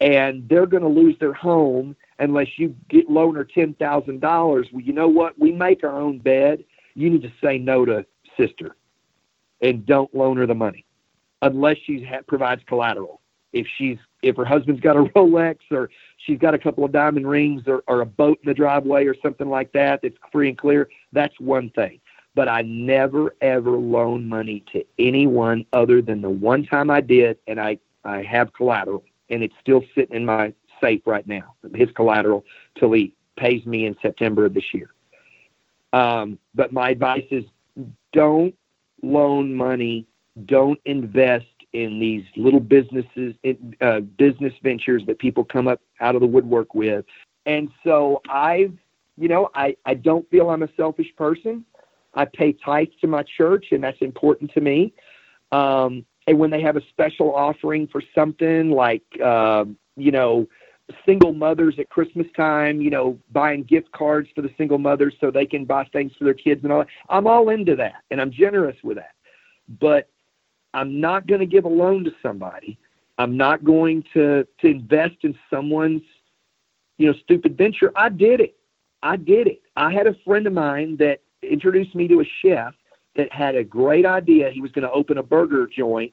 and 0.00 0.48
they're 0.48 0.66
going 0.66 0.82
to 0.82 0.88
lose 0.88 1.16
their 1.18 1.34
home 1.34 1.94
unless 2.18 2.48
you 2.58 2.74
get 2.88 3.10
loan 3.10 3.34
her 3.34 3.44
ten 3.44 3.74
thousand 3.74 4.20
dollars. 4.20 4.66
Well, 4.72 4.82
you 4.82 4.92
know 4.92 5.08
what? 5.08 5.38
We 5.38 5.52
make 5.52 5.84
our 5.84 6.00
own 6.00 6.18
bed. 6.18 6.64
You 6.94 7.10
need 7.10 7.22
to 7.22 7.32
say 7.42 7.58
no 7.58 7.84
to 7.84 8.04
sister, 8.38 8.76
and 9.60 9.84
don't 9.84 10.14
loan 10.14 10.38
her 10.38 10.46
the 10.46 10.54
money 10.54 10.86
unless 11.42 11.76
she 11.84 12.02
ha- 12.02 12.22
provides 12.26 12.62
collateral. 12.66 13.20
If 13.52 13.66
she's 13.76 13.98
if 14.22 14.36
her 14.36 14.44
husband's 14.44 14.80
got 14.80 14.96
a 14.96 15.02
Rolex 15.16 15.58
or 15.70 15.90
she's 16.18 16.38
got 16.38 16.54
a 16.54 16.58
couple 16.58 16.84
of 16.84 16.92
diamond 16.92 17.28
rings 17.28 17.62
or, 17.66 17.82
or 17.88 18.00
a 18.00 18.06
boat 18.06 18.38
in 18.42 18.48
the 18.48 18.54
driveway 18.54 19.06
or 19.06 19.14
something 19.22 19.48
like 19.48 19.72
that 19.72 20.00
that's 20.02 20.16
free 20.32 20.48
and 20.48 20.58
clear, 20.58 20.88
that's 21.12 21.38
one 21.40 21.70
thing. 21.70 22.00
But 22.34 22.48
I 22.48 22.62
never 22.62 23.34
ever 23.40 23.72
loan 23.72 24.28
money 24.28 24.64
to 24.72 24.84
anyone 24.98 25.66
other 25.72 26.00
than 26.00 26.22
the 26.22 26.30
one 26.30 26.64
time 26.64 26.90
I 26.90 27.00
did, 27.00 27.38
and 27.46 27.60
I 27.60 27.78
I 28.04 28.22
have 28.22 28.52
collateral, 28.52 29.04
and 29.30 29.42
it's 29.42 29.54
still 29.60 29.82
sitting 29.94 30.16
in 30.16 30.24
my 30.24 30.52
safe 30.80 31.02
right 31.06 31.26
now. 31.26 31.54
His 31.74 31.90
collateral 31.92 32.44
till 32.78 32.92
he 32.92 33.14
pays 33.36 33.66
me 33.66 33.86
in 33.86 33.96
September 34.00 34.46
of 34.46 34.54
this 34.54 34.72
year. 34.72 34.90
Um, 35.92 36.38
but 36.54 36.72
my 36.72 36.90
advice 36.90 37.26
is 37.30 37.44
don't 38.12 38.54
loan 39.02 39.54
money, 39.54 40.06
don't 40.46 40.78
invest 40.84 41.46
in 41.72 42.00
these 42.00 42.24
little 42.36 42.60
businesses, 42.60 43.34
in, 43.42 43.76
uh, 43.80 44.00
business 44.00 44.52
ventures 44.62 45.02
that 45.06 45.18
people 45.18 45.44
come 45.44 45.68
up 45.68 45.80
out 46.00 46.14
of 46.14 46.20
the 46.20 46.26
woodwork 46.26 46.74
with. 46.74 47.04
And 47.46 47.70
so 47.84 48.20
I've, 48.28 48.76
you 49.16 49.28
know, 49.28 49.50
I, 49.54 49.76
I 49.86 49.94
don't 49.94 50.28
feel 50.30 50.50
I'm 50.50 50.62
a 50.62 50.68
selfish 50.76 51.08
person. 51.16 51.64
I 52.14 52.24
pay 52.24 52.52
tithes 52.52 52.92
to 53.00 53.06
my 53.06 53.22
church, 53.22 53.66
and 53.70 53.82
that's 53.84 54.00
important 54.00 54.52
to 54.54 54.60
me. 54.60 54.92
Um, 55.52 56.04
and 56.26 56.38
when 56.38 56.50
they 56.50 56.60
have 56.60 56.76
a 56.76 56.82
special 56.88 57.34
offering 57.34 57.86
for 57.86 58.02
something 58.14 58.70
like, 58.70 59.02
uh, 59.22 59.64
you 59.96 60.10
know, 60.10 60.48
single 61.06 61.32
mothers 61.32 61.76
at 61.78 61.88
Christmas 61.88 62.26
time, 62.36 62.80
you 62.80 62.90
know, 62.90 63.18
buying 63.32 63.62
gift 63.62 63.90
cards 63.92 64.28
for 64.34 64.42
the 64.42 64.50
single 64.58 64.78
mothers 64.78 65.14
so 65.20 65.30
they 65.30 65.46
can 65.46 65.64
buy 65.64 65.84
things 65.92 66.12
for 66.18 66.24
their 66.24 66.34
kids 66.34 66.62
and 66.64 66.72
all 66.72 66.80
that. 66.80 66.88
I'm 67.08 67.26
all 67.26 67.48
into 67.50 67.76
that, 67.76 67.94
and 68.10 68.20
I'm 68.20 68.30
generous 68.30 68.76
with 68.82 68.96
that. 68.96 69.12
But 69.80 70.08
I'm 70.74 71.00
not 71.00 71.26
going 71.26 71.40
to 71.40 71.46
give 71.46 71.64
a 71.64 71.68
loan 71.68 72.04
to 72.04 72.12
somebody. 72.22 72.78
I'm 73.18 73.36
not 73.36 73.64
going 73.64 74.04
to 74.14 74.46
to 74.60 74.66
invest 74.66 75.16
in 75.22 75.38
someone's 75.50 76.02
you 76.98 77.06
know 77.06 77.18
stupid 77.22 77.56
venture. 77.58 77.92
I 77.96 78.08
did 78.08 78.40
it. 78.40 78.56
I 79.02 79.16
did 79.16 79.46
it. 79.46 79.62
I 79.76 79.92
had 79.92 80.06
a 80.06 80.14
friend 80.24 80.46
of 80.46 80.52
mine 80.52 80.96
that 80.98 81.20
introduced 81.42 81.94
me 81.94 82.06
to 82.08 82.20
a 82.20 82.24
chef 82.42 82.74
that 83.16 83.32
had 83.32 83.56
a 83.56 83.64
great 83.64 84.06
idea. 84.06 84.50
He 84.50 84.60
was 84.60 84.70
going 84.72 84.86
to 84.86 84.92
open 84.92 85.18
a 85.18 85.22
burger 85.22 85.66
joint. 85.66 86.12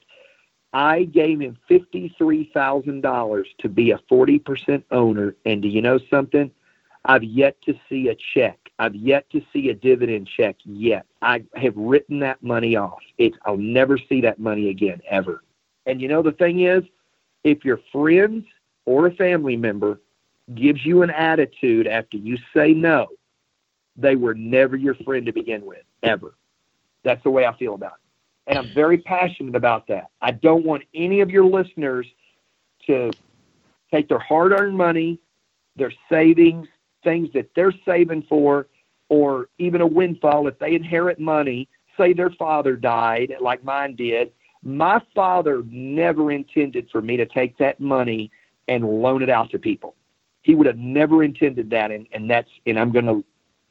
I 0.73 1.03
gave 1.03 1.39
him 1.39 1.57
$53,000 1.69 3.43
to 3.59 3.69
be 3.69 3.91
a 3.91 3.99
40% 4.11 4.83
owner. 4.91 5.35
And 5.45 5.61
do 5.61 5.67
you 5.67 5.81
know 5.81 5.99
something? 6.09 6.51
I've 7.05 7.23
yet 7.23 7.61
to 7.63 7.73
see 7.89 8.09
a 8.09 8.15
check. 8.33 8.66
I've 8.79 8.95
yet 8.95 9.29
to 9.31 9.41
see 9.51 9.69
a 9.69 9.73
dividend 9.73 10.29
check 10.37 10.55
yet. 10.63 11.05
I 11.21 11.43
have 11.55 11.75
written 11.75 12.19
that 12.19 12.41
money 12.43 12.75
off. 12.75 12.99
It's, 13.17 13.37
I'll 13.45 13.57
never 13.57 13.97
see 13.97 14.21
that 14.21 14.39
money 14.39 14.69
again, 14.69 15.01
ever. 15.09 15.43
And 15.85 16.01
you 16.01 16.07
know, 16.07 16.21
the 16.21 16.33
thing 16.33 16.61
is, 16.61 16.83
if 17.43 17.65
your 17.65 17.79
friends 17.91 18.45
or 18.85 19.07
a 19.07 19.11
family 19.11 19.57
member 19.57 19.99
gives 20.53 20.85
you 20.85 21.01
an 21.01 21.09
attitude 21.09 21.87
after 21.87 22.17
you 22.17 22.37
say 22.53 22.73
no, 22.73 23.07
they 23.95 24.15
were 24.15 24.35
never 24.35 24.75
your 24.75 24.95
friend 24.95 25.25
to 25.25 25.31
begin 25.31 25.65
with, 25.65 25.83
ever. 26.03 26.35
That's 27.03 27.23
the 27.23 27.31
way 27.31 27.45
I 27.45 27.57
feel 27.57 27.73
about 27.73 27.93
it. 27.93 27.99
And 28.47 28.59
I'm 28.59 28.73
very 28.73 28.99
passionate 28.99 29.55
about 29.55 29.87
that. 29.87 30.09
I 30.21 30.31
don't 30.31 30.65
want 30.65 30.83
any 30.93 31.21
of 31.21 31.29
your 31.29 31.45
listeners 31.45 32.07
to 32.85 33.11
take 33.91 34.07
their 34.07 34.19
hard 34.19 34.51
earned 34.53 34.77
money, 34.77 35.19
their 35.75 35.91
savings, 36.09 36.67
things 37.07 37.29
that 37.33 37.49
they're 37.55 37.73
saving 37.85 38.23
for, 38.23 38.67
or 39.07 39.47
even 39.57 39.79
a 39.79 39.87
windfall 39.87 40.47
if 40.47 40.59
they 40.59 40.75
inherit 40.75 41.19
money. 41.19 41.69
Say 41.95 42.11
their 42.11 42.31
father 42.31 42.75
died, 42.75 43.33
like 43.39 43.63
mine 43.63 43.95
did. 43.95 44.31
My 44.61 45.01
father 45.15 45.63
never 45.69 46.31
intended 46.31 46.89
for 46.91 47.01
me 47.01 47.15
to 47.15 47.25
take 47.25 47.57
that 47.59 47.79
money 47.79 48.29
and 48.67 48.83
loan 48.83 49.23
it 49.23 49.29
out 49.29 49.49
to 49.51 49.59
people. 49.59 49.95
He 50.41 50.53
would 50.53 50.67
have 50.67 50.77
never 50.77 51.23
intended 51.23 51.69
that, 51.69 51.91
and, 51.91 52.07
and 52.11 52.29
that's 52.29 52.49
and 52.65 52.77
I'm 52.77 52.91
going 52.91 53.05
to, 53.05 53.23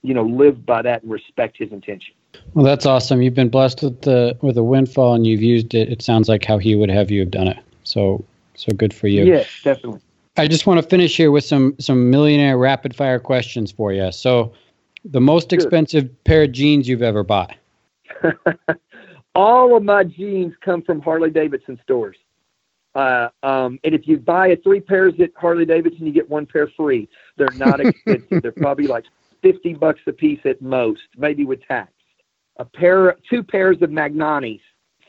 you 0.03 0.15
know, 0.15 0.25
live 0.25 0.65
by 0.65 0.81
that 0.83 1.03
and 1.03 1.13
respect 1.13 1.59
his 1.59 1.71
intention. 1.73 2.15
Well, 2.55 2.65
that's 2.65 2.87
awesome. 2.87 3.21
You've 3.21 3.35
been 3.35 3.51
blessed 3.51 3.83
with 3.83 4.01
the 4.01 4.37
with 4.41 4.57
a 4.57 4.65
windfall, 4.65 5.15
and 5.15 5.27
you've 5.27 5.43
used 5.43 5.75
it. 5.75 5.91
It 5.91 6.01
sounds 6.03 6.29
like 6.29 6.45
how 6.45 6.59
he 6.59 6.75
would 6.75 6.91
have 6.91 7.11
you 7.11 7.21
have 7.21 7.31
done 7.31 7.49
it. 7.49 7.59
So, 7.85 8.25
so 8.55 8.73
good 8.75 8.95
for 8.95 9.09
you. 9.09 9.25
Yes, 9.25 9.49
definitely. 9.63 10.01
I 10.39 10.49
just 10.49 10.67
want 10.67 10.81
to 10.81 10.87
finish 10.87 11.17
here 11.17 11.31
with 11.31 11.45
some 11.45 11.75
some 11.79 12.11
millionaire 12.11 12.59
rapid 12.59 12.95
fire 12.95 13.19
questions 13.19 13.73
for 13.73 13.93
you. 13.93 14.13
So, 14.13 14.53
the 15.05 15.21
most 15.21 15.53
expensive 15.53 16.11
pair 16.25 16.43
of 16.43 16.53
jeans 16.53 16.89
you've 16.89 17.03
ever 17.03 17.23
bought? 17.23 17.57
All 19.35 19.77
of 19.77 19.83
my 19.83 20.05
jeans 20.05 20.55
come 20.63 20.83
from 20.83 21.01
Harley 21.01 21.31
Davidson 21.31 21.79
stores. 21.83 22.17
Uh, 22.95 23.29
um, 23.43 23.79
and 23.85 23.95
if 23.95 24.09
you 24.09 24.19
buy 24.19 24.49
a 24.49 24.57
three 24.57 24.81
pairs 24.81 25.13
at 25.21 25.31
Harley 25.37 25.67
Davidson, 25.67 26.07
you 26.07 26.13
get 26.13 26.29
one 26.29 26.47
pair 26.47 26.69
free. 26.77 27.09
They're 27.37 27.49
not 27.57 27.81
expensive. 27.87 28.43
They're 28.43 28.53
probably 28.53 28.87
like 28.87 29.05
fifty 29.43 29.73
bucks 29.73 30.01
a 30.07 30.13
piece 30.13 30.41
at 30.45 30.61
most, 30.61 31.03
maybe 31.17 31.45
with 31.45 31.63
tax. 31.67 31.93
A 32.59 32.65
pair, 32.65 33.17
two 33.29 33.43
pairs 33.43 33.79
of 33.81 33.91
Magnanis 33.91 34.61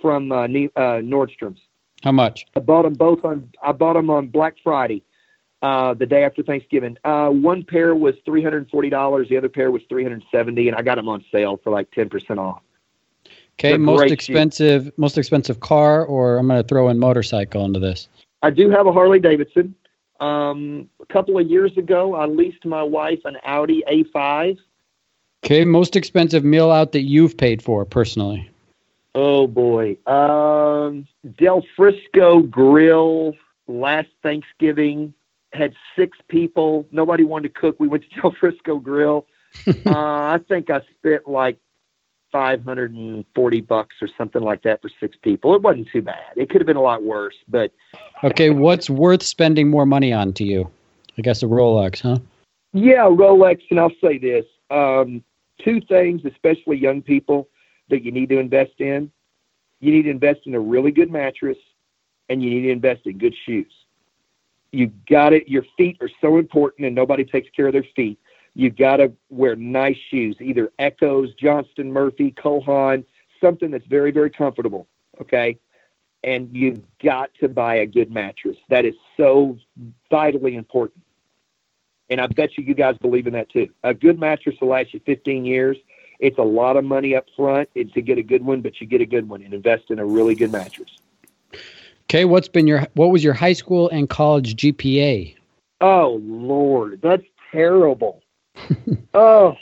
from 0.01 0.32
uh, 0.32 0.43
uh, 0.43 1.01
Nordstrom's. 1.01 1.59
How 2.03 2.11
much? 2.11 2.45
I 2.55 2.59
bought 2.59 2.84
them 2.84 2.93
both 2.93 3.25
on. 3.25 3.49
I 3.61 3.71
bought 3.73 3.93
them 3.93 4.09
on 4.09 4.28
Black 4.28 4.55
Friday 4.63 5.03
uh, 5.61 5.93
the 5.93 6.05
day 6.05 6.23
after 6.23 6.43
Thanksgiving. 6.43 6.97
Uh, 7.03 7.29
one 7.29 7.63
pair 7.63 7.95
was 7.95 8.15
three 8.25 8.43
hundred 8.43 8.59
and 8.59 8.69
forty 8.69 8.89
dollars. 8.89 9.29
The 9.29 9.37
other 9.37 9.49
pair 9.49 9.71
was 9.71 9.81
three 9.89 10.03
hundred 10.03 10.15
and 10.15 10.25
seventy, 10.31 10.67
and 10.67 10.77
I 10.77 10.81
got 10.81 10.95
them 10.95 11.09
on 11.09 11.23
sale 11.31 11.59
for 11.63 11.71
like 11.71 11.89
ten 11.91 12.09
percent 12.09 12.39
off. 12.39 12.61
Okay, 13.59 13.69
They're 13.69 13.79
most 13.79 14.11
expensive, 14.11 14.91
most 14.97 15.17
expensive 15.17 15.59
car, 15.59 16.05
or 16.05 16.37
I'm 16.37 16.47
going 16.47 16.61
to 16.61 16.67
throw 16.67 16.89
in 16.89 16.99
motorcycle 16.99 17.65
into 17.65 17.79
this. 17.79 18.07
I 18.43 18.51
do 18.51 18.69
have 18.69 18.85
a 18.85 18.91
Harley 18.91 19.19
Davidson. 19.19 19.73
Um, 20.19 20.89
a 21.01 21.05
couple 21.07 21.39
of 21.39 21.47
years 21.47 21.75
ago, 21.75 22.13
I 22.13 22.25
leased 22.25 22.65
my 22.65 22.83
wife 22.83 23.19
an 23.25 23.37
Audi 23.43 23.83
A5. 23.91 24.57
Okay, 25.43 25.65
most 25.65 25.95
expensive 25.95 26.43
meal 26.43 26.71
out 26.71 26.91
that 26.91 27.01
you've 27.01 27.37
paid 27.37 27.63
for 27.63 27.83
personally. 27.83 28.49
Oh 29.15 29.47
boy, 29.47 29.97
um, 30.05 31.07
Del 31.39 31.63
Frisco 31.75 32.41
Grill 32.41 33.33
last 33.67 34.09
Thanksgiving 34.21 35.13
had 35.57 35.73
six 35.97 36.17
people. 36.29 36.87
Nobody 36.91 37.23
wanted 37.23 37.53
to 37.53 37.59
cook. 37.59 37.77
We 37.79 37.87
went 37.87 38.03
to 38.03 38.09
Del 38.21 38.35
Frisco 38.39 38.77
Grill. 38.79 39.25
uh, 39.67 39.73
I 39.85 40.39
think 40.47 40.69
I 40.69 40.81
spent 40.97 41.27
like 41.27 41.57
five 42.31 42.63
hundred 42.63 42.93
and 42.93 43.25
forty 43.33 43.61
bucks 43.61 43.95
or 44.01 44.09
something 44.17 44.41
like 44.41 44.61
that 44.63 44.81
for 44.81 44.89
six 44.99 45.17
people. 45.21 45.55
It 45.55 45.61
wasn't 45.61 45.87
too 45.91 46.01
bad. 46.01 46.33
It 46.35 46.49
could 46.49 46.61
have 46.61 46.67
been 46.67 46.77
a 46.77 46.81
lot 46.81 47.03
worse, 47.03 47.35
but 47.47 47.71
Okay, 48.23 48.49
what's 48.49 48.89
worth 48.89 49.23
spending 49.23 49.69
more 49.69 49.85
money 49.85 50.13
on 50.13 50.33
to 50.33 50.43
you? 50.43 50.69
I 51.17 51.21
guess 51.21 51.41
a 51.41 51.45
Rolex, 51.45 52.01
huh? 52.01 52.19
Yeah, 52.73 53.05
Rolex, 53.05 53.61
and 53.71 53.79
I'll 53.79 53.91
say 54.01 54.17
this: 54.17 54.45
um, 54.69 55.23
two 55.63 55.81
things, 55.81 56.21
especially 56.25 56.77
young 56.77 57.01
people, 57.01 57.49
that 57.89 58.03
you 58.03 58.11
need 58.11 58.29
to 58.29 58.39
invest 58.39 58.79
in. 58.79 59.11
You 59.79 59.91
need 59.91 60.03
to 60.03 60.09
invest 60.09 60.41
in 60.45 60.55
a 60.55 60.59
really 60.59 60.91
good 60.91 61.11
mattress, 61.11 61.57
and 62.29 62.43
you 62.43 62.49
need 62.49 62.61
to 62.63 62.71
invest 62.71 63.01
in 63.05 63.17
good 63.17 63.35
shoes. 63.45 63.71
You 64.72 64.91
got 65.09 65.34
it. 65.34 65.47
Your 65.47 65.63
feet 65.78 65.97
are 66.01 66.09
so 66.22 66.38
important, 66.38 66.86
and 66.86 66.95
nobody 66.95 67.24
takes 67.24 67.49
care 67.55 67.68
of 67.68 67.74
their 67.74 67.86
feet. 67.95 68.20
You 68.53 68.70
got 68.70 68.97
to 68.97 69.11
wear 69.30 69.55
nice 69.55 69.97
shoes, 70.09 70.36
either 70.41 70.72
Eccos, 70.80 71.38
Johnston 71.38 71.91
Murphy, 71.91 72.32
Cole 72.32 72.61
Haan, 72.61 73.05
something 73.39 73.72
that's 73.72 73.86
very, 73.86 74.11
very 74.11 74.30
comfortable. 74.30 74.88
Okay, 75.22 75.57
and 76.24 76.49
you've 76.51 76.82
got 77.03 77.30
to 77.39 77.47
buy 77.47 77.76
a 77.76 77.86
good 77.86 78.11
mattress. 78.11 78.57
That 78.70 78.86
is 78.86 78.95
so 79.15 79.57
vitally 80.09 80.55
important. 80.55 81.03
And 82.09 82.22
I 82.22 82.28
bet 82.28 82.57
you 82.57 82.63
you 82.63 82.74
guys 82.74 82.97
believe 82.97 83.28
in 83.28 83.34
that 83.34 83.49
too. 83.49 83.70
A 83.84 83.93
good 83.93 84.20
mattress 84.20 84.55
will 84.61 84.70
last 84.70 84.93
you 84.93 85.01
15 85.05 85.45
years. 85.45 85.78
It's 86.20 86.38
a 86.38 86.43
lot 86.43 86.78
of 86.78 86.84
money 86.84 87.15
up 87.15 87.26
front 87.36 87.70
to 87.76 88.01
get 88.01 88.18
a 88.18 88.24
good 88.24 88.43
one, 88.43 88.61
but 88.61 88.82
you 88.82 88.88
get 88.88 89.01
a 89.01 89.05
good 89.05 89.30
one 89.30 89.43
and 89.43 89.53
invest 89.53 89.91
in 89.91 89.99
a 89.99 90.05
really 90.05 90.34
good 90.34 90.51
mattress. 90.51 90.89
Okay, 92.09 92.23
what's 92.23 92.47
been 92.47 92.67
your 92.67 92.87
what 92.93 93.11
was 93.11 93.21
your 93.21 93.33
high 93.33 93.51
school 93.51 93.89
and 93.89 94.09
college 94.09 94.55
GPA? 94.55 95.35
Oh 95.81 96.21
Lord, 96.23 97.01
that's 97.03 97.25
terrible. 97.51 98.23
oh, 99.13 99.55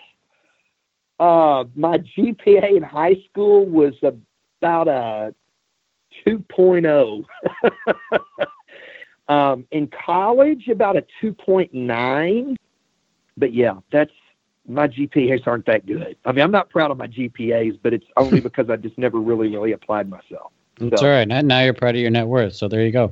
uh, 1.19 1.63
my 1.75 1.97
GPA 1.97 2.77
in 2.77 2.83
high 2.83 3.15
school 3.27 3.65
was 3.65 3.95
about 4.03 4.87
a 4.87 5.33
2.0. 6.27 7.25
um, 9.27 9.67
in 9.71 9.87
college, 9.87 10.67
about 10.67 10.97
a 10.97 11.05
2.9. 11.23 12.55
But 13.37 13.53
yeah, 13.53 13.73
that's 13.91 14.11
my 14.67 14.87
GPAs 14.87 15.47
aren't 15.47 15.65
that 15.65 15.87
good. 15.87 16.15
I 16.25 16.31
mean, 16.31 16.43
I'm 16.43 16.51
not 16.51 16.69
proud 16.69 16.91
of 16.91 16.97
my 16.97 17.07
GPAs, 17.07 17.79
but 17.81 17.93
it's 17.93 18.05
only 18.17 18.39
because 18.41 18.69
I 18.69 18.75
just 18.75 18.99
never 18.99 19.19
really, 19.19 19.49
really 19.49 19.71
applied 19.71 20.09
myself. 20.09 20.51
That's 20.80 21.01
So- 21.01 21.07
all 21.07 21.13
right. 21.13 21.28
Now, 21.28 21.41
now 21.41 21.61
you're 21.63 21.73
proud 21.73 21.95
of 21.95 22.01
your 22.01 22.11
net 22.11 22.28
worth. 22.28 22.53
So 22.53 22.67
there 22.67 22.84
you 22.84 22.91
go. 22.91 23.11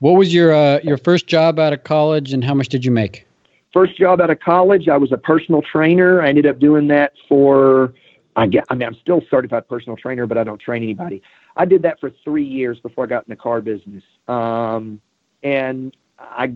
What 0.00 0.12
was 0.12 0.32
your 0.32 0.52
uh, 0.54 0.80
your 0.82 0.96
first 0.96 1.26
job 1.26 1.58
out 1.58 1.72
of 1.72 1.84
college, 1.84 2.32
and 2.32 2.42
how 2.42 2.54
much 2.54 2.68
did 2.68 2.84
you 2.84 2.90
make? 2.90 3.26
first 3.72 3.96
job 3.96 4.20
out 4.20 4.30
of 4.30 4.40
college, 4.40 4.88
I 4.88 4.96
was 4.96 5.12
a 5.12 5.16
personal 5.16 5.62
trainer. 5.62 6.22
I 6.22 6.28
ended 6.28 6.46
up 6.46 6.58
doing 6.58 6.88
that 6.88 7.12
for, 7.28 7.94
I 8.36 8.46
get, 8.46 8.64
I 8.68 8.74
mean, 8.74 8.86
I'm 8.88 8.96
still 8.96 9.22
certified 9.30 9.68
personal 9.68 9.96
trainer, 9.96 10.26
but 10.26 10.38
I 10.38 10.44
don't 10.44 10.60
train 10.60 10.82
anybody. 10.82 11.22
I 11.56 11.64
did 11.64 11.82
that 11.82 12.00
for 12.00 12.10
three 12.24 12.44
years 12.44 12.78
before 12.80 13.04
I 13.04 13.06
got 13.06 13.24
in 13.26 13.30
the 13.30 13.36
car 13.36 13.60
business. 13.60 14.02
Um, 14.28 15.00
and 15.42 15.94
I, 16.18 16.54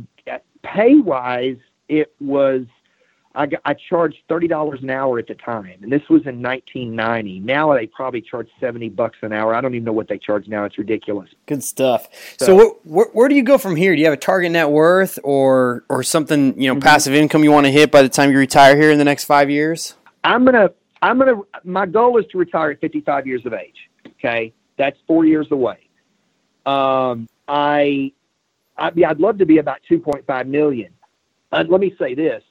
pay 0.62 0.96
wise, 0.96 1.58
it 1.88 2.12
was, 2.20 2.66
I, 3.36 3.46
got, 3.46 3.60
I 3.64 3.74
charged 3.74 4.18
thirty 4.28 4.46
dollars 4.46 4.80
an 4.82 4.90
hour 4.90 5.18
at 5.18 5.26
the 5.26 5.34
time, 5.34 5.78
and 5.82 5.90
this 5.90 6.02
was 6.08 6.22
in 6.26 6.40
1990. 6.40 7.40
Now 7.40 7.74
they 7.74 7.86
probably 7.86 8.20
charge 8.20 8.48
seventy 8.60 8.88
bucks 8.88 9.18
an 9.22 9.32
hour. 9.32 9.54
I 9.54 9.60
don't 9.60 9.74
even 9.74 9.84
know 9.84 9.92
what 9.92 10.08
they 10.08 10.18
charge 10.18 10.46
now. 10.46 10.64
It's 10.64 10.78
ridiculous. 10.78 11.28
Good 11.46 11.64
stuff. 11.64 12.08
So, 12.38 12.46
So- 12.46 12.56
wh- 12.82 12.86
where, 12.86 13.06
where 13.12 13.28
do 13.28 13.34
you 13.34 13.42
go 13.42 13.58
from 13.58 13.74
here? 13.76 13.94
Do 13.94 13.98
you 14.00 14.06
have 14.06 14.14
a 14.14 14.18
target 14.18 14.52
net 14.52 14.70
worth 14.70 15.18
or 15.24 15.84
or 15.88 16.02
something 16.02 16.60
you 16.60 16.72
know 16.72 16.80
passive 16.80 17.14
income 17.14 17.42
you 17.42 17.50
want 17.52 17.66
to 17.66 17.72
hit 17.72 17.90
by 17.90 18.02
the 18.02 18.08
time 18.08 18.30
you 18.30 18.38
retire 18.38 18.76
here 18.76 18.90
in 18.90 18.98
the 18.98 19.04
next 19.04 19.24
five 19.24 19.50
years? 19.50 19.94
I'm 20.22 20.44
gonna 20.44 20.70
I'm 21.02 21.18
gonna 21.18 21.40
my 21.64 21.86
goal 21.86 22.18
is 22.18 22.26
to 22.32 22.38
retire 22.38 22.70
at 22.70 22.80
55 22.80 23.26
years 23.26 23.44
of 23.46 23.52
age. 23.52 23.90
Okay, 24.18 24.52
that's 24.78 24.96
four 25.06 25.24
years 25.24 25.48
away. 25.50 25.88
Um, 26.66 27.28
I, 27.46 28.12
I 28.78 28.86
I'd 29.06 29.18
love 29.20 29.38
to 29.38 29.46
be 29.46 29.58
about 29.58 29.80
2.5 29.90 30.46
million. 30.46 30.92
Uh, 31.52 31.64
let 31.68 31.80
me 31.80 31.94
say 31.98 32.14
this: 32.14 32.42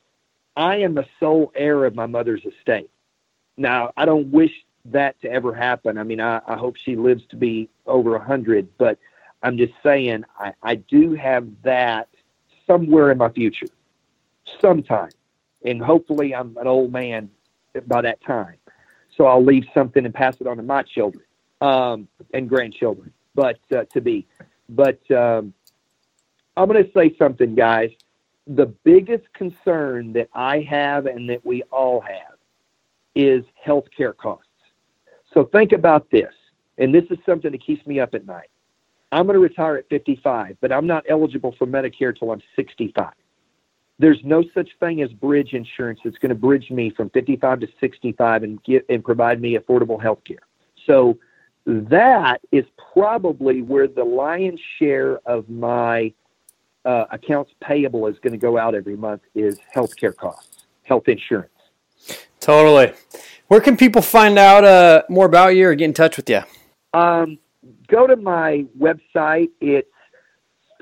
I 0.55 0.77
am 0.77 0.93
the 0.93 1.05
sole 1.19 1.51
heir 1.55 1.85
of 1.85 1.95
my 1.95 2.05
mother's 2.05 2.45
estate. 2.45 2.89
Now, 3.57 3.91
I 3.97 4.05
don't 4.05 4.31
wish 4.31 4.51
that 4.85 5.19
to 5.21 5.31
ever 5.31 5.53
happen. 5.53 5.97
I 5.97 6.03
mean, 6.03 6.19
I, 6.19 6.41
I 6.47 6.55
hope 6.55 6.75
she 6.77 6.95
lives 6.95 7.23
to 7.29 7.35
be 7.35 7.69
over 7.85 8.15
a 8.15 8.23
hundred, 8.23 8.67
but 8.77 8.97
I'm 9.41 9.57
just 9.57 9.73
saying 9.81 10.23
I, 10.39 10.53
I 10.61 10.75
do 10.75 11.13
have 11.13 11.47
that 11.63 12.09
somewhere 12.67 13.11
in 13.11 13.17
my 13.17 13.29
future, 13.29 13.67
sometime, 14.61 15.11
and 15.65 15.81
hopefully 15.81 16.33
I'm 16.35 16.57
an 16.57 16.67
old 16.67 16.91
man 16.91 17.29
by 17.87 18.01
that 18.01 18.21
time. 18.23 18.55
So 19.15 19.25
I'll 19.25 19.43
leave 19.43 19.65
something 19.73 20.05
and 20.05 20.13
pass 20.13 20.39
it 20.41 20.47
on 20.47 20.57
to 20.57 20.63
my 20.63 20.83
children 20.83 21.23
um, 21.61 22.07
and 22.33 22.49
grandchildren, 22.49 23.13
but 23.35 23.59
uh, 23.75 23.83
to 23.93 24.01
be. 24.01 24.25
But 24.69 24.99
um, 25.11 25.53
I'm 26.57 26.67
going 26.67 26.83
to 26.83 26.91
say 26.93 27.15
something, 27.17 27.55
guys. 27.55 27.91
The 28.47 28.65
biggest 28.83 29.31
concern 29.33 30.13
that 30.13 30.29
I 30.33 30.59
have 30.61 31.05
and 31.05 31.29
that 31.29 31.45
we 31.45 31.63
all 31.63 32.01
have 32.01 32.37
is 33.15 33.43
healthcare 33.65 34.15
costs. 34.15 34.47
So 35.33 35.45
think 35.45 35.71
about 35.71 36.09
this, 36.11 36.33
and 36.77 36.93
this 36.93 37.05
is 37.09 37.17
something 37.25 37.51
that 37.51 37.65
keeps 37.65 37.85
me 37.87 37.99
up 37.99 38.13
at 38.13 38.25
night. 38.25 38.49
I'm 39.11 39.25
going 39.25 39.35
to 39.35 39.39
retire 39.39 39.77
at 39.77 39.87
55, 39.89 40.57
but 40.59 40.71
I'm 40.71 40.87
not 40.87 41.05
eligible 41.07 41.55
for 41.57 41.67
Medicare 41.67 42.17
till 42.17 42.31
I'm 42.31 42.41
65 42.55 43.13
there's 43.99 44.19
no 44.23 44.43
such 44.53 44.69
thing 44.79 45.01
as 45.01 45.11
bridge 45.11 45.53
insurance 45.53 45.99
that's 46.03 46.17
going 46.17 46.29
to 46.29 46.35
bridge 46.35 46.69
me 46.71 46.89
from 46.89 47.09
55 47.11 47.61
to 47.61 47.67
65 47.79 48.43
and 48.43 48.63
get 48.63 48.85
and 48.89 49.03
provide 49.03 49.39
me 49.39 49.57
affordable 49.57 50.01
health 50.01 50.19
care. 50.25 50.45
So 50.85 51.17
that 51.65 52.41
is 52.51 52.65
probably 52.91 53.61
where 53.61 53.87
the 53.87 54.03
lion's 54.03 54.59
share 54.79 55.19
of 55.25 55.47
my 55.47 56.11
uh, 56.85 57.05
accounts 57.11 57.51
payable 57.61 58.07
is 58.07 58.17
going 58.19 58.33
to 58.33 58.37
go 58.37 58.57
out 58.57 58.75
every 58.75 58.97
month 58.97 59.21
is 59.35 59.57
healthcare 59.73 60.15
costs, 60.15 60.65
health 60.83 61.07
insurance. 61.07 61.49
Totally. 62.39 62.93
Where 63.47 63.61
can 63.61 63.77
people 63.77 64.01
find 64.01 64.37
out 64.37 64.63
uh, 64.63 65.03
more 65.09 65.25
about 65.25 65.55
you 65.55 65.67
or 65.67 65.75
get 65.75 65.85
in 65.85 65.93
touch 65.93 66.17
with 66.17 66.29
you? 66.29 66.41
Um, 66.93 67.37
go 67.87 68.07
to 68.07 68.15
my 68.15 68.65
website. 68.77 69.49
It's 69.61 69.89